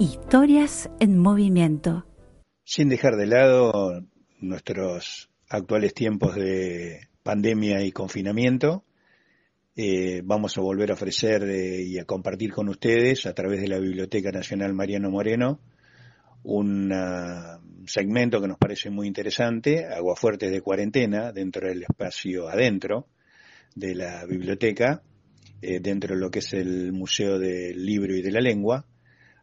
Historias 0.00 0.90
en 0.98 1.18
movimiento. 1.18 2.04
Sin 2.64 2.88
dejar 2.88 3.14
de 3.14 3.26
lado 3.28 4.02
nuestros 4.40 5.30
actuales 5.48 5.94
tiempos 5.94 6.34
de 6.34 7.06
pandemia 7.22 7.84
y 7.84 7.92
confinamiento, 7.92 8.82
eh, 9.76 10.22
vamos 10.24 10.58
a 10.58 10.62
volver 10.62 10.90
a 10.90 10.94
ofrecer 10.94 11.44
eh, 11.44 11.80
y 11.80 12.00
a 12.00 12.06
compartir 12.06 12.50
con 12.50 12.68
ustedes 12.68 13.24
a 13.26 13.34
través 13.34 13.60
de 13.60 13.68
la 13.68 13.78
Biblioteca 13.78 14.32
Nacional 14.32 14.74
Mariano 14.74 15.12
Moreno 15.12 15.60
un 16.44 16.92
segmento 17.86 18.40
que 18.40 18.48
nos 18.48 18.58
parece 18.58 18.90
muy 18.90 19.06
interesante, 19.06 19.86
Aguafuertes 19.86 20.50
de 20.50 20.60
cuarentena, 20.60 21.32
dentro 21.32 21.68
del 21.68 21.82
espacio 21.82 22.48
adentro 22.48 23.06
de 23.74 23.94
la 23.94 24.24
biblioteca, 24.26 25.02
eh, 25.60 25.80
dentro 25.80 26.14
de 26.14 26.20
lo 26.20 26.30
que 26.30 26.40
es 26.40 26.52
el 26.52 26.92
Museo 26.92 27.38
del 27.38 27.84
Libro 27.84 28.14
y 28.14 28.22
de 28.22 28.32
la 28.32 28.40
Lengua, 28.40 28.84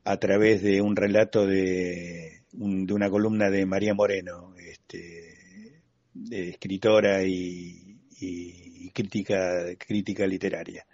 a 0.03 0.17
través 0.17 0.61
de 0.61 0.81
un 0.81 0.95
relato 0.95 1.45
de, 1.45 2.41
de 2.51 2.93
una 2.93 3.09
columna 3.09 3.49
de 3.49 3.65
María 3.65 3.93
Moreno, 3.93 4.53
este, 4.57 5.81
escritora 6.31 7.23
y, 7.23 7.99
y, 8.19 8.89
crítica, 8.91 9.65
crítica 9.77 10.25
literaria. 10.25 10.85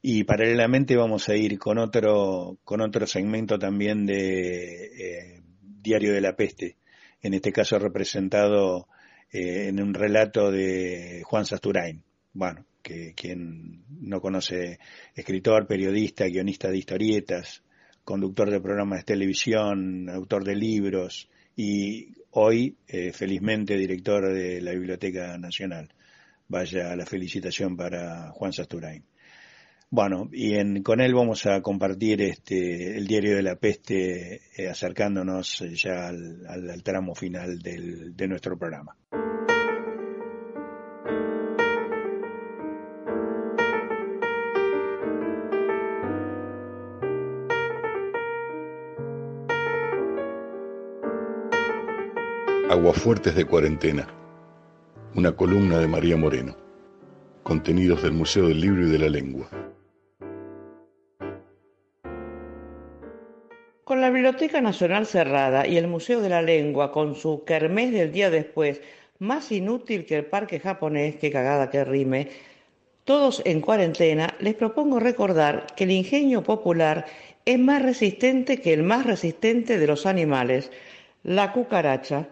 Y 0.00 0.24
paralelamente 0.24 0.96
vamos 0.96 1.28
a 1.28 1.34
ir 1.34 1.58
con 1.58 1.78
otro, 1.78 2.58
con 2.64 2.80
otro 2.80 3.06
segmento 3.06 3.58
también 3.58 4.06
de 4.06 4.84
eh, 4.84 5.42
Diario 5.60 6.12
de 6.12 6.20
la 6.20 6.36
Peste, 6.36 6.76
en 7.20 7.34
este 7.34 7.52
caso 7.52 7.78
representado 7.78 8.88
eh, 9.32 9.68
en 9.68 9.82
un 9.82 9.94
relato 9.94 10.52
de 10.52 11.22
Juan 11.24 11.44
Sasturain. 11.44 12.04
Bueno, 12.32 12.64
que 12.80 13.12
quien 13.14 13.84
no 14.00 14.20
conoce, 14.20 14.78
escritor, 15.14 15.66
periodista, 15.66 16.26
guionista 16.26 16.70
de 16.70 16.78
historietas, 16.78 17.64
conductor 18.04 18.50
de 18.50 18.60
programas 18.60 19.00
de 19.00 19.14
televisión, 19.14 20.08
autor 20.08 20.44
de 20.44 20.54
libros 20.54 21.28
y 21.56 22.14
hoy, 22.30 22.76
eh, 22.86 23.12
felizmente, 23.12 23.76
director 23.76 24.32
de 24.32 24.60
la 24.60 24.72
Biblioteca 24.72 25.36
Nacional. 25.38 25.92
Vaya 26.46 26.94
la 26.96 27.04
felicitación 27.04 27.76
para 27.76 28.30
Juan 28.30 28.52
Sasturain. 28.52 29.04
Bueno, 29.90 30.28
y 30.32 30.54
en, 30.54 30.82
con 30.82 31.00
él 31.00 31.14
vamos 31.14 31.46
a 31.46 31.62
compartir 31.62 32.20
este, 32.20 32.98
el 32.98 33.06
diario 33.06 33.36
de 33.36 33.42
la 33.42 33.56
peste, 33.56 34.42
eh, 34.54 34.68
acercándonos 34.68 35.64
ya 35.72 36.08
al, 36.08 36.46
al, 36.46 36.82
tramo 36.82 37.14
final 37.14 37.58
del, 37.60 38.14
de 38.14 38.28
nuestro 38.28 38.58
programa. 38.58 38.94
Aguafuertes 52.68 53.34
de 53.34 53.46
cuarentena. 53.46 54.06
Una 55.14 55.32
columna 55.32 55.78
de 55.78 55.88
María 55.88 56.18
Moreno. 56.18 56.54
Contenidos 57.42 58.02
del 58.02 58.12
Museo 58.12 58.48
del 58.48 58.60
Libro 58.60 58.86
y 58.86 58.90
de 58.90 58.98
la 58.98 59.08
Lengua. 59.08 59.67
Biblioteca 64.18 64.60
Nacional 64.60 65.06
cerrada 65.06 65.64
y 65.64 65.76
el 65.76 65.86
Museo 65.86 66.20
de 66.20 66.28
la 66.28 66.42
Lengua 66.42 66.90
con 66.90 67.14
su 67.14 67.44
kermés 67.44 67.92
del 67.92 68.10
día 68.10 68.30
después, 68.30 68.80
más 69.20 69.52
inútil 69.52 70.06
que 70.06 70.16
el 70.16 70.26
parque 70.26 70.58
japonés, 70.58 71.14
que 71.14 71.30
cagada 71.30 71.70
que 71.70 71.84
rime, 71.84 72.28
todos 73.04 73.40
en 73.44 73.60
cuarentena, 73.60 74.34
les 74.40 74.56
propongo 74.56 74.98
recordar 74.98 75.66
que 75.76 75.84
el 75.84 75.92
ingenio 75.92 76.42
popular 76.42 77.06
es 77.44 77.60
más 77.60 77.80
resistente 77.80 78.60
que 78.60 78.72
el 78.72 78.82
más 78.82 79.06
resistente 79.06 79.78
de 79.78 79.86
los 79.86 80.04
animales, 80.04 80.72
la 81.22 81.52
cucaracha 81.52 82.26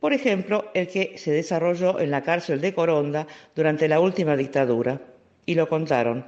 por 0.00 0.14
ejemplo, 0.14 0.70
el 0.72 0.88
que 0.88 1.18
se 1.18 1.32
desarrolló 1.32 2.00
en 2.00 2.10
la 2.10 2.22
cárcel 2.22 2.62
de 2.62 2.72
Coronda 2.72 3.26
durante 3.54 3.86
la 3.86 4.00
última 4.00 4.34
dictadura. 4.34 4.98
Y 5.44 5.54
lo 5.54 5.68
contaron. 5.68 6.24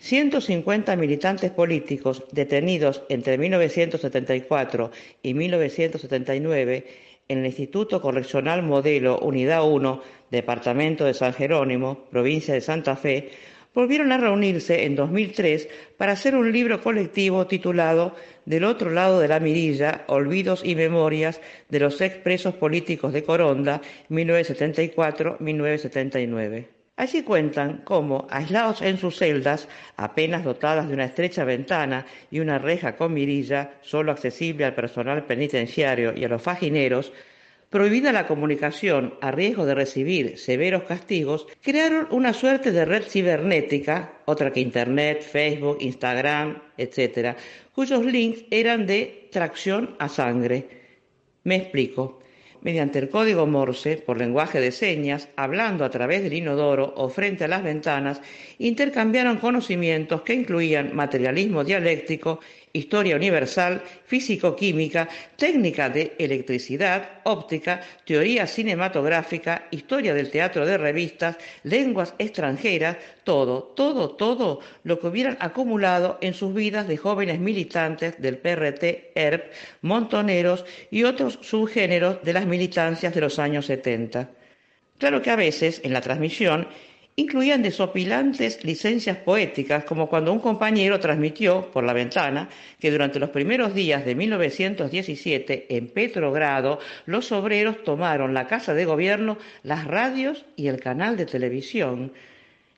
150 0.00 0.96
militantes 0.96 1.50
políticos 1.50 2.24
detenidos 2.32 3.02
entre 3.10 3.36
1974 3.36 4.90
y 5.22 5.34
1979 5.34 6.86
en 7.28 7.38
el 7.38 7.46
Instituto 7.46 8.00
Correccional 8.00 8.62
Modelo 8.62 9.18
Unidad 9.20 9.70
1, 9.70 10.02
Departamento 10.30 11.04
de 11.04 11.12
San 11.12 11.34
Jerónimo, 11.34 12.06
provincia 12.10 12.54
de 12.54 12.62
Santa 12.62 12.96
Fe, 12.96 13.28
volvieron 13.74 14.10
a 14.10 14.16
reunirse 14.16 14.84
en 14.84 14.96
2003 14.96 15.68
para 15.98 16.12
hacer 16.12 16.34
un 16.34 16.50
libro 16.50 16.82
colectivo 16.82 17.46
titulado 17.46 18.16
Del 18.46 18.64
otro 18.64 18.90
lado 18.90 19.20
de 19.20 19.28
la 19.28 19.38
mirilla, 19.38 20.04
Olvidos 20.08 20.62
y 20.64 20.76
Memorias 20.76 21.42
de 21.68 21.78
los 21.78 22.00
expresos 22.00 22.54
políticos 22.54 23.12
de 23.12 23.22
Coronda, 23.22 23.82
1974-1979. 24.08 26.79
Allí 27.00 27.22
cuentan 27.22 27.80
cómo, 27.82 28.26
aislados 28.28 28.82
en 28.82 28.98
sus 28.98 29.16
celdas, 29.16 29.68
apenas 29.96 30.44
dotadas 30.44 30.86
de 30.86 30.92
una 30.92 31.06
estrecha 31.06 31.44
ventana 31.44 32.04
y 32.30 32.40
una 32.40 32.58
reja 32.58 32.94
con 32.94 33.14
mirilla, 33.14 33.70
solo 33.80 34.12
accesible 34.12 34.66
al 34.66 34.74
personal 34.74 35.24
penitenciario 35.24 36.12
y 36.14 36.24
a 36.24 36.28
los 36.28 36.42
fagineros, 36.42 37.10
prohibida 37.70 38.12
la 38.12 38.26
comunicación 38.26 39.14
a 39.22 39.30
riesgo 39.30 39.64
de 39.64 39.76
recibir 39.76 40.36
severos 40.36 40.82
castigos, 40.82 41.46
crearon 41.62 42.06
una 42.10 42.34
suerte 42.34 42.70
de 42.70 42.84
red 42.84 43.04
cibernética, 43.04 44.12
otra 44.26 44.52
que 44.52 44.60
Internet, 44.60 45.22
Facebook, 45.22 45.78
Instagram, 45.80 46.60
etc., 46.76 47.34
cuyos 47.74 48.04
links 48.04 48.44
eran 48.50 48.84
de 48.84 49.30
tracción 49.32 49.96
a 49.98 50.10
sangre. 50.10 50.68
Me 51.44 51.56
explico. 51.56 52.19
Mediante 52.62 52.98
el 52.98 53.08
código 53.08 53.46
Morse, 53.46 53.96
por 53.96 54.18
lenguaje 54.18 54.60
de 54.60 54.70
señas, 54.70 55.28
hablando 55.36 55.82
a 55.82 55.90
través 55.90 56.22
del 56.22 56.34
inodoro 56.34 56.92
o 56.94 57.08
frente 57.08 57.44
a 57.44 57.48
las 57.48 57.62
ventanas, 57.62 58.20
intercambiaron 58.58 59.38
conocimientos 59.38 60.20
que 60.22 60.34
incluían 60.34 60.94
materialismo 60.94 61.64
dialéctico 61.64 62.40
historia 62.72 63.16
universal, 63.16 63.82
físico-química, 64.06 65.08
técnica 65.36 65.88
de 65.88 66.14
electricidad, 66.18 67.20
óptica, 67.24 67.80
teoría 68.04 68.46
cinematográfica, 68.46 69.66
historia 69.70 70.14
del 70.14 70.30
teatro 70.30 70.64
de 70.64 70.78
revistas, 70.78 71.36
lenguas 71.64 72.14
extranjeras, 72.18 72.96
todo, 73.24 73.62
todo, 73.62 74.10
todo 74.10 74.60
lo 74.84 75.00
que 75.00 75.08
hubieran 75.08 75.36
acumulado 75.40 76.18
en 76.20 76.34
sus 76.34 76.54
vidas 76.54 76.86
de 76.86 76.96
jóvenes 76.96 77.40
militantes 77.40 78.20
del 78.20 78.38
PRT, 78.38 79.12
ERP, 79.14 79.52
montoneros 79.82 80.64
y 80.90 81.04
otros 81.04 81.38
subgéneros 81.42 82.22
de 82.22 82.32
las 82.32 82.46
militancias 82.46 83.14
de 83.14 83.20
los 83.20 83.38
años 83.38 83.66
70. 83.66 84.30
Claro 84.98 85.22
que 85.22 85.30
a 85.30 85.36
veces, 85.36 85.80
en 85.82 85.94
la 85.94 86.02
transmisión, 86.02 86.68
incluían 87.20 87.62
desopilantes 87.62 88.64
licencias 88.64 89.18
poéticas, 89.18 89.84
como 89.84 90.08
cuando 90.08 90.32
un 90.32 90.40
compañero 90.40 90.98
transmitió 90.98 91.70
por 91.70 91.84
la 91.84 91.92
ventana 91.92 92.48
que 92.78 92.90
durante 92.90 93.18
los 93.18 93.30
primeros 93.30 93.74
días 93.74 94.04
de 94.06 94.14
1917 94.14 95.66
en 95.76 95.88
Petrogrado 95.88 96.78
los 97.04 97.30
obreros 97.30 97.84
tomaron 97.84 98.32
la 98.32 98.46
casa 98.46 98.72
de 98.72 98.86
gobierno, 98.86 99.36
las 99.62 99.86
radios 99.86 100.46
y 100.56 100.68
el 100.68 100.80
canal 100.80 101.16
de 101.18 101.26
televisión. 101.26 102.12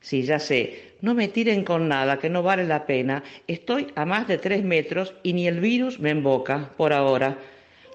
Sí, 0.01 0.23
ya 0.25 0.41
sé, 0.41 0.95
no 1.01 1.15
me 1.15 1.29
tiren 1.29 1.63
con 1.63 1.87
nada, 1.87 2.19
que 2.19 2.29
no 2.29 2.43
vale 2.43 2.65
la 2.65 2.87
pena. 2.87 3.23
Estoy 3.47 3.93
a 3.95 4.05
más 4.05 4.27
de 4.27 4.39
tres 4.39 4.65
metros 4.65 5.15
y 5.23 5.33
ni 5.35 5.47
el 5.47 5.61
virus 5.61 6.01
me 6.01 6.11
emboca, 6.11 6.71
por 6.77 6.93
ahora. 6.93 7.39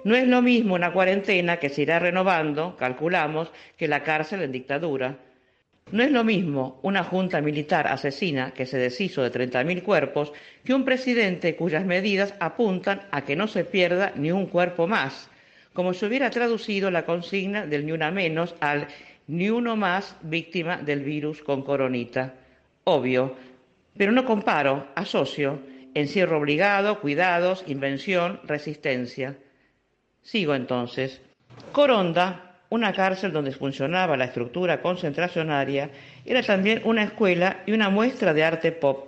No 0.05 0.15
es 0.15 0.25
lo 0.25 0.41
mismo 0.41 0.75
una 0.75 0.93
cuarentena 0.93 1.57
que 1.57 1.67
se 1.67 1.81
irá 1.81 1.99
renovando, 1.99 2.77
calculamos, 2.77 3.51
que 3.75 3.89
la 3.89 4.03
cárcel 4.03 4.41
en 4.43 4.53
dictadura. 4.53 5.26
No 5.91 6.03
es 6.03 6.11
lo 6.11 6.25
mismo 6.25 6.79
una 6.81 7.03
junta 7.03 7.39
militar 7.39 7.87
asesina 7.87 8.51
que 8.51 8.65
se 8.65 8.77
deshizo 8.77 9.23
de 9.23 9.31
30.000 9.31 9.83
cuerpos 9.83 10.33
que 10.65 10.73
un 10.73 10.83
presidente 10.83 11.55
cuyas 11.55 11.85
medidas 11.85 12.33
apuntan 12.39 13.03
a 13.11 13.23
que 13.23 13.37
no 13.37 13.47
se 13.47 13.63
pierda 13.63 14.11
ni 14.15 14.31
un 14.31 14.47
cuerpo 14.47 14.85
más, 14.85 15.29
como 15.71 15.93
se 15.93 16.05
hubiera 16.05 16.29
traducido 16.29 16.91
la 16.91 17.05
consigna 17.05 17.65
del 17.65 17.85
ni 17.85 17.93
una 17.93 18.11
menos 18.11 18.53
al 18.59 18.87
ni 19.27 19.49
uno 19.49 19.77
más 19.77 20.17
víctima 20.21 20.77
del 20.77 21.03
virus 21.03 21.41
con 21.41 21.61
coronita. 21.61 22.33
Obvio, 22.83 23.35
pero 23.97 24.11
no 24.11 24.25
comparo, 24.25 24.87
asocio. 24.95 25.59
Encierro 25.93 26.37
obligado, 26.37 26.99
cuidados, 26.99 27.63
invención, 27.65 28.39
resistencia. 28.43 29.35
Sigo 30.21 30.53
entonces. 30.53 31.21
Coronda, 31.71 32.46
una 32.69 32.93
cárcel 32.93 33.31
donde 33.31 33.51
funcionaba 33.51 34.17
la 34.17 34.25
estructura 34.25 34.81
concentracionaria, 34.81 35.89
era 36.25 36.43
también 36.43 36.81
una 36.83 37.03
escuela 37.03 37.63
y 37.65 37.71
una 37.71 37.89
muestra 37.89 38.33
de 38.33 38.43
arte 38.43 38.71
pop. 38.71 39.07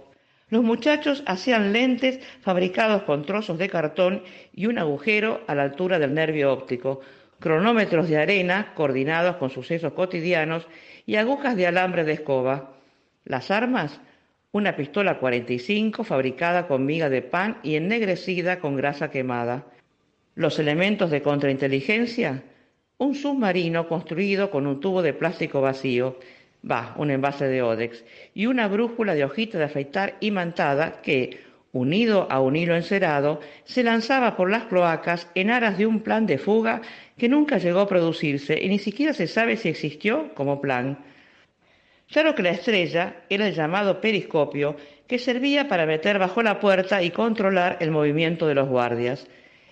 Los 0.49 0.64
muchachos 0.64 1.24
hacían 1.28 1.74
lentes 1.74 2.20
fabricados 2.41 3.03
con 3.03 3.26
trozos 3.26 3.57
de 3.57 3.70
cartón 3.70 4.24
y 4.53 4.66
un 4.66 4.80
agujero 4.80 5.41
a 5.47 5.55
la 5.55 5.64
altura 5.64 5.99
del 5.99 6.14
nervio 6.14 6.51
óptico, 6.51 7.01
cronómetros 7.39 8.10
de 8.10 8.18
arena 8.18 8.74
coordinados 8.74 9.36
con 9.36 9.49
sucesos 9.49 9.93
cotidianos 9.93 10.68
y 11.05 11.18
agujas 11.18 11.55
de 11.55 11.68
alambre 11.68 12.03
de 12.03 12.14
escoba. 12.14 12.72
Las 13.26 13.51
armas, 13.51 13.99
una 14.51 14.76
pistola 14.76 15.20
45 15.20 16.03
fabricada 16.03 16.68
con 16.68 16.86
miga 16.86 17.10
de 17.10 17.22
pan 17.22 17.60
y 17.62 17.76
ennegrecida 17.76 18.60
con 18.60 18.76
grasa 18.76 19.12
quemada. 19.12 19.66
Los 20.34 20.57
elementos 20.57 21.12
de 21.12 21.22
contrainteligencia, 21.22 22.43
un 23.00 23.16
submarino 23.16 23.88
construido 23.88 24.52
con 24.52 24.68
un 24.68 24.82
tubo 24.82 25.02
de 25.02 25.14
plástico 25.14 25.62
vacío, 25.62 26.20
va, 26.70 26.93
un 26.97 27.10
envase 27.12 27.47
de 27.47 27.62
ódex, 27.62 28.04
y 28.36 28.45
una 28.45 28.68
brújula 28.68 29.16
de 29.16 29.24
hojita 29.24 29.58
de 29.58 29.64
afeitar 29.64 30.18
imantada 30.20 31.02
que, 31.02 31.39
unido 31.72 32.28
a 32.30 32.41
un 32.41 32.58
hilo 32.58 32.76
encerado, 32.76 33.39
se 33.64 33.84
lanzaba 33.84 34.36
por 34.36 34.52
las 34.52 34.66
cloacas 34.66 35.30
en 35.34 35.50
aras 35.50 35.78
de 35.78 35.86
un 35.86 36.02
plan 36.02 36.26
de 36.26 36.38
fuga 36.38 36.82
que 37.18 37.30
nunca 37.30 37.58
llegó 37.58 37.80
a 37.80 37.88
producirse 37.88 38.60
y 38.62 38.68
ni 38.68 38.80
siquiera 38.80 39.14
se 39.14 39.28
sabe 39.28 39.56
si 39.56 39.70
existió 39.70 40.34
como 40.34 40.60
plan. 40.60 41.00
Claro 42.12 42.36
que 42.36 42.43
la 42.43 42.50
estrella 42.50 43.22
era 43.30 43.47
el 43.47 43.54
llamado 43.54 44.02
periscopio 44.02 44.76
que 45.08 45.20
servía 45.20 45.70
para 45.70 45.86
meter 45.86 46.20
bajo 46.20 46.43
la 46.43 46.60
puerta 46.60 47.02
y 47.02 47.12
controlar 47.12 47.78
el 47.80 47.91
movimiento 47.91 48.45
de 48.45 48.56
los 48.56 48.68
guardias. 48.68 49.26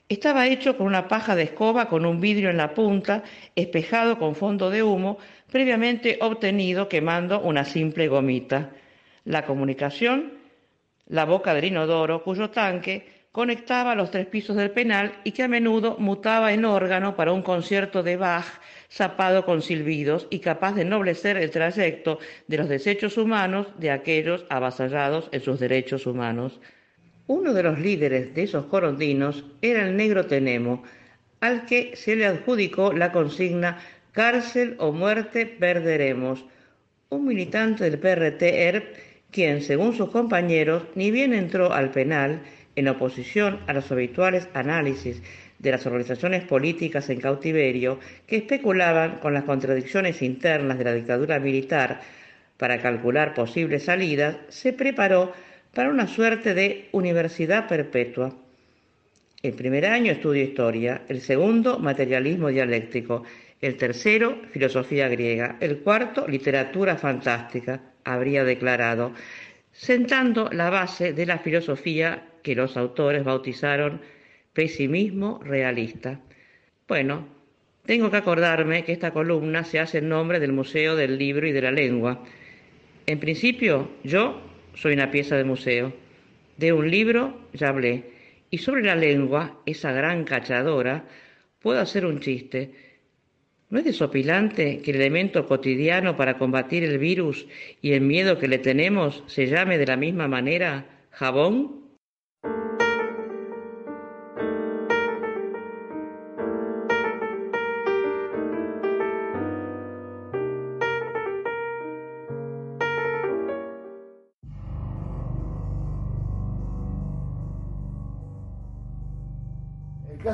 Estaba 0.10 0.48
hecho 0.48 0.78
con 0.78 0.88
una 0.88 1.10
paja 1.10 1.36
de 1.36 1.44
escoba 1.44 1.90
con 1.90 2.06
un 2.06 2.22
vidrio 2.22 2.50
en 2.50 2.56
la 2.56 2.74
punta, 2.74 3.24
espejado 3.56 4.18
con 4.18 4.36
fondo 4.36 4.70
de 4.70 4.82
humo, 4.82 5.18
previamente 5.52 6.18
obtenido 6.22 6.88
quemando 6.88 7.42
una 7.42 7.66
simple 7.66 8.08
gomita. 8.08 8.72
La 9.26 9.46
comunicación, 9.46 10.32
la 11.08 11.26
boca 11.26 11.54
del 11.54 11.66
inodoro, 11.66 12.24
cuyo 12.24 12.50
tanque 12.52 13.28
conectaba 13.34 13.96
los 13.96 14.10
tres 14.10 14.28
pisos 14.28 14.56
del 14.56 14.72
penal 14.72 15.12
y 15.26 15.34
que 15.34 15.44
a 15.44 15.50
menudo 15.50 15.98
mutaba 16.00 16.54
en 16.54 16.64
órgano 16.64 17.18
para 17.18 17.34
un 17.34 17.42
concierto 17.42 18.02
de 18.02 18.16
Bach 18.16 18.62
zapado 18.90 19.44
con 19.44 19.62
silbidos 19.62 20.28
y 20.30 20.40
capaz 20.40 20.72
de 20.72 20.84
ennoblecer 20.84 21.36
el 21.36 21.52
trayecto 21.52 22.20
de 22.48 22.58
los 22.58 22.70
desechos 22.70 23.18
humanos 23.18 23.68
de 23.78 23.92
aquellos 23.92 24.46
avasallados 24.50 25.28
en 25.34 25.42
sus 25.42 25.60
derechos 25.60 26.06
humanos. 26.06 26.62
Uno 27.28 27.54
de 27.54 27.64
los 27.64 27.78
líderes 27.78 28.34
de 28.34 28.44
esos 28.44 28.68
corondinos 28.68 29.44
era 29.62 29.86
el 29.86 29.98
negro 29.98 30.28
Tenemo, 30.28 30.84
al 31.42 31.66
que 31.66 31.96
se 31.98 32.16
le 32.16 32.26
adjudicó 32.26 32.94
la 32.94 33.12
consigna 33.12 33.80
cárcel 34.14 34.76
o 34.80 34.94
muerte 34.94 35.46
perderemos. 35.46 36.46
Un 37.10 37.26
militante 37.26 37.84
del 37.84 38.00
PRT-ERP, 38.00 38.96
quien, 39.30 39.62
según 39.62 39.94
sus 39.94 40.10
compañeros, 40.10 40.84
ni 40.96 41.12
bien 41.12 41.34
entró 41.34 41.74
al 41.74 41.92
penal, 41.92 42.44
en 42.78 42.88
oposición 42.88 43.60
a 43.68 43.74
los 43.74 43.92
habituales 43.92 44.48
análisis 44.54 45.22
de 45.60 45.72
las 45.72 45.86
organizaciones 45.86 46.46
políticas 46.46 47.10
en 47.10 47.20
cautiverio 47.20 48.00
que 48.26 48.38
especulaban 48.38 49.18
con 49.20 49.34
las 49.34 49.44
contradicciones 49.44 50.22
internas 50.22 50.78
de 50.78 50.84
la 50.86 50.94
dictadura 50.94 51.40
militar 51.40 52.00
para 52.56 52.82
calcular 52.82 53.34
posibles 53.34 53.84
salidas, 53.84 54.38
se 54.50 54.74
preparó 54.74 55.34
para 55.78 55.92
una 55.92 56.08
suerte 56.08 56.56
de 56.56 56.90
universidad 56.92 57.68
perpetua. 57.68 58.36
El 59.44 59.54
primer 59.54 59.86
año 59.86 60.12
estudió 60.12 60.42
historia, 60.42 61.04
el 61.08 61.22
segundo 61.22 61.78
materialismo 61.78 62.48
dialéctico, 62.48 63.22
el 63.62 63.78
tercero 63.78 64.42
filosofía 64.52 65.08
griega, 65.08 65.58
el 65.60 65.78
cuarto 65.82 66.28
literatura 66.28 66.96
fantástica, 66.98 67.80
habría 68.06 68.44
declarado, 68.44 69.14
sentando 69.72 70.50
la 70.52 70.72
base 70.72 71.14
de 71.14 71.28
la 71.28 71.38
filosofía 71.38 72.24
que 72.42 72.56
los 72.56 72.76
autores 72.76 73.24
bautizaron 73.24 74.02
pesimismo 74.54 75.40
realista. 75.44 76.20
Bueno, 76.88 77.28
tengo 77.86 78.10
que 78.10 78.18
acordarme 78.18 78.84
que 78.84 78.94
esta 78.94 79.12
columna 79.12 79.64
se 79.64 79.80
hace 79.80 80.00
en 80.00 80.10
nombre 80.10 80.40
del 80.40 80.54
Museo 80.54 80.96
del 80.96 81.20
Libro 81.20 81.46
y 81.46 81.52
de 81.52 81.62
la 81.62 81.72
Lengua. 81.72 82.24
En 83.06 83.20
principio, 83.20 83.92
yo 84.04 84.42
soy 84.78 84.94
una 84.94 85.12
pieza 85.12 85.36
de 85.36 85.44
museo. 85.44 85.94
De 86.58 86.72
un 86.74 86.90
libro 86.90 87.38
ya 87.54 87.70
hablé. 87.70 88.12
Y 88.50 88.60
sobre 88.60 88.84
la 88.84 88.96
lengua, 88.96 89.60
esa 89.66 89.92
gran 89.92 90.24
cachadora, 90.24 91.06
puedo 91.60 91.80
hacer 91.80 92.06
un 92.06 92.20
chiste. 92.20 92.72
¿No 93.70 93.80
es 93.80 93.86
desopilante 93.86 94.82
que 94.82 94.92
el 94.92 94.98
elemento 94.98 95.46
cotidiano 95.46 96.16
para 96.16 96.38
combatir 96.38 96.84
el 96.84 96.98
virus 96.98 97.48
y 97.82 97.92
el 97.92 98.02
miedo 98.02 98.38
que 98.40 98.48
le 98.48 98.60
tenemos 98.60 99.24
se 99.28 99.48
llame 99.48 99.78
de 99.78 99.88
la 99.88 99.98
misma 99.98 100.28
manera 100.28 100.86
jabón? 101.12 101.87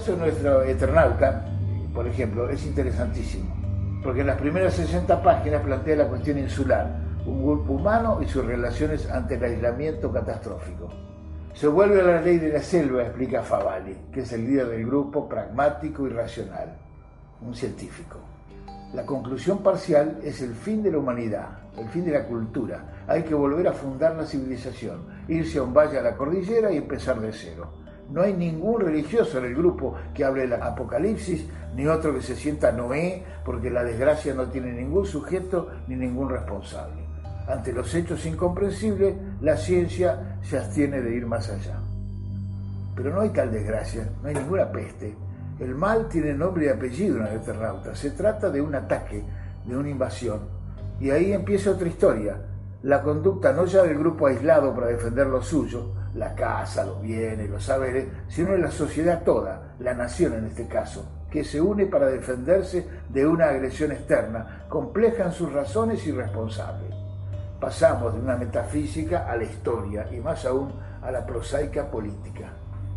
Caso 0.04 0.18
de 0.18 0.32
nuestro 0.32 0.64
Eternauta, 0.64 1.46
por 1.94 2.06
ejemplo, 2.06 2.50
es 2.50 2.66
interesantísimo, 2.66 3.56
porque 4.04 4.20
en 4.20 4.28
las 4.28 4.38
primeras 4.38 4.74
60 4.74 5.24
páginas 5.24 5.62
plantea 5.62 5.96
la 5.96 6.10
cuestión 6.10 6.40
insular, 6.40 7.00
un 7.26 7.42
grupo 7.42 7.72
humano 7.72 8.20
y 8.22 8.28
sus 8.28 8.44
relaciones 8.44 9.10
ante 9.10 9.36
el 9.36 9.44
aislamiento 9.46 10.12
catastrófico. 10.12 10.90
Se 11.54 11.68
vuelve 11.68 12.02
a 12.02 12.04
la 12.04 12.22
ley 12.22 12.38
de 12.38 12.50
la 12.50 12.60
selva, 12.60 13.04
explica 13.04 13.44
Favali, 13.44 13.96
que 14.12 14.22
es 14.22 14.34
el 14.34 14.44
líder 14.46 14.68
del 14.68 14.86
grupo 14.86 15.30
pragmático 15.30 16.06
y 16.06 16.10
racional, 16.10 16.76
un 17.40 17.56
científico. 17.56 18.20
La 18.94 19.06
conclusión 19.06 19.60
parcial 19.60 20.20
es 20.22 20.42
el 20.42 20.54
fin 20.54 20.84
de 20.84 20.92
la 20.92 20.98
humanidad, 20.98 21.48
el 21.78 21.88
fin 21.88 22.04
de 22.04 22.12
la 22.12 22.26
cultura. 22.26 23.06
Hay 23.08 23.24
que 23.24 23.36
volver 23.36 23.70
a 23.70 23.74
fundar 23.74 24.18
la 24.18 24.26
civilización, 24.26 25.06
irse 25.30 25.60
a 25.60 25.64
un 25.64 25.74
valle 25.74 25.98
a 25.98 26.02
la 26.02 26.18
cordillera 26.18 26.74
y 26.74 26.78
empezar 26.78 27.22
de 27.22 27.32
cero. 27.32 27.83
No 28.14 28.22
hay 28.22 28.34
ningún 28.34 28.80
religioso 28.80 29.40
en 29.40 29.46
el 29.46 29.56
grupo 29.56 29.96
que 30.14 30.24
hable 30.24 30.44
del 30.44 30.54
apocalipsis, 30.54 31.48
ni 31.76 31.88
otro 31.88 32.14
que 32.14 32.22
se 32.22 32.36
sienta 32.36 32.72
Noé, 32.72 33.24
porque 33.44 33.72
la 33.72 33.84
desgracia 33.84 34.36
no 34.36 34.50
tiene 34.50 34.72
ningún 34.72 35.08
sujeto 35.08 35.70
ni 35.88 35.96
ningún 35.96 36.30
responsable. 36.30 37.02
Ante 37.48 37.74
los 37.74 37.92
hechos 37.96 38.24
incomprensibles, 38.28 39.16
la 39.42 39.58
ciencia 39.58 40.38
se 40.44 40.60
abstiene 40.60 41.02
de 41.02 41.16
ir 41.16 41.26
más 41.26 41.50
allá. 41.50 41.80
Pero 42.96 43.16
no 43.16 43.22
hay 43.22 43.30
tal 43.30 43.52
desgracia, 43.52 44.08
no 44.22 44.30
hay 44.30 44.36
ninguna 44.36 44.72
peste. 44.72 45.16
El 45.60 45.74
mal 45.74 46.08
tiene 46.08 46.36
nombre 46.36 46.68
y 46.68 46.70
apellido 46.70 47.18
en 47.18 47.26
el 47.26 47.38
Eternauta. 47.38 47.96
Se 47.96 48.12
trata 48.12 48.52
de 48.52 48.62
un 48.62 48.76
ataque, 48.76 49.24
de 49.66 49.76
una 49.76 49.90
invasión. 49.90 50.42
Y 51.00 51.10
ahí 51.10 51.34
empieza 51.34 51.72
otra 51.72 51.88
historia. 51.88 52.38
La 52.84 53.02
conducta 53.02 53.54
no 53.54 53.66
ya 53.66 53.82
del 53.82 53.98
grupo 53.98 54.28
aislado 54.28 54.72
para 54.76 54.88
defender 54.88 55.26
lo 55.26 55.42
suyo, 55.42 56.03
la 56.16 56.36
casa, 56.36 56.86
los 56.86 57.02
bienes, 57.02 57.50
los 57.50 57.64
saberes, 57.64 58.08
sino 58.28 58.52
de 58.52 58.60
la 58.60 58.72
sociedad 58.72 59.24
toda, 59.24 59.76
la 59.80 59.94
nación 59.94 60.34
en 60.34 60.46
este 60.46 60.68
caso, 60.68 61.06
que 61.32 61.44
se 61.44 61.60
une 61.60 61.88
para 61.88 62.08
defenderse 62.08 62.88
de 63.10 63.26
una 63.26 63.50
agresión 63.50 63.92
externa, 63.92 64.66
compleja 64.70 65.26
en 65.26 65.32
sus 65.32 65.52
razones 65.52 66.06
y 66.06 66.12
responsable. 66.12 66.86
Pasamos 67.60 68.14
de 68.14 68.20
una 68.20 68.36
metafísica 68.36 69.30
a 69.30 69.36
la 69.36 69.44
historia 69.44 70.08
y 70.12 70.20
más 70.20 70.46
aún 70.46 70.74
a 71.02 71.12
la 71.12 71.26
prosaica 71.26 71.90
política. 71.90 72.54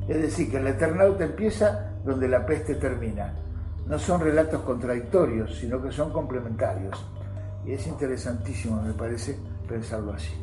Es 0.08 0.20
decir, 0.20 0.50
que 0.50 0.58
el 0.58 0.66
Eternauta 0.66 1.24
empieza 1.24 1.92
donde 2.04 2.28
la 2.28 2.44
peste 2.44 2.74
termina. 2.74 3.32
No 3.86 3.98
son 3.98 4.20
relatos 4.20 4.62
contradictorios, 4.62 5.56
sino 5.58 5.82
que 5.82 5.90
son 5.90 6.12
complementarios. 6.12 7.04
Y 7.64 7.72
es 7.72 7.86
interesantísimo, 7.86 8.80
me 8.82 8.92
parece, 8.92 9.38
pensarlo 9.68 10.12
así. 10.12 10.34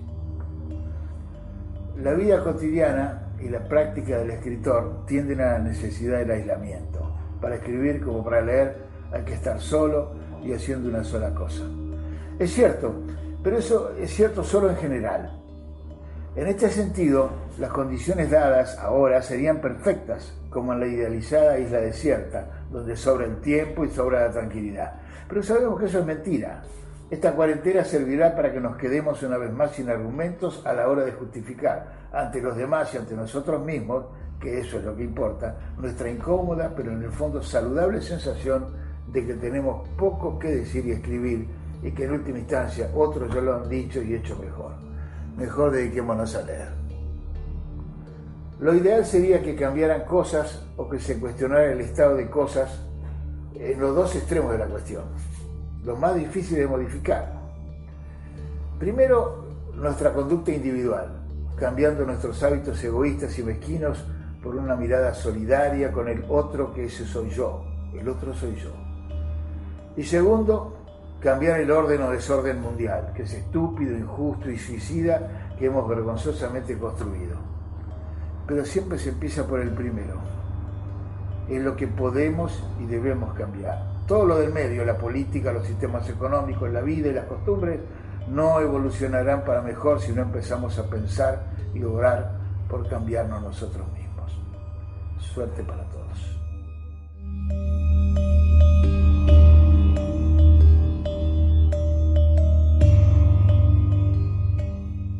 La 1.98 2.14
vida 2.14 2.44
cotidiana 2.44 3.34
y 3.40 3.50
la 3.50 3.68
práctica 3.68 4.18
del 4.18 4.32
escritor 4.32 5.06
tienden 5.06 5.42
a 5.42 5.54
la 5.54 5.60
necesidad 5.60 6.20
del 6.20 6.32
aislamiento. 6.32 7.16
Para 7.40 7.56
escribir 7.56 8.02
como 8.02 8.24
para 8.24 8.42
leer 8.42 8.78
hay 9.12 9.22
que 9.24 9.34
estar 9.34 9.60
solo 9.60 10.14
y 10.44 10.54
haciendo 10.54 10.90
una 10.90 11.04
sola 11.04 11.36
cosa. 11.36 11.64
Es 12.40 12.52
cierto, 12.52 12.96
pero 13.44 13.60
eso 13.60 13.92
es 14.00 14.12
cierto 14.12 14.44
solo 14.44 14.72
en 14.72 14.78
general. 14.78 15.40
En 16.36 16.48
este 16.48 16.72
sentido, 16.72 17.30
las 17.60 17.70
condiciones 17.70 18.32
dadas 18.32 18.76
ahora 18.80 19.22
serían 19.22 19.62
perfectas, 19.62 20.34
como 20.50 20.74
en 20.74 20.80
la 20.80 20.88
idealizada 20.88 21.60
isla 21.60 21.80
desierta, 21.80 22.66
donde 22.72 22.98
sobra 22.98 23.26
el 23.26 23.40
tiempo 23.40 23.86
y 23.86 23.90
sobra 23.90 24.26
la 24.26 24.32
tranquilidad. 24.32 24.94
Pero 25.30 25.44
sabemos 25.44 25.80
que 25.80 25.86
eso 25.86 26.00
es 26.00 26.06
mentira. 26.06 26.64
Esta 27.14 27.34
cuarentena 27.34 27.84
servirá 27.86 28.36
para 28.36 28.52
que 28.52 28.60
nos 28.60 28.76
quedemos 28.76 29.22
una 29.22 29.38
vez 29.38 29.54
más 29.54 29.74
sin 29.74 29.88
argumentos 29.88 30.66
a 30.66 30.74
la 30.74 30.88
hora 30.88 31.06
de 31.06 31.12
justificar 31.12 32.08
ante 32.12 32.42
los 32.42 32.58
demás 32.58 32.92
y 32.92 32.98
ante 32.98 33.14
nosotros 33.14 33.64
mismos, 33.64 34.06
que 34.40 34.60
eso 34.60 34.80
es 34.80 34.84
lo 34.84 34.96
que 34.96 35.04
importa, 35.04 35.56
nuestra 35.78 36.10
incómoda 36.10 36.74
pero 36.76 36.92
en 36.92 37.04
el 37.04 37.12
fondo 37.12 37.44
saludable 37.44 38.02
sensación 38.02 38.66
de 39.12 39.28
que 39.28 39.36
tenemos 39.36 39.88
poco 39.90 40.40
que 40.40 40.48
decir 40.56 40.88
y 40.88 40.92
escribir 40.94 41.48
y 41.84 41.92
que 41.92 42.06
en 42.06 42.14
última 42.14 42.40
instancia 42.40 42.90
otros 42.96 43.32
ya 43.32 43.42
lo 43.42 43.58
han 43.58 43.70
dicho 43.70 44.02
y 44.02 44.16
hecho 44.16 44.36
mejor. 44.40 44.72
Mejor 45.38 45.70
dediquémonos 45.70 46.36
a 46.36 46.42
leer. 46.42 46.70
Lo 48.60 48.74
ideal 48.74 49.06
sería 49.06 49.44
que 49.44 49.56
cambiaran 49.56 50.06
cosas 50.06 50.66
o 50.78 50.90
que 50.90 50.98
se 50.98 51.20
cuestionara 51.20 51.74
el 51.74 51.82
estado 51.82 52.16
de 52.16 52.28
cosas 52.28 52.76
en 53.54 53.80
los 53.80 53.96
dos 53.96 54.16
extremos 54.16 54.52
de 54.52 54.58
la 54.58 54.66
cuestión 54.66 55.04
lo 55.86 55.96
más 55.98 56.16
difícil 56.16 56.58
de 56.58 56.68
modificar. 56.68 57.34
Primero, 58.80 59.46
nuestra 59.76 60.14
conducta 60.14 60.52
individual, 60.52 61.08
cambiando 61.58 62.06
nuestros 62.06 62.42
hábitos 62.44 62.84
egoístas 62.84 63.38
y 63.40 63.44
mezquinos 63.44 64.04
por 64.42 64.56
una 64.56 64.76
mirada 64.76 65.14
solidaria 65.14 65.92
con 65.92 66.08
el 66.08 66.24
otro 66.30 66.74
que 66.74 66.86
ese 66.86 67.06
soy 67.06 67.30
yo, 67.30 67.66
el 67.94 68.08
otro 68.08 68.34
soy 68.34 68.56
yo. 68.56 68.72
Y 69.96 70.04
segundo, 70.04 70.78
cambiar 71.20 71.60
el 71.60 71.72
orden 71.72 72.02
o 72.02 72.12
desorden 72.12 72.62
mundial, 72.62 73.12
que 73.16 73.24
es 73.24 73.34
estúpido, 73.34 73.98
injusto 73.98 74.50
y 74.50 74.58
suicida 74.58 75.54
que 75.58 75.68
hemos 75.68 75.88
vergonzosamente 75.88 76.78
construido. 76.78 77.38
Pero 78.48 78.66
siempre 78.66 78.98
se 78.98 79.10
empieza 79.10 79.46
por 79.48 79.60
el 79.60 79.70
primero. 79.70 80.16
Es 81.50 81.62
lo 81.62 81.76
que 81.76 81.88
podemos 81.88 82.64
y 82.82 82.86
debemos 82.86 83.34
cambiar 83.36 83.93
todo 84.08 84.26
lo 84.26 84.40
del 84.40 84.52
medio, 84.52 84.86
la 84.86 84.98
política, 84.98 85.52
los 85.52 85.66
sistemas 85.66 86.10
económicos, 86.10 86.72
la 86.72 86.82
vida 86.82 87.10
y 87.10 87.14
las 87.14 87.26
costumbres, 87.26 87.80
no 88.28 88.60
evolucionarán 88.60 89.44
para 89.44 89.62
mejor 89.62 90.00
si 90.00 90.12
no 90.12 90.22
empezamos 90.22 90.78
a 90.80 90.90
pensar 90.90 91.52
y 91.74 91.84
obrar 91.84 92.40
por 92.70 92.88
cambiarnos 92.88 93.42
nosotros 93.42 93.86
mismos. 93.94 94.32
Suerte 95.20 95.64
para 95.64 95.84
todos. 95.90 96.04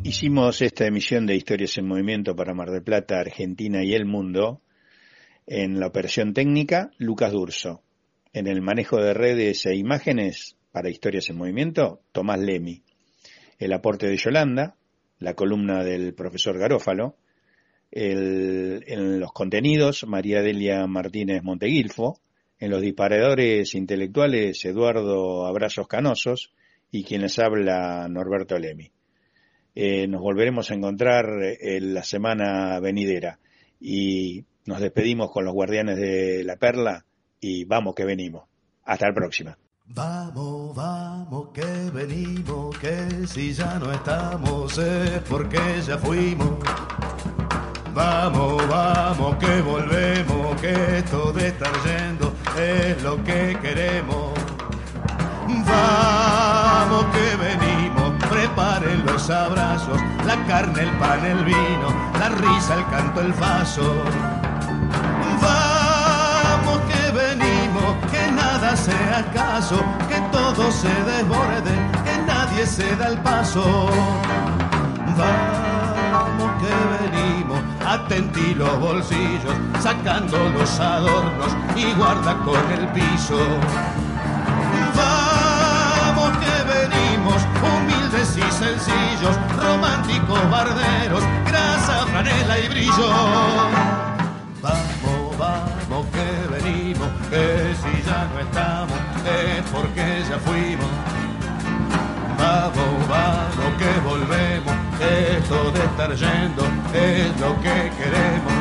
Hicimos 0.02 0.62
esta 0.62 0.86
emisión 0.86 1.26
de 1.26 1.34
Historias 1.34 1.76
en 1.78 1.88
Movimiento 1.88 2.36
para 2.36 2.54
Mar 2.54 2.70
del 2.70 2.82
Plata, 2.82 3.18
Argentina 3.18 3.82
y 3.82 3.94
el 3.94 4.04
mundo 4.04 4.60
en 5.46 5.80
la 5.80 5.86
operación 5.86 6.34
técnica 6.34 6.90
Lucas 6.98 7.32
Durso. 7.32 7.83
En 8.34 8.48
el 8.48 8.62
manejo 8.62 8.96
de 8.96 9.14
redes 9.14 9.64
e 9.64 9.76
imágenes 9.76 10.56
para 10.72 10.90
Historias 10.90 11.30
en 11.30 11.36
Movimiento, 11.36 12.00
Tomás 12.10 12.40
Lemi. 12.40 12.82
El 13.60 13.72
aporte 13.72 14.08
de 14.08 14.16
Yolanda, 14.16 14.74
la 15.20 15.34
columna 15.34 15.84
del 15.84 16.14
profesor 16.14 16.58
Garófalo. 16.58 17.16
en 17.92 19.20
los 19.20 19.32
contenidos, 19.32 20.04
María 20.08 20.42
Delia 20.42 20.84
Martínez 20.88 21.44
Monteguilfo. 21.44 22.18
En 22.58 22.72
los 22.72 22.82
disparadores 22.82 23.76
intelectuales, 23.76 24.64
Eduardo 24.64 25.46
Abrazos 25.46 25.86
Canosos. 25.86 26.52
Y 26.90 27.04
quien 27.04 27.22
les 27.22 27.38
habla, 27.38 28.08
Norberto 28.08 28.58
Lemi. 28.58 28.90
Eh, 29.76 30.08
nos 30.08 30.20
volveremos 30.20 30.72
a 30.72 30.74
encontrar 30.74 31.26
en 31.60 31.94
la 31.94 32.02
semana 32.02 32.80
venidera. 32.80 33.38
Y 33.80 34.44
nos 34.66 34.80
despedimos 34.80 35.30
con 35.30 35.44
los 35.44 35.54
guardianes 35.54 35.98
de 35.98 36.42
la 36.42 36.56
perla 36.56 37.04
y 37.44 37.64
vamos 37.66 37.94
que 37.94 38.06
venimos. 38.06 38.44
Hasta 38.86 39.08
la 39.08 39.14
próxima. 39.14 39.58
Vamos, 39.86 40.74
vamos 40.74 41.48
que 41.52 41.90
venimos, 41.92 42.76
que 42.78 43.26
si 43.26 43.52
ya 43.52 43.78
no 43.78 43.92
estamos 43.92 44.78
es 44.78 45.20
porque 45.28 45.58
ya 45.86 45.98
fuimos. 45.98 46.58
Vamos, 47.92 48.66
vamos 48.66 49.36
que 49.36 49.60
volvemos, 49.60 50.58
que 50.58 50.98
esto 50.98 51.32
de 51.32 51.48
estar 51.48 51.74
yendo 51.84 52.32
es 52.58 53.02
lo 53.02 53.22
que 53.22 53.58
queremos. 53.60 54.32
Vamos 55.46 57.04
que 57.14 57.36
venimos, 57.36 58.24
preparen 58.30 59.04
los 59.04 59.28
abrazos, 59.28 60.00
la 60.26 60.42
carne, 60.46 60.82
el 60.84 60.92
pan, 60.92 61.22
el 61.26 61.44
vino, 61.44 61.88
la 62.18 62.30
risa, 62.30 62.74
el 62.78 62.86
canto, 62.86 63.20
el 63.20 63.32
vaso 63.34 64.02
sea 68.76 69.24
caso, 69.32 69.76
que 70.08 70.20
todo 70.32 70.70
se 70.72 70.88
desborde, 70.88 71.72
que 72.04 72.18
nadie 72.26 72.66
se 72.66 72.96
da 72.96 73.08
el 73.08 73.18
paso. 73.18 73.88
Vamos 75.16 76.50
que 76.60 76.74
venimos, 76.94 77.60
atentí 77.86 78.54
los 78.54 78.78
bolsillos, 78.80 79.54
sacando 79.80 80.36
los 80.50 80.80
adornos 80.80 81.56
y 81.76 81.92
guarda 81.92 82.34
con 82.38 82.72
el 82.72 82.88
piso. 82.88 83.38
Vamos 84.96 86.30
que 86.38 86.56
venimos, 86.74 87.42
humildes 87.62 88.36
y 88.36 88.52
sencillos, 88.52 89.36
románticos 89.56 90.50
barderos, 90.50 91.22
grasa, 91.46 92.06
franela 92.06 92.58
y 92.58 92.68
brillo. 92.68 93.08
Vamos, 94.62 94.93
que 97.34 97.74
si 97.82 98.02
ya 98.08 98.28
no 98.32 98.38
estamos 98.38 98.98
es 99.26 99.62
porque 99.72 100.06
ya 100.30 100.38
fuimos. 100.38 100.92
Vamos, 102.38 103.08
vamos 103.08 103.70
que 103.80 103.92
volvemos, 104.08 104.74
esto 105.00 105.72
de 105.72 105.80
estar 105.90 106.10
yendo 106.14 106.62
es 106.92 107.40
lo 107.40 107.50
que 107.64 107.76
queremos. 107.98 108.54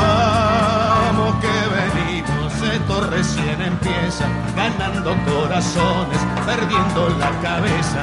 Vamos 0.00 1.34
que 1.42 1.56
venimos, 1.78 2.52
esto 2.74 3.10
recién 3.10 3.60
empieza, 3.60 4.26
ganando 4.54 5.16
corazones, 5.24 6.20
perdiendo 6.46 7.08
la 7.18 7.30
cabeza. 7.46 8.02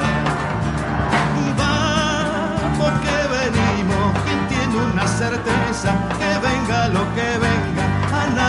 Vamos 1.56 2.92
que 3.04 3.18
venimos, 3.38 4.06
quien 4.24 4.40
tiene 4.48 4.76
una 4.92 5.06
certeza, 5.06 5.90
que 6.18 6.30
venga 6.46 6.88
lo 6.88 7.04
que 7.14 7.38
venga 7.38 7.53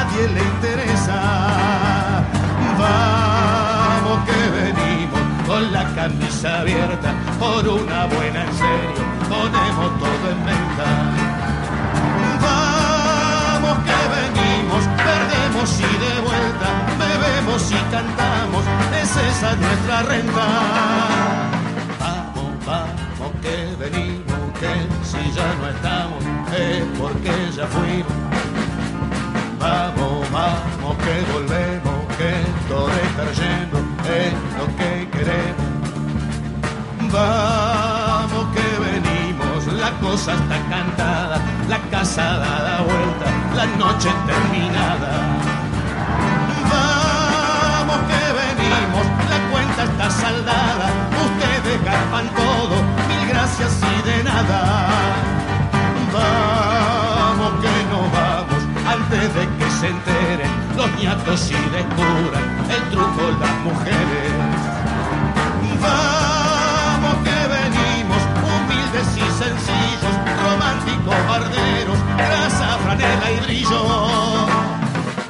nadie 0.06 0.28
le 0.30 0.42
interesa. 0.44 1.22
Vamos 2.78 4.20
que 4.26 4.50
venimos 4.60 5.22
con 5.48 5.72
la 5.72 5.84
camisa 5.96 6.60
abierta, 6.60 7.14
por 7.40 7.68
una 7.68 8.06
buena 8.06 8.44
en 8.44 8.54
serio, 8.54 9.04
ponemos 9.30 10.00
todo 10.00 10.32
en 10.32 10.46
venta. 10.46 10.88
Vamos 12.42 13.78
que 13.88 14.00
venimos, 14.18 14.84
perdemos 14.98 15.80
y 15.80 15.92
de 16.06 16.22
vuelta, 16.22 16.70
bebemos 17.00 17.72
y 17.72 17.80
cantamos, 17.92 18.64
es 19.02 19.18
esa 19.18 19.56
nuestra 19.56 20.04
renta. 20.04 20.46
Vamos, 22.00 22.66
vamos 22.66 23.32
que 23.42 23.76
venimos, 23.80 24.60
que 24.60 24.74
si 25.04 25.32
ya 25.32 25.48
no 25.60 25.70
estamos, 25.70 26.24
es 26.54 26.84
porque 27.00 27.32
ya 27.56 27.68
fuimos 27.68 28.35
Vamos, 29.66 30.30
vamos, 30.32 30.96
que 31.04 31.16
volvemos, 31.34 32.00
que 32.20 32.32
todo 32.70 32.88
está 32.88 33.26
yendo 33.40 33.78
es 34.22 34.34
lo 34.60 34.66
que 34.78 35.10
queremos. 35.10 35.70
Vamos, 37.12 38.46
que 38.54 38.68
venimos, 38.86 39.66
la 39.74 39.90
cosa 40.06 40.34
está 40.34 40.58
cantada, 40.70 41.38
la 41.68 41.80
casa 41.90 42.38
dada 42.46 42.82
vuelta, 42.82 43.28
la 43.56 43.66
noche 43.82 44.10
terminada. 44.30 45.14
Vamos, 46.72 48.00
que 48.10 48.24
venimos, 48.42 49.06
la 49.32 49.40
cuenta 49.52 49.84
está 49.86 50.12
saldada, 50.12 50.88
ustedes 51.26 51.84
garpan 51.84 52.28
todo, 52.36 52.76
mil 53.10 53.30
gracias 53.30 53.74
y 53.82 54.10
de 54.10 54.24
nada. 54.26 54.60
Vamos, 56.14 57.52
que 57.64 57.76
no 57.90 58.02
vamos 58.14 58.46
antes 58.88 59.34
de 59.34 59.48
que 59.55 59.55
se 59.80 59.88
enteren 59.88 60.52
los 60.78 60.90
ñatos 61.02 61.52
y 61.52 61.54
descubran 61.54 62.46
el 62.70 62.84
truco 62.92 63.24
las 63.42 63.56
mujeres. 63.60 64.32
Vamos 65.82 67.16
que 67.26 67.40
venimos, 67.56 68.22
humildes 68.48 69.10
y 69.18 69.28
sencillos, 69.44 70.16
románticos 70.44 71.16
barderos, 71.28 71.98
grasa, 72.18 72.78
franela 72.84 73.32
y 73.32 73.40
brillo. 73.46 73.82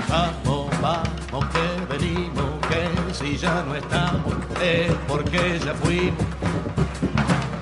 Vamos, 0.09 0.69
vamos 0.81 1.45
que 1.53 1.97
venimos, 1.97 2.49
que 2.69 3.13
si 3.13 3.37
ya 3.37 3.63
no 3.63 3.75
estamos 3.75 4.33
es 4.61 4.93
porque 5.07 5.59
ya 5.65 5.73
fuimos. 5.73 6.25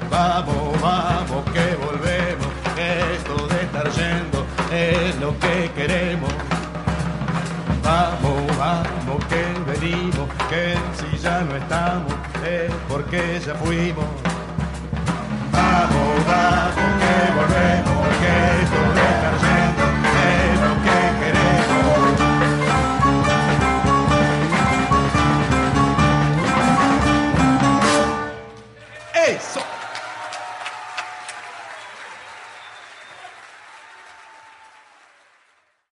Vamos, 0.09 0.81
vamos 0.81 1.43
que 1.53 1.75
volvemos, 1.86 2.47
que 2.75 3.15
esto 3.15 3.47
de 3.47 3.61
estar 3.63 3.89
yendo 3.91 4.45
es 4.71 5.15
lo 5.21 5.38
que 5.39 5.71
queremos. 5.75 6.34
Vamos, 7.84 8.57
vamos 8.57 9.25
que 9.25 9.43
venimos, 9.69 10.29
que 10.49 10.75
si 10.97 11.17
ya 11.17 11.41
no 11.41 11.55
estamos 11.57 12.13
es 12.45 12.71
porque 12.88 13.41
ya 13.45 13.55
fuimos. 13.55 14.05
Vamos, 15.51 16.25
vamos 16.25 16.89
que 17.01 17.15
volvemos, 17.38 18.07
que 18.21 18.34
esto 18.63 19.22